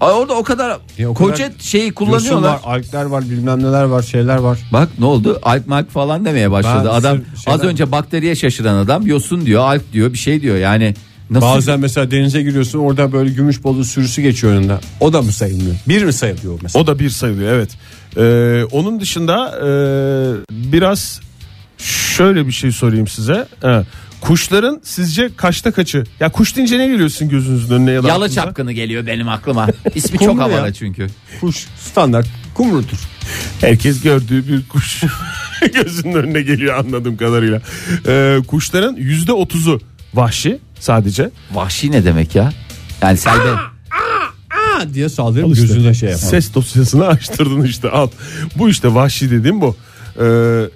Ay 0.00 0.12
orada 0.12 0.34
o 0.34 0.42
kadar 0.42 0.78
Ya 0.98 1.10
o 1.10 1.14
koca 1.14 1.36
kadar 1.48 1.58
şeyi 1.60 1.82
Yosun 1.82 1.94
kullanıyorlar. 1.94 2.48
var, 2.52 2.60
algler 2.64 3.04
var, 3.04 3.24
bilmem 3.30 3.62
neler 3.62 3.84
var, 3.84 4.02
şeyler 4.02 4.36
var. 4.36 4.58
Bak 4.72 4.88
ne 4.98 5.04
oldu? 5.04 5.38
Alp 5.42 5.66
malp 5.66 5.90
falan 5.90 6.24
demeye 6.24 6.50
başladı. 6.50 6.84
Ben 6.84 6.94
adam 7.00 7.16
şeyler- 7.44 7.58
az 7.58 7.64
önce 7.64 7.92
bakteriye 7.92 8.34
şaşıran 8.36 8.74
adam 8.76 9.06
yosun 9.06 9.46
diyor, 9.46 9.62
alp 9.62 9.92
diyor, 9.92 10.12
bir 10.12 10.18
şey 10.18 10.42
diyor. 10.42 10.56
Yani 10.56 10.94
nasıl 11.30 11.46
Bazen 11.46 11.80
mesela 11.80 12.10
denize 12.10 12.42
giriyorsun 12.42 12.78
orada 12.78 13.12
böyle 13.12 13.30
gümüş 13.30 13.64
balığı 13.64 13.84
sürüsü 13.84 14.22
geçiyor 14.22 14.52
önünden. 14.52 14.78
O 15.00 15.12
da 15.12 15.22
mı 15.22 15.32
sayılmıyor? 15.32 15.76
Bir 15.88 16.04
mi 16.04 16.12
sayılıyor 16.12 16.58
mesela? 16.62 16.82
O 16.82 16.86
da 16.86 16.98
bir 16.98 17.10
sayılıyor 17.10 17.52
evet. 17.52 17.70
Ee, 18.16 18.64
onun 18.76 19.00
dışında 19.00 19.48
e, 19.58 19.68
biraz 20.50 21.20
şöyle 21.78 22.46
bir 22.46 22.52
şey 22.52 22.72
sorayım 22.72 23.06
size. 23.06 23.46
He. 23.62 23.82
Kuşların 24.20 24.80
sizce 24.84 25.30
kaçta 25.36 25.72
kaçı? 25.72 26.04
Ya 26.20 26.28
kuş 26.32 26.56
deyince 26.56 26.78
ne 26.78 26.86
geliyorsun 26.86 27.28
gözünüzün 27.28 27.74
önüne 27.74 27.90
ya 27.90 28.02
da 28.02 28.08
Yalı 28.08 28.24
aklınıza? 28.24 28.42
çapkını 28.44 28.72
geliyor 28.72 29.06
benim 29.06 29.28
aklıma. 29.28 29.66
İsmi 29.94 30.18
çok 30.18 30.28
Kumru 30.28 30.42
ya. 30.50 30.56
havalı 30.58 30.72
çünkü. 30.72 31.06
Kuş 31.40 31.66
standart 31.80 32.26
kumrudur. 32.54 32.98
Herkes 33.60 34.02
gördüğü 34.02 34.48
bir 34.48 34.68
kuş 34.68 35.02
gözünün 35.74 36.14
önüne 36.14 36.42
geliyor 36.42 36.78
anladığım 36.78 37.16
kadarıyla. 37.16 37.62
Ee, 38.06 38.38
kuşların 38.48 38.96
yüzde 38.96 39.32
otuzu 39.32 39.80
vahşi 40.14 40.58
sadece. 40.80 41.30
Vahşi 41.52 41.92
ne 41.92 42.04
demek 42.04 42.34
ya? 42.34 42.52
Yani 43.02 43.16
selbe. 43.16 43.48
Ha 44.48 44.94
diye 44.94 45.08
saldırıp 45.08 45.46
Al 45.46 45.52
işte. 45.52 45.66
gözüne 45.66 45.94
şey 45.94 46.08
yapar. 46.10 46.22
Ses 46.26 46.54
dosyasını 46.54 47.06
açtırdın 47.08 47.62
işte 47.62 47.90
al. 47.90 48.08
Bu 48.58 48.68
işte 48.68 48.94
vahşi 48.94 49.30
dediğim 49.30 49.60
bu. 49.60 49.76
Ee, 50.20 50.24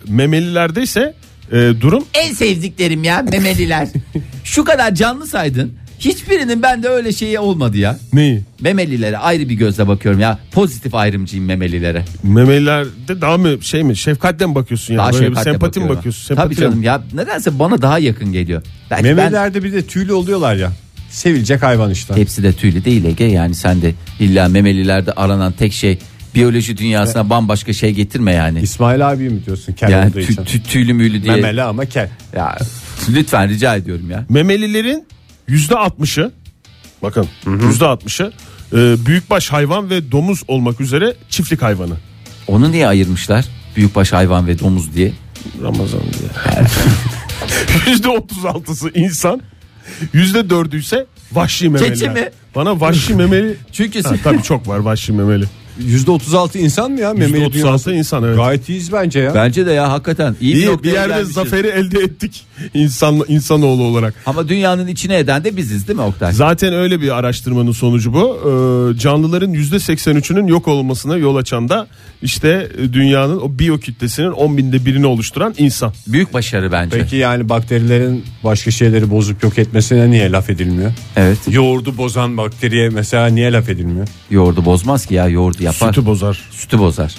memelilerde 0.09 0.83
ise 0.83 1.15
e, 1.53 1.57
durum 1.81 2.05
en 2.15 2.35
sevdiklerim 2.35 3.05
ya 3.05 3.23
memeliler. 3.33 3.89
Şu 4.45 4.65
kadar 4.65 4.95
canlı 4.95 5.27
saydın. 5.27 5.73
Hiçbirinin 6.01 6.63
bende 6.63 6.89
öyle 6.89 7.13
şeyi 7.13 7.39
olmadı 7.39 7.79
ya. 7.79 7.99
neyi? 8.13 8.43
Memelilere 8.61 9.19
ayrı 9.19 9.49
bir 9.49 9.55
gözle 9.55 9.89
bakıyorum 9.89 10.21
ya. 10.21 10.39
Pozitif 10.53 10.95
ayrımcıyım 10.95 11.45
memelilere. 11.47 12.05
Memelilerde 12.23 13.21
daha 13.21 13.39
mı 13.39 13.63
şey 13.63 13.83
mi 13.83 13.97
şefkatle 13.97 14.47
mi 14.47 14.55
bakıyorsun 14.55 14.95
yani? 14.95 14.99
Daha 15.03 15.13
Böyle 15.13 15.23
bir 15.23 15.27
şefkatle 15.27 15.51
sempati 15.53 15.79
mi 15.79 15.83
bakıyorum. 15.83 15.97
bakıyorsun? 15.97 16.27
Sempati 16.29 16.47
Tabii 16.49 16.61
canım 16.61 16.83
ya 16.83 17.03
nedense 17.15 17.59
bana 17.59 17.83
daha 17.83 17.99
yakın 17.99 18.33
geliyor. 18.33 18.63
Belki 18.91 19.05
ben 19.05 19.17
Memelilerde 19.17 19.65
bir 19.65 19.73
de 19.73 19.87
tüylü 19.87 20.13
oluyorlar 20.13 20.55
ya. 20.57 20.73
Sevilecek 21.11 21.63
hayvan 21.63 21.91
işte. 21.91 22.17
hepsi 22.17 22.43
de 22.43 22.53
tüylü 22.53 22.85
değil 22.85 23.05
Ege 23.05 23.25
yani 23.25 23.55
sen 23.55 23.83
de 23.83 23.95
illa 24.21 24.49
memelilerde 24.49 25.13
aranan 25.13 25.53
tek 25.53 25.73
şey 25.73 25.99
biyoloji 26.35 26.77
dünyasına 26.77 27.31
bambaşka 27.31 27.73
şey 27.73 27.91
getirme 27.93 28.33
yani. 28.33 28.61
İsmail 28.61 29.11
abi 29.11 29.29
mi 29.31 29.47
diyorsun 29.47 29.73
kel 29.73 29.91
Yani 29.91 30.09
olduğu 30.11 30.21
tü, 30.21 30.33
için? 30.33 30.43
tü- 30.43 30.63
tüylü 30.63 30.93
müylü 30.93 31.23
diye. 31.23 31.35
Memeli 31.35 31.63
ama 31.63 31.85
kel. 31.85 32.09
Ya 32.37 32.57
lütfen 33.09 33.49
rica 33.49 33.77
ediyorum 33.77 34.11
ya. 34.11 34.25
Memelilerin 34.29 35.05
yüzde 35.51 35.77
altmışı 35.77 36.33
bakın 37.03 37.29
yüzde 37.47 37.87
altmışı 37.87 38.33
e, 38.73 39.07
büyükbaş 39.07 39.53
hayvan 39.53 39.91
ve 39.91 40.13
domuz 40.13 40.43
olmak 40.49 40.81
üzere 40.81 41.15
çiftlik 41.29 41.63
hayvanı. 41.63 41.95
Onu 42.47 42.73
niye 42.73 42.87
ayırmışlar? 42.87 43.45
Büyükbaş 43.77 44.13
hayvan 44.13 44.47
ve 44.47 44.59
domuz 44.59 44.95
diye. 44.95 45.13
Ramazan 45.63 46.01
diye. 46.01 46.31
Yüzde 47.93 48.09
otuz 48.09 48.45
altısı 48.45 48.91
insan. 48.95 49.43
Yüzde 50.13 50.51
dördü 50.51 50.81
ise 50.81 51.07
vahşi 51.33 51.69
memeliler. 51.69 51.95
Keçi 51.95 52.11
mi? 52.11 52.31
Bana 52.55 52.81
vahşi 52.81 53.15
memeli. 53.15 53.57
Çünkü 53.73 54.03
Ha, 54.03 54.15
tabii 54.25 54.43
çok 54.43 54.69
var 54.69 54.79
vahşi 54.79 55.13
memeli. 55.13 55.45
%36 55.81 56.59
insan 56.59 56.93
mı 56.93 57.01
ya? 57.01 57.11
Yüzde 57.11 57.23
Memeli 57.27 57.45
otuz 57.45 57.55
dünyası. 57.55 57.73
altı 57.73 57.95
insan 57.95 58.25
evet. 58.25 58.37
Gayet 58.37 58.69
iyiyiz 58.69 58.93
bence 58.93 59.21
ya. 59.21 59.35
bence 59.35 59.67
de 59.67 59.73
ya 59.73 59.93
hakikaten 59.93 60.37
iyi, 60.41 60.55
bir, 60.55 60.59
İyi, 60.59 60.63
bir 60.67 60.73
noktaya 60.73 60.91
yerde 60.91 61.09
gelmişiz. 61.13 61.35
zaferi 61.35 61.67
elde 61.67 61.99
ettik 62.01 62.45
insan 62.75 63.25
insanoğlu 63.29 63.83
olarak. 63.83 64.15
Ama 64.27 64.49
dünyanın 64.49 64.87
içine 64.87 65.19
eden 65.19 65.45
de 65.45 65.57
biziz 65.57 65.89
değil 65.89 65.99
mi 65.99 66.05
Oktay? 66.05 66.33
Zaten 66.33 66.73
öyle 66.75 67.01
bir 67.01 67.17
araştırmanın 67.19 67.73
sonucu 67.73 68.13
bu. 68.15 68.37
Ee, 68.95 68.99
canlıların 68.99 69.55
%83'ünün 69.55 70.47
yok 70.47 70.69
olmasına 70.69 71.17
yol 71.17 71.37
açan 71.37 71.69
da 71.69 71.87
işte 72.23 72.69
dünyanın 72.93 73.41
o 73.41 73.59
biyo 73.59 73.79
kütlesinin 73.79 74.31
10 74.31 74.57
binde 74.57 74.87
birini 74.87 75.07
oluşturan 75.07 75.55
insan. 75.59 75.93
Büyük 76.07 76.35
başarı 76.35 76.73
bence. 76.73 76.99
Peki 76.99 77.17
yani 77.17 77.49
bakterilerin 77.49 78.25
başka 78.45 78.71
şeyleri 78.71 79.11
bozup 79.11 79.43
yok 79.43 79.59
etmesine 79.59 80.11
niye 80.11 80.33
laf 80.33 80.51
edilmiyor? 80.51 80.93
Evet. 81.17 81.39
Yoğurdu 81.51 81.97
bozan 81.97 82.37
bakteriye 82.37 82.89
mesela 82.89 83.27
niye 83.27 83.53
laf 83.53 83.69
edilmiyor? 83.69 84.09
Yoğurdu 84.31 84.65
bozmaz 84.65 85.07
ki 85.07 85.15
ya 85.15 85.29
yoğurdu 85.29 85.63
yapar. 85.73 85.89
Sütü 85.95 86.07
bozar. 86.07 86.41
Sütü 86.51 86.79
bozar. 86.79 87.15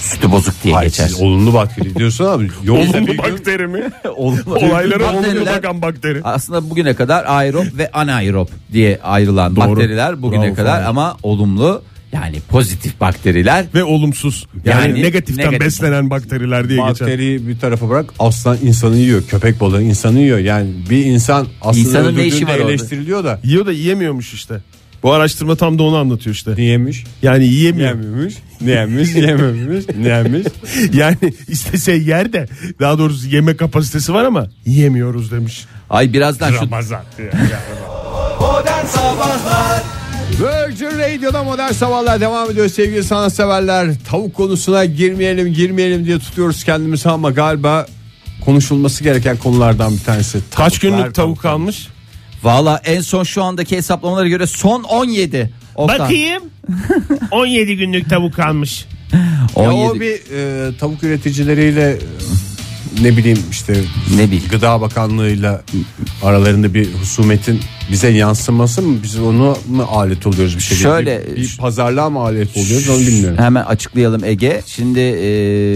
Sütü 0.00 0.30
bozuk 0.32 0.54
diye 0.64 0.74
Hayır 0.74 0.90
geçer. 0.90 1.06
siz 1.08 1.20
olumlu 1.20 1.54
bakteri 1.54 1.94
diyorsun 1.94 2.24
abi. 2.24 2.48
Bir 2.64 2.68
Olumlu 2.68 3.06
gün 3.06 3.18
bakteri 3.18 3.66
mi? 3.66 3.82
Olumlu. 4.16 4.54
Olaylara 4.54 5.04
olumlu 5.12 5.26
Bakteriler- 5.26 5.56
bakan 5.56 5.82
bakteri. 5.82 6.20
Aslında 6.24 6.70
bugüne 6.70 6.94
kadar 6.94 7.24
aerob 7.26 7.64
ve 7.78 7.90
anaerob 7.92 8.48
diye 8.72 8.98
ayrılan 9.02 9.56
Doğru. 9.56 9.70
bakteriler 9.70 10.22
bugüne 10.22 10.46
Bravo 10.46 10.54
kadar 10.54 10.76
Fahir. 10.76 10.86
ama 10.88 11.16
olumlu 11.22 11.82
yani 12.12 12.36
pozitif 12.48 13.00
bakteriler 13.00 13.64
Ve 13.74 13.84
olumsuz. 13.84 14.46
Yani, 14.64 14.88
Yani 14.90 15.02
negatiften 15.02 15.44
negatif. 15.46 15.60
beslenen 15.66 16.10
bakteriler 16.10 16.68
diye 16.68 16.78
geçer. 16.78 16.90
Bakteriyi 16.90 17.48
bir 17.48 17.58
tarafa 17.58 17.88
bırak 17.88 18.14
aslan 18.18 18.58
insanı 18.62 18.96
yiyor. 18.96 19.22
Köpek 19.28 19.60
balığı 19.60 19.82
insanı 19.82 20.18
yiyor. 20.20 20.38
Yani 20.38 20.70
bir 20.90 21.04
insan 21.06 21.46
aslında 21.62 21.88
İnsanın 21.88 22.16
ne 22.16 22.26
işi 22.26 22.36
öldürdüğünde 22.36 22.52
var 22.52 22.58
orada? 22.58 22.70
eleştiriliyor 22.70 23.24
da. 23.24 23.40
Yiyor 23.44 23.66
da 23.66 23.72
yiyemiyormuş 23.72 24.34
işte. 24.34 24.54
Bu 25.02 25.12
araştırma 25.12 25.56
tam 25.56 25.78
da 25.78 25.82
onu 25.82 25.96
anlatıyor 25.96 26.34
işte. 26.34 26.54
Niyemiş? 26.56 27.04
Yani 27.22 27.46
yiyemiyor. 27.46 27.88
Yememiş. 27.88 28.34
Niyemiş? 28.60 29.14
Yememiş. 29.14 29.84
Niyemiş? 29.96 30.46
Yani 30.92 31.16
istese 31.48 31.92
yer 31.92 32.32
de 32.32 32.48
daha 32.80 32.98
doğrusu 32.98 33.28
yeme 33.28 33.56
kapasitesi 33.56 34.14
var 34.14 34.24
ama 34.24 34.46
yiyemiyoruz 34.66 35.30
demiş. 35.30 35.64
ay 35.90 36.12
birazdan 36.12 36.50
şu 36.50 36.56
Ramazan. 36.56 37.02
Virgin 40.40 40.98
Radio'da 40.98 41.44
modern 41.44 41.72
sabahlar 41.72 42.20
devam 42.20 42.50
ediyor 42.50 42.68
sevgili 42.68 43.04
sanatseverler. 43.04 43.88
Tavuk 44.10 44.34
konusuna 44.34 44.84
girmeyelim 44.84 45.52
girmeyelim 45.54 46.04
diye 46.06 46.18
tutuyoruz 46.18 46.64
kendimizi 46.64 47.08
ama 47.08 47.30
galiba 47.30 47.86
konuşulması 48.44 49.04
gereken 49.04 49.36
konulardan 49.36 49.92
bir 49.92 50.00
tanesi. 50.00 50.38
Kaç 50.54 50.78
Tavuklar, 50.78 50.98
günlük 50.98 51.14
tavuk 51.14 51.40
kalmış? 51.40 51.88
Valla 52.42 52.80
en 52.84 53.00
son 53.00 53.24
şu 53.24 53.42
andaki 53.42 53.76
hesaplamalara 53.76 54.28
göre 54.28 54.46
son 54.46 54.82
17. 54.82 55.50
Oktay. 55.74 55.98
Bakayım. 55.98 56.42
17 57.30 57.76
günlük 57.76 58.10
tavuk 58.10 58.34
kalmış. 58.34 58.86
Ya 59.56 59.72
17. 59.72 59.90
o 59.90 60.00
bir 60.00 60.20
e, 60.36 60.76
tavuk 60.78 61.02
üreticileriyle 61.02 61.90
e, 61.90 61.98
ne 63.02 63.16
bileyim 63.16 63.38
işte 63.50 63.74
Ne 64.16 64.26
bileyim. 64.26 64.44
Gıda 64.50 64.80
Bakanlığı'yla 64.80 65.62
aralarında 66.22 66.74
bir 66.74 66.92
husumetin 66.94 67.60
bize 67.90 68.08
yansıması 68.08 68.82
mı? 68.82 68.98
Biz 69.02 69.18
onu 69.18 69.56
mu 69.68 69.82
alet 69.90 70.26
oluyoruz 70.26 70.56
bir 70.56 70.62
şekilde? 70.62 70.82
Şöyle- 70.82 71.22
bir, 71.36 71.36
bir 71.36 71.56
pazarlığa 71.58 72.10
mı 72.10 72.18
alet 72.20 72.56
oluyoruz 72.56 72.88
onu 72.88 73.00
bilmiyorum. 73.00 73.38
Hemen 73.38 73.64
açıklayalım 73.64 74.24
Ege. 74.24 74.62
Şimdi 74.66 75.00
e, 75.00 75.26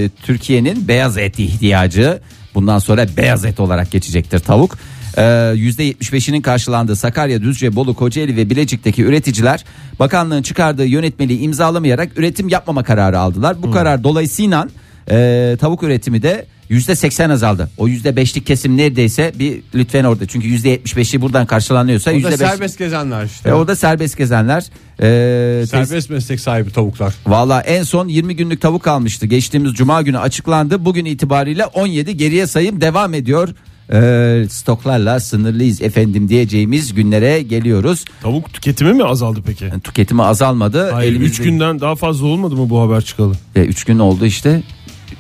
Türkiye'nin 0.09 0.89
beyaz 0.89 1.19
et 1.19 1.39
ihtiyacı 1.39 2.21
bundan 2.55 2.79
sonra 2.79 3.07
beyaz 3.17 3.45
et 3.45 3.61
olarak 3.61 3.91
geçecektir 3.91 4.39
tavuk. 4.39 4.79
E, 5.17 5.21
%75'inin 5.23 6.43
karşılandığı 6.43 6.97
Sakarya, 6.97 7.43
Düzce, 7.43 7.77
Bolu, 7.77 7.95
Kocaeli 7.95 8.37
ve 8.37 8.51
Bilecik'teki 8.51 9.03
üreticiler 9.03 9.65
bakanlığın 9.99 10.43
çıkardığı 10.43 10.87
yönetmeliği 10.87 11.41
imzalamayarak 11.41 12.19
üretim 12.19 12.49
yapmama 12.49 12.83
kararı 12.83 13.19
aldılar. 13.19 13.63
Bu 13.63 13.71
karar 13.71 14.05
dolayısıyla 14.05 14.69
e, 15.11 15.57
tavuk 15.61 15.83
üretimi 15.83 16.23
de 16.23 16.47
%80 16.71 17.33
azaldı. 17.33 17.71
O 17.79 17.89
%5'lik 17.89 18.47
kesim 18.47 18.77
neredeyse 18.77 19.33
bir 19.39 19.61
lütfen 19.75 20.05
orada. 20.05 20.27
Çünkü 20.27 20.49
%75'i 20.49 21.21
buradan 21.21 21.47
karşılanıyorsa 21.47 22.11
O 22.11 22.15
da 22.15 22.19
%5 22.19 22.37
serbest 22.37 22.79
gezenler 22.79 23.25
işte. 23.25 23.49
e, 23.49 23.53
orada 23.53 23.77
serbest 23.77 24.17
gezenler. 24.17 24.65
E, 25.01 25.67
serbest 25.67 26.11
meslek 26.11 26.41
sahibi 26.41 26.73
tavuklar. 26.73 27.15
Valla 27.27 27.61
en 27.61 27.83
son 27.83 28.09
20 28.09 28.37
günlük 28.37 28.61
tavuk 28.61 28.83
kalmıştı. 28.83 29.27
Geçtiğimiz 29.27 29.73
cuma 29.75 30.03
günü 30.03 30.19
açıklandı. 30.19 30.85
Bugün 30.85 31.05
itibariyle 31.05 31.67
17 31.67 32.17
geriye 32.17 32.47
sayım 32.47 32.81
devam 32.81 33.15
ediyor. 33.15 33.49
Ee, 33.93 34.47
stoklarla 34.51 35.21
sınırlıyız 35.21 35.83
efendim 35.83 36.29
diyeceğimiz 36.29 36.95
günlere 36.95 37.43
geliyoruz. 37.43 38.05
Tavuk 38.23 38.53
tüketimi 38.53 38.93
mi 38.93 39.05
azaldı 39.05 39.41
peki? 39.47 39.65
Yani 39.65 39.81
tüketimi 39.81 40.23
azalmadı. 40.23 40.91
Hayır 40.91 41.13
3 41.13 41.17
Elimizde- 41.39 41.45
günden 41.45 41.81
daha 41.81 41.97
fazla 41.97 42.27
olmadı 42.27 42.57
mı 42.57 42.71
bu 42.71 42.81
haber 42.81 43.01
çıkalı? 43.01 43.33
E, 43.57 43.61
üç 43.65 43.85
gün 43.85 43.99
oldu 43.99 44.27
işte. 44.27 44.63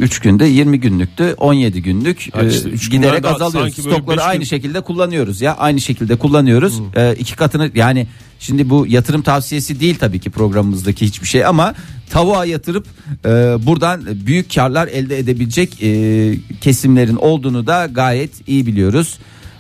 3 0.01 0.19
günde 0.19 0.47
20 0.47 0.81
günlüktü 0.81 1.35
17 1.39 1.83
günlük 1.83 2.29
e, 2.37 2.47
işte 2.49 2.71
giderek 2.91 3.25
azalıyoruz. 3.25 3.75
Stokları 3.75 4.23
aynı 4.23 4.39
gün- 4.39 4.47
şekilde 4.47 4.81
kullanıyoruz 4.81 5.41
ya 5.41 5.57
aynı 5.57 5.81
şekilde 5.81 6.17
kullanıyoruz. 6.17 6.81
E, 6.97 7.15
iki 7.19 7.37
katını 7.37 7.71
yani 7.75 8.07
şimdi 8.39 8.71
bu 8.71 8.87
yatırım 8.89 9.23
tavsiyesi 9.23 9.81
değil 9.81 9.97
tabii 9.99 10.19
ki 10.19 10.31
programımızdaki 10.31 11.07
hiçbir 11.07 11.27
şey 11.29 11.45
ama 11.47 11.75
tavuğa 12.11 12.45
yatırıp 12.45 12.87
e, 13.25 13.29
buradan 13.67 14.03
büyük 14.27 14.55
karlar 14.55 14.89
elde 14.89 15.19
edebilecek 15.19 15.83
e, 15.83 16.35
kesimlerin 16.61 17.17
olduğunu 17.17 17.67
da 17.67 17.87
gayet 17.93 18.49
iyi 18.49 18.67
biliyoruz. 18.67 19.19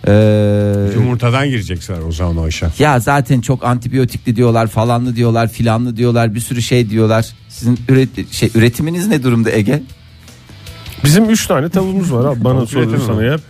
E, 0.08 0.12
Yumurtadan 0.94 1.48
girecekler 1.48 1.98
o 2.08 2.12
zaman 2.12 2.36
o 2.36 2.48
işe. 2.48 2.66
ya 2.78 3.00
zaten 3.00 3.40
çok 3.40 3.64
antibiyotikli 3.64 4.36
diyorlar 4.36 4.66
falanlı 4.66 5.16
diyorlar 5.16 5.48
filanlı 5.48 5.96
diyorlar 5.96 6.34
bir 6.34 6.40
sürü 6.40 6.62
şey 6.62 6.90
diyorlar. 6.90 7.26
Sizin 7.48 7.78
üret 7.88 8.32
şey 8.32 8.50
üretiminiz 8.54 9.06
ne 9.06 9.22
durumda 9.22 9.50
Ege? 9.52 9.82
Bizim 11.04 11.30
3 11.30 11.46
tane 11.46 11.68
tavuğumuz 11.68 12.12
var 12.12 12.24
abi 12.32 12.44
bana 12.44 12.60
mi? 12.60 13.22
eğer. 13.22 13.40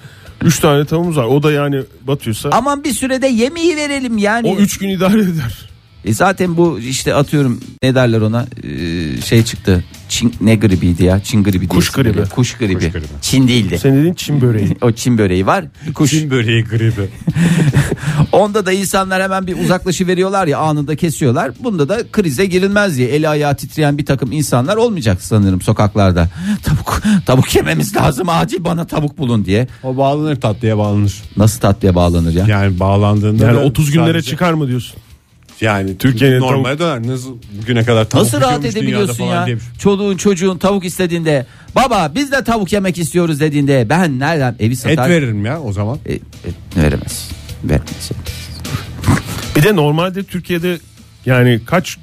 3 0.44 0.59
tane 0.59 0.84
tavuğumuz 0.84 1.16
var 1.16 1.24
o 1.24 1.42
da 1.42 1.53
yani 1.53 1.82
batıyorsa 2.03 2.49
Aman 2.53 2.84
bir 2.84 2.92
sürede 2.92 3.26
yemeği 3.26 3.76
verelim 3.76 4.18
yani. 4.18 4.49
o 4.49 4.57
3 4.57 4.78
gün 4.78 4.88
idare 4.88 5.20
eder. 5.20 5.68
E 6.05 6.14
zaten 6.14 6.57
bu 6.57 6.78
işte 6.78 7.14
atıyorum 7.14 7.61
ne 7.82 7.94
derler 7.94 8.20
ona 8.20 8.47
Ee, 8.62 9.20
şey 9.22 9.44
çıktı. 9.44 9.84
Çin, 10.16 10.34
ne 10.40 10.54
gribiydi 10.56 11.04
ya? 11.04 11.20
Çin 11.20 11.44
gribi 11.44 11.68
Kuş 11.68 11.96
diye 11.96 12.04
gribi. 12.04 12.28
Kuş 12.28 12.56
gribi. 12.56 12.74
Kuş 12.74 12.92
gribi. 12.92 13.06
Çin 13.20 13.48
değildi. 13.48 13.78
Senin 13.78 13.98
dediğin 13.98 14.14
Çin 14.14 14.40
böreği. 14.40 14.76
o 14.82 14.92
Çin 14.92 15.18
böreği 15.18 15.46
var. 15.46 15.64
Kuş. 15.94 16.10
Çin 16.10 16.30
böreği 16.30 16.64
gribi. 16.64 17.08
Onda 18.32 18.66
da 18.66 18.72
insanlar 18.72 19.22
hemen 19.22 19.46
bir 19.46 19.58
uzaklaşı 19.64 20.06
veriyorlar 20.06 20.46
ya 20.46 20.58
anında 20.58 20.96
kesiyorlar. 20.96 21.50
Bunda 21.60 21.88
da 21.88 22.02
krize 22.12 22.46
girilmez 22.46 22.96
diye 22.96 23.08
eli 23.08 23.28
ayağı 23.28 23.56
titreyen 23.56 23.98
bir 23.98 24.06
takım 24.06 24.32
insanlar 24.32 24.76
olmayacak 24.76 25.22
sanırım 25.22 25.60
sokaklarda. 25.60 26.28
Tavuk 26.62 27.02
tavuk 27.26 27.56
yememiz 27.56 27.96
lazım 27.96 28.28
acil 28.28 28.64
bana 28.64 28.86
tavuk 28.86 29.18
bulun 29.18 29.44
diye. 29.44 29.68
O 29.82 29.96
bağlanır 29.96 30.36
tatlıya 30.36 30.78
bağlanır. 30.78 31.22
Nasıl 31.36 31.60
tatlıya 31.60 31.94
bağlanır 31.94 32.34
ya? 32.34 32.46
Yani 32.46 32.80
bağlandığında 32.80 33.44
Yani 33.46 33.56
da 33.56 33.64
30 33.64 33.90
günlere 33.90 34.12
sadece- 34.12 34.30
çıkar 34.30 34.52
mı 34.52 34.68
diyorsun? 34.68 34.96
Yani 35.61 35.98
Türkiye'nin 35.98 36.40
normale 36.40 36.78
döner. 36.78 37.07
Nasıl 37.07 37.36
bugüne 37.62 37.84
kadar 37.84 38.04
tavuk 38.09 38.24
Nasıl 38.24 38.40
rahat 38.40 38.64
edebiliyorsun 38.64 39.24
ya? 39.24 39.46
diye. 39.46 39.57
Çoluğun 39.78 40.16
çocuğun 40.16 40.59
tavuk 40.59 40.84
istediğinde 40.84 41.46
baba 41.74 42.12
biz 42.14 42.32
de 42.32 42.44
tavuk 42.44 42.72
yemek 42.72 42.98
istiyoruz 42.98 43.40
dediğinde 43.40 43.86
ben 43.90 44.18
nereden 44.18 44.57
evi 44.61 44.72
Et 44.72 44.78
satar? 44.78 45.09
veririm 45.11 45.44
ya 45.46 45.61
o 45.62 45.72
zaman. 45.72 45.98
E, 46.07 46.12
e, 46.14 46.18
veremez. 46.76 47.30
Veremez. 47.64 48.11
Bir 49.57 49.62
de 49.62 49.76
normalde 49.76 50.22
Türkiye'de 50.22 50.78
yani 51.26 51.61
kaç 51.66 51.96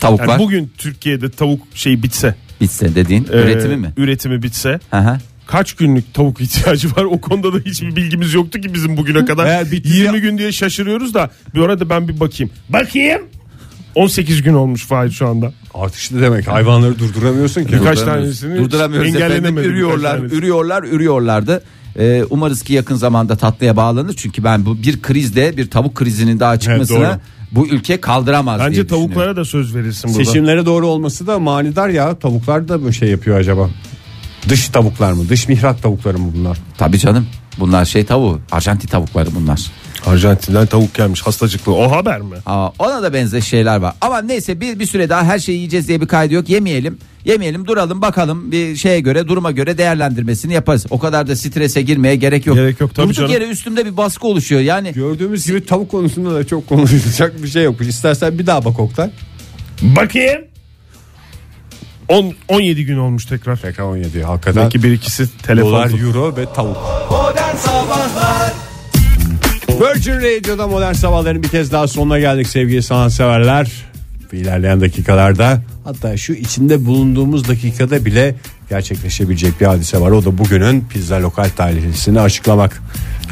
Tavuk 0.00 0.20
yani 0.20 0.28
var. 0.28 0.38
bugün 0.38 0.72
Türkiye'de 0.78 1.30
tavuk 1.30 1.60
şey 1.74 2.02
bitse 2.02 2.34
Bitse 2.60 2.94
dediğin 2.94 3.24
e, 3.32 3.36
üretimi 3.36 3.76
mi? 3.76 3.92
Üretimi 3.96 4.42
bitse 4.42 4.80
Hı 4.90 4.96
hı. 4.98 5.18
Kaç 5.46 5.72
günlük 5.72 6.14
tavuk 6.14 6.40
ihtiyacı 6.40 6.88
var 6.96 7.04
o 7.04 7.20
konuda 7.20 7.52
da 7.52 7.58
hiçbir 7.58 7.96
bilgimiz 7.96 8.34
yoktu 8.34 8.60
ki 8.60 8.74
bizim 8.74 8.96
bugüne 8.96 9.24
kadar. 9.24 9.46
Eğer 9.46 9.70
bitti 9.70 9.88
20 9.92 10.20
gün 10.20 10.38
diye 10.38 10.52
şaşırıyoruz 10.52 11.14
da 11.14 11.30
bir 11.54 11.60
orada 11.60 11.90
ben 11.90 12.08
bir 12.08 12.20
bakayım. 12.20 12.52
Bakayım. 12.68 13.22
18 13.94 14.42
gün 14.42 14.54
olmuş 14.54 14.86
Fahir 14.86 15.10
şu 15.10 15.28
anda. 15.28 15.52
Artışlı 15.74 16.22
demek 16.22 16.48
hayvanları 16.48 16.98
durduramıyorsun 16.98 17.64
ki. 17.64 17.72
Birkaç 17.72 18.00
tanesini 18.00 18.58
durduramıyoruz 18.58 19.14
efendim. 19.14 19.58
Ürüyorlar, 19.58 20.18
ürüyorlar, 20.18 20.82
ürüyorlardı. 20.82 21.62
Ee, 21.98 22.24
umarız 22.30 22.62
ki 22.62 22.72
yakın 22.72 22.94
zamanda 22.94 23.36
tatlıya 23.36 23.76
bağlanır. 23.76 24.14
Çünkü 24.16 24.44
ben 24.44 24.66
bu 24.66 24.82
bir 24.82 25.02
krizde 25.02 25.56
bir 25.56 25.70
tavuk 25.70 25.94
krizinin 25.94 26.40
daha 26.40 26.58
çıkmasını 26.58 26.98
doğru. 26.98 27.18
bu 27.52 27.66
ülke 27.68 28.00
kaldıramaz 28.00 28.58
diye 28.58 28.68
Bence 28.68 28.82
düşünüyorum. 28.82 29.08
tavuklara 29.08 29.36
da 29.36 29.44
söz 29.44 29.74
verirsin 29.74 30.10
burada. 30.14 30.24
Seçimlere 30.24 30.66
doğru 30.66 30.86
olması 30.86 31.26
da 31.26 31.38
manidar 31.38 31.88
ya. 31.88 32.18
Tavuklar 32.18 32.68
da 32.68 32.86
bir 32.86 32.92
şey 32.92 33.08
yapıyor 33.08 33.38
acaba. 33.38 33.70
Dış 34.48 34.68
tavuklar 34.68 35.12
mı? 35.12 35.28
Dış 35.28 35.48
mihrak 35.48 35.82
tavukları 35.82 36.18
mı 36.18 36.32
bunlar? 36.36 36.58
Tabii 36.78 36.98
canım. 36.98 37.26
Bunlar 37.58 37.84
şey 37.84 38.04
tavuğu. 38.04 38.40
Arjantin 38.52 38.88
tavukları 38.88 39.34
bunlar. 39.34 39.60
Arjantin'den 40.06 40.66
tavuk 40.66 40.94
gelmiş 40.94 41.22
hastacıklı. 41.22 41.74
O 41.74 41.90
haber 41.90 42.20
mi? 42.20 42.36
Aa, 42.46 42.68
ona 42.78 43.02
da 43.02 43.12
benzer 43.12 43.40
şeyler 43.40 43.76
var. 43.76 43.94
Ama 44.00 44.22
neyse 44.22 44.60
bir, 44.60 44.78
bir 44.78 44.86
süre 44.86 45.08
daha 45.08 45.24
her 45.24 45.38
şeyi 45.38 45.56
yiyeceğiz 45.56 45.88
diye 45.88 46.00
bir 46.00 46.06
kaydı 46.06 46.34
yok. 46.34 46.48
Yemeyelim. 46.48 46.98
Yemeyelim 47.24 47.66
duralım 47.66 48.02
bakalım 48.02 48.52
bir 48.52 48.76
şeye 48.76 49.00
göre 49.00 49.28
duruma 49.28 49.50
göre 49.50 49.78
değerlendirmesini 49.78 50.52
yaparız. 50.52 50.86
O 50.90 50.98
kadar 50.98 51.26
da 51.26 51.36
strese 51.36 51.82
girmeye 51.82 52.16
gerek 52.16 52.46
yok. 52.46 52.56
Gerek 52.56 52.80
yok, 52.80 52.94
tabii 52.94 53.04
Durduk 53.06 53.16
canım. 53.16 53.32
yere 53.32 53.48
üstümde 53.48 53.86
bir 53.86 53.96
baskı 53.96 54.26
oluşuyor. 54.26 54.60
Yani 54.60 54.92
Gördüğümüz 54.92 55.46
gibi 55.46 55.66
tavuk 55.66 55.90
konusunda 55.90 56.34
da 56.34 56.46
çok 56.46 56.68
konuşulacak 56.68 57.42
bir 57.42 57.48
şey 57.48 57.64
yok. 57.64 57.80
İstersen 57.80 58.38
bir 58.38 58.46
daha 58.46 58.64
bak 58.64 58.80
Oktay. 58.80 59.10
Bakayım. 59.82 60.40
10 62.12 62.34
17 62.48 62.84
gün 62.84 62.98
olmuş 62.98 63.24
tekrar. 63.24 63.56
Tekrar 63.56 63.84
17 63.84 64.22
hakikaten. 64.22 64.62
Belki 64.62 64.82
bir 64.82 64.92
ikisi 64.92 65.38
telefon. 65.38 65.70
Dolar, 65.70 65.90
euro 65.90 66.36
ve 66.36 66.46
tavuk. 66.54 66.76
Virgin 69.68 70.16
Radio'da 70.16 70.66
modern 70.66 70.92
sabahların 70.92 71.42
bir 71.42 71.48
kez 71.48 71.72
daha 71.72 71.88
sonuna 71.88 72.18
geldik 72.18 72.46
sevgili 72.46 72.82
sanatseverler. 72.82 73.70
Ve 74.32 74.38
ilerleyen 74.38 74.80
dakikalarda 74.80 75.62
hatta 75.84 76.16
şu 76.16 76.32
içinde 76.32 76.84
bulunduğumuz 76.84 77.48
dakikada 77.48 78.04
bile 78.04 78.34
gerçekleşebilecek 78.70 79.60
bir 79.60 79.66
hadise 79.66 80.00
var. 80.00 80.10
O 80.10 80.24
da 80.24 80.38
bugünün 80.38 80.84
pizza 80.90 81.22
lokal 81.22 81.48
tarihlisini 81.56 82.20
açıklamak. 82.20 82.82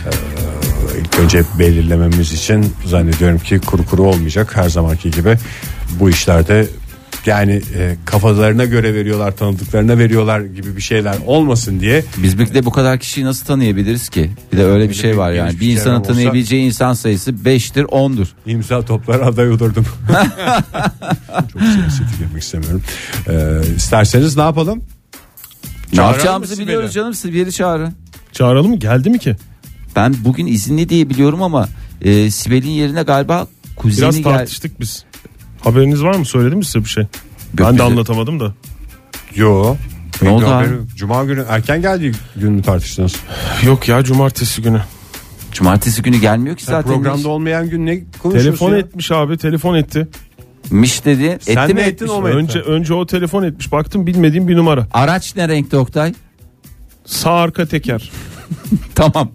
Ee, 0.06 0.10
ilk 1.00 1.18
önce 1.18 1.42
belirlememiz 1.58 2.32
için 2.32 2.72
zannediyorum 2.86 3.38
ki 3.38 3.58
kuru 3.58 3.86
kuru 3.86 4.02
olmayacak 4.02 4.56
her 4.56 4.68
zamanki 4.68 5.10
gibi. 5.10 5.36
Bu 6.00 6.10
işlerde 6.10 6.66
yani 7.26 7.62
e, 7.76 7.96
kafalarına 8.04 8.64
göre 8.64 8.94
veriyorlar 8.94 9.36
tanıdıklarına 9.36 9.98
veriyorlar 9.98 10.40
gibi 10.40 10.76
bir 10.76 10.80
şeyler 10.82 11.16
olmasın 11.26 11.80
diye 11.80 12.04
biz 12.16 12.38
bir 12.38 12.54
de 12.54 12.64
bu 12.64 12.70
kadar 12.70 12.98
kişiyi 12.98 13.24
nasıl 13.24 13.46
tanıyabiliriz 13.46 14.08
ki? 14.08 14.30
Bir 14.52 14.58
de 14.58 14.64
öyle 14.64 14.88
bir 14.88 14.94
şey 14.94 15.18
var 15.18 15.32
yani. 15.32 15.60
Bir 15.60 15.76
olsa- 15.76 16.02
tanıyabileceği 16.02 16.66
insan 16.66 16.92
sayısı 16.92 17.30
5'tir 17.30 17.84
10'dur. 17.84 18.26
İmza 18.46 18.82
toplar 18.84 19.20
aday 19.20 19.50
olurdum. 19.50 19.86
Çok 21.52 21.62
siyasete 21.62 22.10
girmek 22.18 22.42
istemiyorum. 22.42 22.82
Ee, 23.28 23.60
isterseniz 23.76 24.36
ne 24.36 24.42
yapalım? 24.42 24.82
Ne 25.92 26.00
yapacağımızı 26.00 26.58
biliyoruz 26.58 26.92
canım. 26.92 27.14
Siz 27.14 27.32
bir 27.32 27.38
yeri 27.38 27.52
çağırın. 27.52 27.94
Çağıralım 28.32 28.70
mı? 28.70 28.76
Geldi 28.76 29.10
mi 29.10 29.18
ki? 29.18 29.36
Ben 29.96 30.14
bugün 30.24 30.46
izinli 30.46 30.88
diye 30.88 31.10
biliyorum 31.10 31.42
ama 31.42 31.68
e, 32.02 32.30
Sibel'in 32.30 32.70
yerine 32.70 33.02
galiba 33.02 33.46
kuzeni 33.76 34.02
Biraz 34.02 34.16
gel. 34.16 34.24
tartıştık 34.24 34.80
biz. 34.80 35.04
Haberiniz 35.60 36.02
var 36.02 36.14
mı? 36.14 36.24
Söyledim 36.24 36.58
mi 36.58 36.64
size 36.64 36.78
bir 36.78 36.88
şey? 36.88 37.04
ben 37.54 37.66
de 37.68 37.72
bize- 37.72 37.82
anlatamadım 37.82 38.40
da. 38.40 38.54
Yo. 39.34 39.76
Ne 40.22 40.28
oldu 40.28 40.46
Haberi-? 40.46 40.78
Cuma 40.96 41.24
günü 41.24 41.44
erken 41.48 41.82
geldi 41.82 42.12
gün 42.36 42.52
mü 42.52 42.62
tartıştınız? 42.62 43.16
Yok 43.64 43.88
ya 43.88 44.02
cumartesi 44.04 44.62
günü. 44.62 44.80
Cumartesi 45.52 46.02
günü 46.02 46.16
gelmiyor 46.18 46.56
ki 46.56 46.64
zaten. 46.64 46.92
Programda 46.94 47.28
olmayan 47.28 47.70
gün 47.70 47.86
ne 47.86 48.00
konuşuyorsun 48.22 48.50
Telefon 48.50 48.70
ya? 48.72 48.78
etmiş 48.78 49.10
abi 49.10 49.36
telefon 49.38 49.74
etti. 49.76 50.08
Miş 50.70 51.04
dedi. 51.04 51.38
Sen 51.40 51.56
Etti 51.56 51.74
mi 51.74 51.80
mi 51.80 51.80
ettin, 51.80 51.92
etmiş? 52.04 52.10
o 52.10 52.20
mu 52.20 52.28
etti? 52.28 52.36
Önce 52.38 52.58
önce 52.60 52.94
o 52.94 53.06
telefon 53.06 53.42
etmiş. 53.42 53.72
Baktım 53.72 54.06
bilmediğim 54.06 54.48
bir 54.48 54.56
numara. 54.56 54.86
Araç 54.92 55.36
ne 55.36 55.48
renkte 55.48 55.76
Oktay? 55.76 56.14
Sağ 57.04 57.32
arka 57.32 57.66
teker. 57.66 58.10
Tamam. 58.94 59.30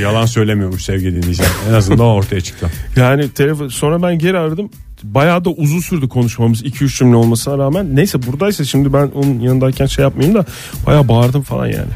Yalan 0.00 0.26
söylemiyormuş 0.26 0.84
sevgili 0.84 1.16
dinleyiciler. 1.16 1.48
En 1.70 1.74
azından 1.74 2.06
ortaya 2.06 2.40
çıktı. 2.40 2.70
Yani 2.96 3.30
telefon 3.30 3.68
sonra 3.68 4.02
ben 4.02 4.18
geri 4.18 4.38
aradım. 4.38 4.70
Bayağı 5.02 5.44
da 5.44 5.50
uzun 5.50 5.80
sürdü 5.80 6.08
konuşmamız 6.08 6.62
2-3 6.62 6.98
cümle 6.98 7.16
olmasına 7.16 7.58
rağmen. 7.58 7.96
Neyse 7.96 8.22
buradaysa 8.26 8.64
şimdi 8.64 8.92
ben 8.92 9.10
onun 9.14 9.40
yanındayken 9.40 9.86
şey 9.86 10.02
yapmayayım 10.02 10.38
da 10.38 10.44
bayağı 10.86 11.08
bağırdım 11.08 11.42
falan 11.42 11.66
yani. 11.66 11.90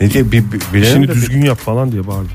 Ne 0.00 0.10
diye 0.10 0.32
bir, 0.32 0.44
bir, 0.72 0.82
de 0.82 1.08
düzgün 1.08 1.42
yap 1.44 1.58
falan 1.58 1.92
diye 1.92 2.06
bağırdım. 2.06 2.30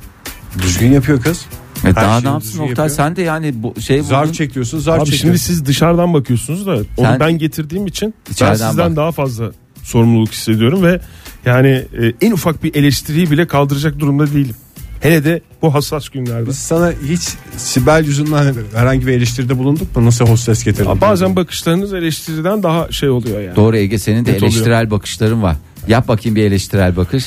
düzgün 0.61 0.91
yapıyor 0.91 1.21
kız. 1.21 1.45
E 1.83 1.87
Her 1.87 1.95
daha 1.95 2.21
ne 2.21 2.27
yapsın 2.27 2.59
Oktay 2.59 2.67
yapıyor. 2.69 2.89
sen 2.89 3.15
de 3.15 3.21
yani 3.21 3.53
bu 3.63 3.81
şey 3.81 4.01
Zar 4.03 4.33
çekiyorsun 4.33 4.79
zar 4.79 4.97
Abi 4.97 5.05
çekiyorsun. 5.05 5.27
şimdi 5.27 5.39
siz 5.39 5.65
dışarıdan 5.65 6.13
bakıyorsunuz 6.13 6.65
da 6.67 6.71
onu 6.97 7.07
Sen- 7.07 7.19
ben 7.19 7.37
getirdiğim 7.37 7.87
için 7.87 8.13
ben 8.27 8.33
İçeriden 8.33 8.55
sizden 8.69 8.89
bak. 8.89 8.95
daha 8.97 9.11
fazla 9.11 9.51
sorumluluk 9.83 10.31
hissediyorum 10.31 10.83
ve 10.83 10.99
yani 11.45 11.67
e, 12.01 12.13
en 12.21 12.31
ufak 12.31 12.63
bir 12.63 12.75
eleştiriyi 12.75 13.31
bile 13.31 13.47
kaldıracak 13.47 13.99
durumda 13.99 14.33
değilim. 14.33 14.55
Hele 15.01 15.23
de 15.23 15.41
bu 15.61 15.73
hassas 15.73 16.09
günlerde. 16.09 16.47
Biz 16.49 16.57
sana 16.57 16.91
hiç 17.09 17.21
Sibel 17.57 18.03
yüzünden 18.05 18.55
herhangi 18.75 19.07
bir 19.07 19.13
eleştiride 19.13 19.57
bulunduk 19.57 19.95
mu? 19.95 20.05
Nasıl 20.05 20.25
hostes 20.27 20.63
getirdin? 20.63 20.89
Abi 20.89 21.01
bazen 21.01 21.35
bakışlarınız 21.35 21.93
eleştiriden 21.93 22.63
daha 22.63 22.91
şey 22.91 23.09
oluyor 23.09 23.41
yani. 23.41 23.55
Doğru 23.55 23.77
Ege 23.77 23.99
senin 23.99 24.25
de 24.25 24.31
Net 24.31 24.37
oluyor. 24.37 24.53
eleştirel 24.53 24.91
bakışların 24.91 25.43
var. 25.43 25.55
Yap 25.87 26.07
bakayım 26.07 26.35
bir 26.35 26.43
eleştirel 26.43 26.95
bakış. 26.95 27.25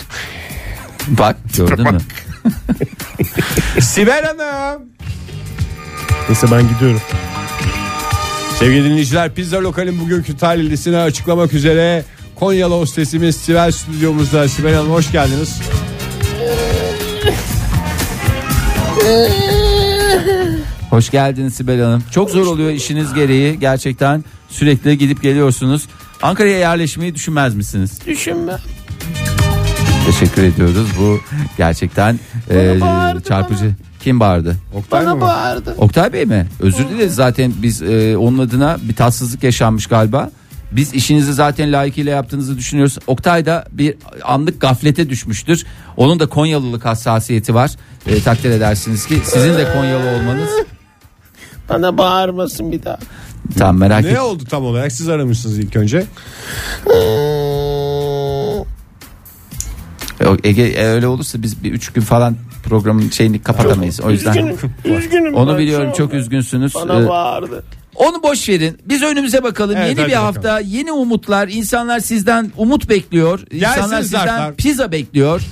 Bak 1.09 1.37
gördün 1.57 1.93
mü? 1.93 1.99
Sibel 3.81 4.25
Hanım. 4.25 4.83
Neyse 6.29 6.47
ben 6.53 6.69
gidiyorum. 6.69 7.01
Sevgili 8.59 8.85
dinleyiciler 8.85 9.35
pizza 9.35 9.63
lokalin 9.63 10.01
bugünkü 10.01 10.37
talihlisini 10.37 10.97
açıklamak 10.97 11.53
üzere 11.55 12.05
Konyalı 12.35 12.75
hostesimiz 12.75 13.37
Sibel 13.37 13.71
stüdyomuzda. 13.71 14.49
Sibel 14.49 14.75
Hanım 14.75 14.91
hoş 14.91 15.13
geldiniz. 15.13 15.61
Hoş 20.91 21.11
geldiniz 21.11 21.55
Sibel 21.55 21.81
Hanım. 21.81 22.05
Çok 22.11 22.31
zor 22.31 22.47
oluyor 22.47 22.71
işiniz 22.71 23.15
gereği. 23.15 23.59
Gerçekten 23.61 24.25
sürekli 24.49 24.99
gidip 24.99 25.23
geliyorsunuz. 25.23 25.89
Ankara'ya 26.23 26.59
yerleşmeyi 26.59 27.15
düşünmez 27.15 27.55
misiniz? 27.55 27.99
Düşünme. 28.07 28.53
Teşekkür 30.07 30.43
ediyoruz. 30.43 30.89
Bu 31.01 31.21
gerçekten 31.57 32.19
e, 32.51 32.79
çarpıcı. 33.29 33.71
Kim 34.01 34.21
bağırdı? 34.21 34.57
Oktay 34.75 35.05
mı? 35.07 35.21
Oktay 35.79 36.13
Bey 36.13 36.25
mi? 36.25 36.47
Özür 36.61 36.89
dileriz 36.89 37.15
zaten 37.15 37.53
biz 37.63 37.83
e, 37.83 38.17
onun 38.17 38.39
adına 38.39 38.77
bir 38.83 38.95
tatsızlık 38.95 39.43
yaşanmış 39.43 39.87
galiba. 39.87 40.31
Biz 40.77 40.95
işinizi 40.95 41.33
zaten 41.33 41.73
layıkıyla 41.73 42.13
yaptığınızı 42.13 42.59
düşünüyoruz. 42.59 42.99
Oktay 43.07 43.47
da 43.47 43.65
bir 43.73 43.95
anlık 44.25 44.61
gaflete 44.61 45.09
düşmüştür. 45.11 45.65
Onun 45.97 46.21
da 46.21 46.27
Konyalılık 46.27 46.85
hassasiyeti 46.85 47.55
var. 47.55 47.71
E, 48.07 48.23
takdir 48.23 48.51
edersiniz 48.51 49.07
ki 49.07 49.21
sizin 49.25 49.55
de 49.55 49.73
Konyalı 49.73 50.09
olmanız. 50.09 50.51
Bana 51.69 51.99
bağırmasın 51.99 52.73
bir 52.73 52.83
daha. 52.83 52.99
Tamam 53.59 53.77
merak 53.79 54.05
et. 54.05 54.13
Ne 54.13 54.21
oldu 54.21 54.45
tam 54.51 54.65
olarak? 54.65 54.93
Siz 54.93 55.09
aramışsınız 55.09 55.59
ilk 55.59 55.77
önce. 55.77 56.05
Yok, 60.21 60.47
Ege 60.47 60.63
e, 60.63 60.85
öyle 60.87 61.07
olursa 61.07 61.43
biz 61.43 61.65
bir 61.65 61.73
üç 61.73 61.93
gün 61.93 62.03
falan 62.03 62.37
programın 62.65 63.11
şeyini 63.11 63.43
kapatamayız. 63.43 64.01
O 64.01 64.11
yüzden 64.11 64.57
Üzgünüm. 64.85 65.35
onu 65.35 65.53
ben, 65.53 65.59
biliyorum 65.59 65.93
çok 65.97 66.15
üzgünsünüz. 66.15 66.75
Bana 66.75 67.01
Ee, 67.03 67.09
bağırdı. 67.09 67.65
Onu 67.95 68.23
boş 68.23 68.49
verin. 68.49 68.79
Biz 68.85 69.03
önümüze 69.03 69.43
bakalım. 69.43 69.77
Evet, 69.77 69.89
yeni 69.89 69.99
bir 69.99 70.13
bakalım. 70.13 70.25
hafta, 70.25 70.61
yeni 70.61 70.93
umutlar. 70.93 71.49
İnsanlar 71.49 72.01
sizden 72.01 72.53
umut 72.57 72.89
bekliyor. 72.89 73.41
İnsanlar 73.51 74.03
sizden 74.03 74.27
zarflar. 74.27 74.55
pizza 74.55 74.93
bekliyor. 74.93 75.43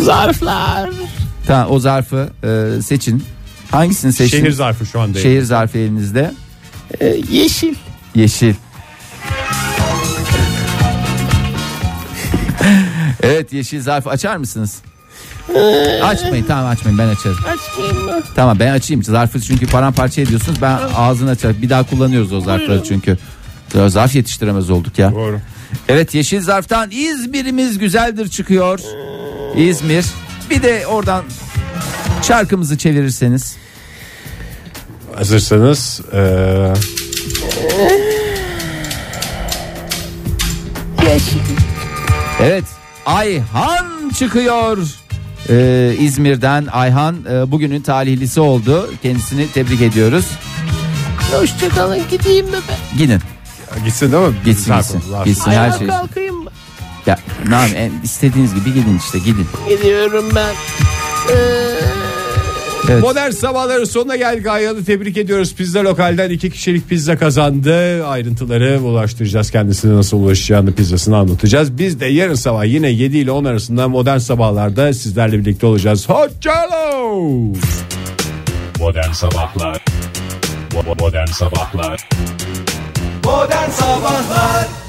Zarflar. 0.00 0.90
Tamam 1.46 1.70
o 1.70 1.78
zarfı 1.78 2.28
e, 2.44 2.82
seçin. 2.82 3.24
Hangisini 3.70 4.12
seçtiniz? 4.12 4.42
Şehir 4.44 4.52
zarfı 4.52 4.86
şu 4.86 5.00
anda. 5.00 5.18
Şehir 5.18 5.42
zarfı 5.42 5.78
elinizde. 5.78 6.32
Ee, 7.00 7.16
yeşil. 7.30 7.74
Yeşil. 8.14 8.54
evet 13.22 13.52
yeşil 13.52 13.82
zarfı 13.82 14.10
açar 14.10 14.36
mısınız? 14.36 14.82
Açmayın 16.02 16.44
tamam 16.48 16.66
açmayın 16.66 16.98
ben 16.98 17.08
açarım. 17.08 17.36
Açmayayım 17.38 18.04
mı? 18.04 18.22
Tamam 18.34 18.58
ben 18.58 18.72
açayım 18.72 19.02
zarfı 19.02 19.40
çünkü 19.40 19.66
paramparça 19.66 20.20
ediyorsunuz 20.22 20.62
ben 20.62 20.78
ağzını 20.96 21.30
açarım. 21.30 21.62
Bir 21.62 21.70
daha 21.70 21.82
kullanıyoruz 21.82 22.32
o 22.32 22.40
zarfları 22.40 22.68
Buyurun. 22.68 22.84
çünkü. 22.88 23.18
Ya 23.74 23.88
Zarf 23.88 24.14
yetiştiremez 24.14 24.70
olduk 24.70 24.98
ya. 24.98 25.12
Doğru. 25.12 25.40
Evet 25.88 26.14
yeşil 26.14 26.40
zarftan 26.40 26.90
İzmir'imiz 26.90 27.78
güzeldir 27.78 28.28
çıkıyor. 28.28 28.80
İzmir. 29.56 30.04
Bir 30.50 30.62
de 30.62 30.86
oradan 30.86 31.24
şarkımızı 32.22 32.78
çevirirseniz. 32.78 33.56
Hazırsanız 35.16 36.00
Yeşil. 41.02 41.38
Evet 42.42 42.64
Ayhan 43.06 44.10
çıkıyor. 44.18 44.78
Ee, 45.50 45.94
İzmir'den 45.98 46.66
Ayhan 46.72 47.16
e, 47.30 47.50
bugünün 47.50 47.80
talihlisi 47.80 48.40
oldu. 48.40 48.90
Kendisini 49.02 49.52
tebrik 49.52 49.80
ediyoruz. 49.80 50.26
Hoşçakalın 51.32 51.98
gideyim 52.10 52.46
mi 52.46 52.56
ben? 52.68 52.98
Gidin. 52.98 53.20
gitsin 53.84 54.12
değil 54.12 54.26
mi? 54.28 54.34
Gitsin 54.44 54.64
Zarfı, 54.64 54.92
gitsin. 54.94 55.10
zarfı. 55.10 55.28
Gitsin 55.28 55.50
her 55.50 55.60
Ayağa 55.60 55.78
şey. 55.78 55.86
kalkayım 55.86 56.36
mı? 56.44 56.50
Ya 57.06 57.18
ne 57.48 57.54
yapayım, 57.54 57.76
en- 57.76 58.04
istediğiniz 58.04 58.54
gibi 58.54 58.74
gidin 58.74 58.98
işte 58.98 59.18
gidin. 59.18 59.46
Gidiyorum 59.68 60.24
ben. 60.34 60.54
Ee, 61.32 61.34
Evet. 62.90 63.02
Modern 63.02 63.30
sabahların 63.30 63.84
sonuna 63.84 64.16
geldik. 64.16 64.46
Ayhan'ı 64.46 64.84
tebrik 64.84 65.16
ediyoruz. 65.16 65.54
Pizza 65.54 65.84
lokalden 65.84 66.30
iki 66.30 66.50
kişilik 66.50 66.88
pizza 66.88 67.18
kazandı. 67.18 68.06
Ayrıntıları 68.06 68.80
ulaştıracağız. 68.80 69.50
Kendisine 69.50 69.94
nasıl 69.94 70.16
ulaşacağını 70.16 70.72
pizzasını 70.72 71.16
anlatacağız. 71.16 71.78
Biz 71.78 72.00
de 72.00 72.06
yarın 72.06 72.34
sabah 72.34 72.64
yine 72.64 72.90
7 72.90 73.18
ile 73.18 73.30
10 73.30 73.44
arasında 73.44 73.88
modern 73.88 74.18
sabahlarda 74.18 74.92
sizlerle 74.92 75.38
birlikte 75.38 75.66
olacağız. 75.66 76.08
Hoşçakalın. 76.08 77.56
Modern 78.78 79.12
Sabahlar 79.12 79.84
Modern 80.98 81.26
Sabahlar 81.26 82.08
Modern 83.24 83.70
Sabahlar 83.70 84.83